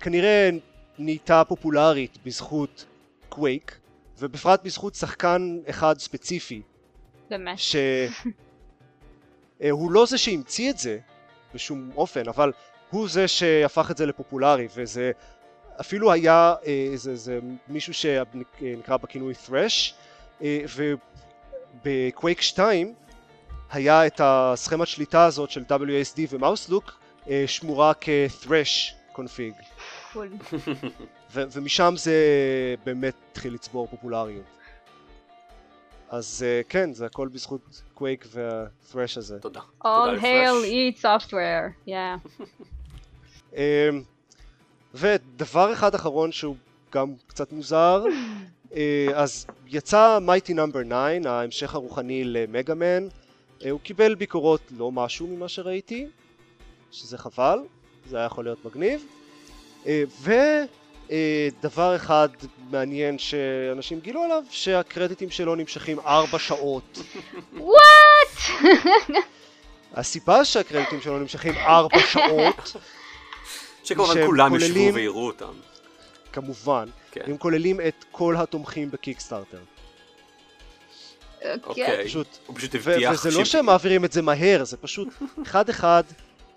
כנראה 0.00 0.50
נהייתה 0.98 1.42
פופולרית 1.48 2.18
בזכות 2.24 2.84
קווייק, 3.30 3.78
ובפרט 4.18 4.62
בזכות 4.62 4.94
שחקן 4.94 5.58
אחד 5.70 5.98
ספציפי, 5.98 6.62
באמת. 7.30 7.58
שהוא 9.58 9.92
לא 9.92 10.06
זה 10.06 10.18
שהמציא 10.18 10.70
את 10.70 10.78
זה 10.78 10.98
בשום 11.54 11.90
אופן, 11.96 12.28
אבל 12.28 12.52
הוא 12.90 13.08
זה 13.08 13.28
שהפך 13.28 13.90
את 13.90 13.96
זה 13.96 14.06
לפופולרי, 14.06 14.68
וזה 14.74 15.12
אפילו 15.80 16.12
היה 16.12 16.54
אה, 16.66 16.90
זה, 16.94 17.16
זה 17.16 17.38
מישהו 17.68 17.94
שנקרא 17.94 18.96
בכינוי 18.96 19.34
thresh, 19.46 19.92
אה, 20.42 20.60
ובקווייק 21.84 22.40
2 22.40 22.94
היה 23.70 24.06
את 24.06 24.20
הסכמת 24.24 24.86
שליטה 24.86 25.24
הזאת 25.24 25.50
של 25.50 25.64
WSD 25.68 26.20
ומאוסלוק 26.30 27.00
אה, 27.28 27.44
שמורה 27.46 27.92
כ-thresh 28.00 28.92
קונפיג, 29.12 29.54
קול. 30.12 30.28
ו- 31.32 31.44
ומשם 31.52 31.94
זה 31.96 32.14
באמת 32.84 33.14
התחיל 33.30 33.54
לצבור 33.54 33.86
פופולריות. 33.86 34.44
אז 36.08 36.44
אה, 36.46 36.60
כן, 36.68 36.92
זה 36.92 37.06
הכל 37.06 37.28
בזכות 37.28 37.82
קווייק 37.94 38.26
וה- 38.30 38.59
Thresh 38.59 39.18
הזה. 39.18 39.38
תודה. 39.38 39.60
All 39.60 39.84
תודה 39.84 40.16
hail 40.20 40.66
ל 40.66 40.67
Thresh. 40.67 40.70
id 40.70 41.02
Software, 41.02 41.88
yeah. 41.88 42.42
אמ, 43.56 44.02
ודבר 44.94 45.72
אחד 45.72 45.94
אחרון 45.94 46.32
שהוא 46.32 46.56
גם 46.92 47.14
קצת 47.26 47.52
מוזר, 47.52 48.04
אה, 48.76 49.06
אז 49.14 49.46
יצא 49.66 50.18
Mighty 50.22 50.54
Number 50.54 50.82
9, 50.82 51.30
ההמשך 51.30 51.74
הרוחני 51.74 52.24
ל 52.24 52.33
Mega 52.33 52.71
Man, 52.71 53.08
אה, 53.64 53.70
הוא 53.70 53.80
קיבל 53.80 54.14
ביקורות 54.14 54.60
לא 54.78 54.92
משהו 54.92 55.26
ממה 55.26 55.48
שראיתי, 55.48 56.06
שזה 56.90 57.18
חבל, 57.18 57.58
זה 58.06 58.16
היה 58.16 58.26
יכול 58.26 58.44
להיות 58.44 58.64
מגניב, 58.64 59.04
ודבר 60.22 61.96
אחד 61.96 62.28
מעניין 62.70 63.18
שאנשים 63.18 64.00
גילו 64.00 64.22
עליו, 64.22 64.42
שהקרדיטים 64.50 65.30
שלו 65.30 65.54
נמשכים 65.54 65.98
ארבע 66.00 66.38
שעות. 66.38 66.98
וואט! 67.56 68.60
הסיבה 69.94 70.44
שהקרדיטים 70.44 71.00
שלו 71.00 71.18
נמשכים 71.18 71.54
ארבע 71.56 71.98
שעות 71.98 72.76
שכמובן 73.84 74.26
כולם 74.26 74.56
ישבו 74.56 74.94
ויראו 74.94 75.26
אותם. 75.26 75.52
כמובן, 76.32 76.88
כן. 77.10 77.20
הם 77.26 77.36
כוללים 77.36 77.80
את 77.80 78.04
כל 78.10 78.36
התומכים 78.38 78.90
בקיקסטארטר. 78.90 79.58
אוקיי. 81.64 82.04
פשוט, 82.04 82.38
הוא 82.46 82.56
פשוט 82.56 82.74
הבטיח 82.74 83.12
וזה 83.12 83.38
לא 83.38 83.44
שהם 83.44 83.66
מעבירים 83.66 84.04
את 84.04 84.12
זה 84.12 84.22
מהר, 84.22 84.64
זה 84.64 84.76
פשוט 84.76 85.08
אחד 85.42 85.68
אחד, 85.68 86.02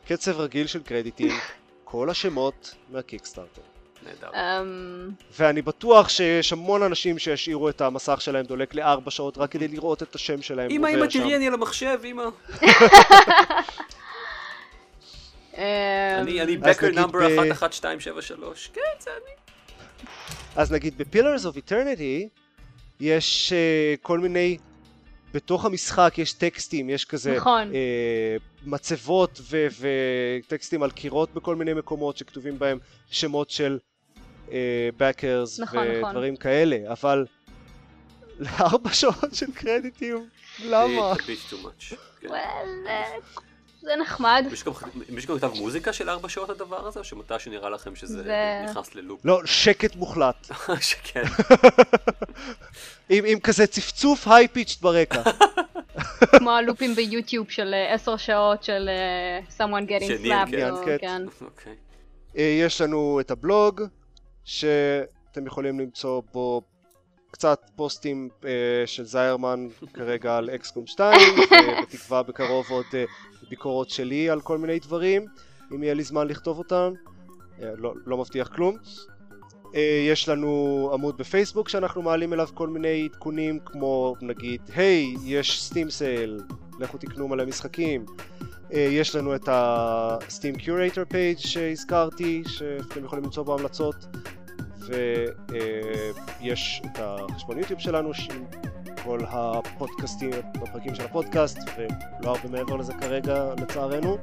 קצב 0.08 0.40
רגיל 0.40 0.68
של 0.68 0.84
קרדיטים, 0.84 1.32
כל 1.94 2.10
השמות 2.10 2.76
מהקיקסטארטר. 2.90 3.62
נהדר. 4.06 4.30
אמ, 4.34 5.10
ואני 5.40 5.62
בטוח 5.62 6.10
שיש 6.10 6.54
המון 6.54 6.84
אנשים 6.84 7.20
שישאירו 7.20 7.70
את 7.70 7.82
המסך 7.82 8.22
שלהם 8.22 8.46
דולק 8.46 8.74
לארבע 8.74 9.12
שעות 9.12 9.38
רק 9.38 9.52
כדי 9.52 9.68
לראות 9.68 10.04
את 10.04 10.16
השם 10.16 10.42
שלהם 10.42 10.72
אמא, 10.72 10.88
אמא. 10.88 11.06
תראי, 11.06 11.36
אני 11.36 11.48
על 11.48 11.54
המחשב, 11.54 12.00
אמא. 12.06 12.24
אמ, 15.58 15.62
אני 16.18 16.58
בקר 16.58 16.92
נאמבר 16.92 17.20
ב- 17.20 17.52
11273. 17.52 18.70
כן, 18.74 18.82
זה 19.00 19.10
אני. 19.10 19.32
אז 20.56 20.72
נגיד 20.72 20.98
ב-Pillars 20.98 21.44
of 21.44 21.58
Eternity 21.70 22.28
יש 23.00 23.54
uh, 23.54 24.00
כל 24.02 24.20
מיני, 24.20 24.58
בתוך 25.34 25.66
המשחק 25.66 26.14
יש 26.18 26.34
טקסטים, 26.34 26.90
יש 26.90 27.06
כזה 27.06 27.36
נכון. 27.36 27.72
uh, 27.72 27.74
מצבות 28.66 29.40
ו- 29.42 29.68
וטקסטים 30.40 30.84
על 30.84 30.92
קירות 30.92 31.34
בכל 31.34 31.56
מיני 31.56 31.74
מקומות 31.74 32.18
שכתובים 32.18 32.60
בהם 32.60 32.78
שמות 33.12 33.50
של 33.50 33.80
בקרס 34.98 35.60
נכון, 35.60 35.88
ודברים 35.88 36.36
כאלה, 36.36 36.92
אבל 36.92 37.26
לארבע 38.40 38.90
שעות 38.94 39.34
של 39.34 39.52
קרדיטים, 39.54 40.30
למה? 40.66 41.14
זה 43.84 43.96
נחמד. 44.02 44.46
מישהו 45.10 45.38
כתב 45.38 45.52
מוזיקה 45.56 45.94
של 45.94 46.10
ארבע 46.10 46.30
שעות 46.30 46.50
לדבר 46.50 46.88
הזה, 46.88 47.00
או 47.00 47.04
שמתי 47.04 47.34
שנראה 47.40 47.70
לכם 47.70 47.96
שזה 47.96 48.24
זה- 48.24 48.62
נכנס 48.70 48.96
ללופ? 48.96 49.22
לא, 49.26 49.42
שקט 49.46 49.96
מוחלט. 49.96 50.48
שכן. 50.90 51.24
עם, 53.10 53.26
עם 53.28 53.40
כזה 53.40 53.68
צפצוף 53.68 54.28
היי 54.28 54.48
פיצ'ט 54.48 54.82
ברקע. 54.82 55.22
כמו 56.40 56.52
הלופים 56.52 56.96
ביוטיוב 56.96 57.50
של 57.50 57.74
אה, 57.74 57.94
עשר 57.94 58.18
שעות 58.18 58.64
של 58.64 58.90
אה, 58.90 59.66
someone 59.68 59.88
getting 59.90 60.26
slapped. 60.26 60.52
כן. 60.52 60.72
כן. 60.86 60.98
כן. 61.02 61.22
אוקיי. 61.46 61.76
אה, 62.38 62.58
יש 62.62 62.82
לנו 62.82 63.20
את 63.20 63.32
הבלוג, 63.32 63.82
שאתם 64.46 65.46
יכולים 65.48 65.80
למצוא 65.80 66.22
בו 66.34 66.62
קצת 67.32 67.70
פוסטים 67.76 68.30
אה, 68.46 68.50
של 68.86 69.06
זיירמן 69.06 69.68
כרגע 69.94 70.38
על 70.38 70.50
אקסקום 70.56 70.88
2, 70.88 71.20
ובתקווה 71.80 72.24
בקרוב 72.24 72.66
עוד 72.70 72.86
אה, 72.94 73.04
ביקורות 73.54 73.90
שלי 73.90 74.30
על 74.30 74.42
כל 74.42 74.58
מיני 74.58 74.80
דברים, 74.80 75.26
אם 75.72 75.84
יהיה 75.84 75.94
לי 75.94 76.04
זמן 76.04 76.28
לכתוב 76.28 76.58
אותם, 76.58 76.94
אה, 77.62 77.72
לא, 77.78 77.94
לא 78.06 78.18
מבטיח 78.18 78.48
כלום. 78.48 78.78
אה, 79.76 80.06
יש 80.10 80.30
לנו 80.30 80.90
עמוד 80.94 81.18
בפייסבוק 81.18 81.70
שאנחנו 81.70 82.02
מעלים 82.02 82.34
אליו 82.34 82.48
כל 82.54 82.68
מיני 82.68 83.10
עדכונים 83.12 83.60
כמו 83.66 84.16
נגיד 84.22 84.62
היי 84.76 85.16
יש 85.24 85.64
סטים 85.64 85.90
סייל 85.90 86.42
לכו 86.80 86.98
תקנו 86.98 87.28
מלא 87.28 87.46
משחקים 87.46 88.06
אה, 88.74 88.88
יש 88.92 89.16
לנו 89.16 89.36
את 89.36 89.48
ה-Steam 89.48 90.60
Curator 90.60 91.12
page 91.12 91.48
שהזכרתי 91.48 92.44
שאתם 92.48 93.06
יכולים 93.06 93.24
למצוא 93.24 93.44
בו 93.44 93.60
המלצות 93.60 93.96
ויש 96.40 96.82
את 96.86 97.00
החשבון 97.00 97.60
יוטיוב 97.60 97.80
שלנו 97.80 98.12
כל 99.04 99.20
הפודקאסטים, 99.30 100.30
הפרקים 100.64 100.96
של 100.96 101.06
הפודקאסט 101.06 101.60
ולא 101.78 102.30
הרבה 102.30 102.50
מעבר 102.50 102.76
לזה 102.76 102.94
כרגע 102.94 103.44
לצערנו 103.58 104.18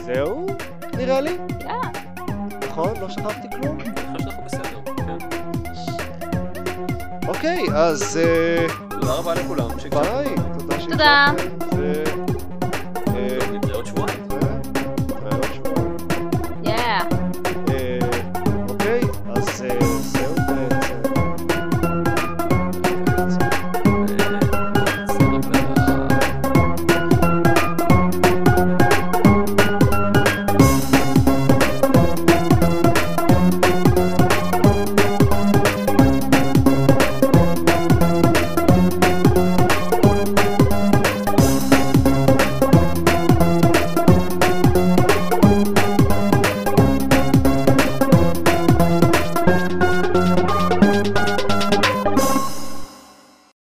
וזהו 0.00 0.46
נראה 0.96 1.20
לי 1.20 1.38
נכון? 2.68 2.94
לא 3.00 3.08
שכחתי 3.10 3.48
כלום? 3.50 3.80
אני 3.80 3.90
חושב 3.90 4.18
שאנחנו 4.18 4.44
בסדר. 4.44 4.80
כן. 4.96 5.18
אוקיי 7.28 7.66
אז 7.74 8.16
אה, 8.22 8.66
תודה 8.90 9.12
רבה 9.12 9.34
לכולם. 9.34 9.68
ביי 9.90 10.34
תודה 10.90 11.26
ו- 11.76 12.13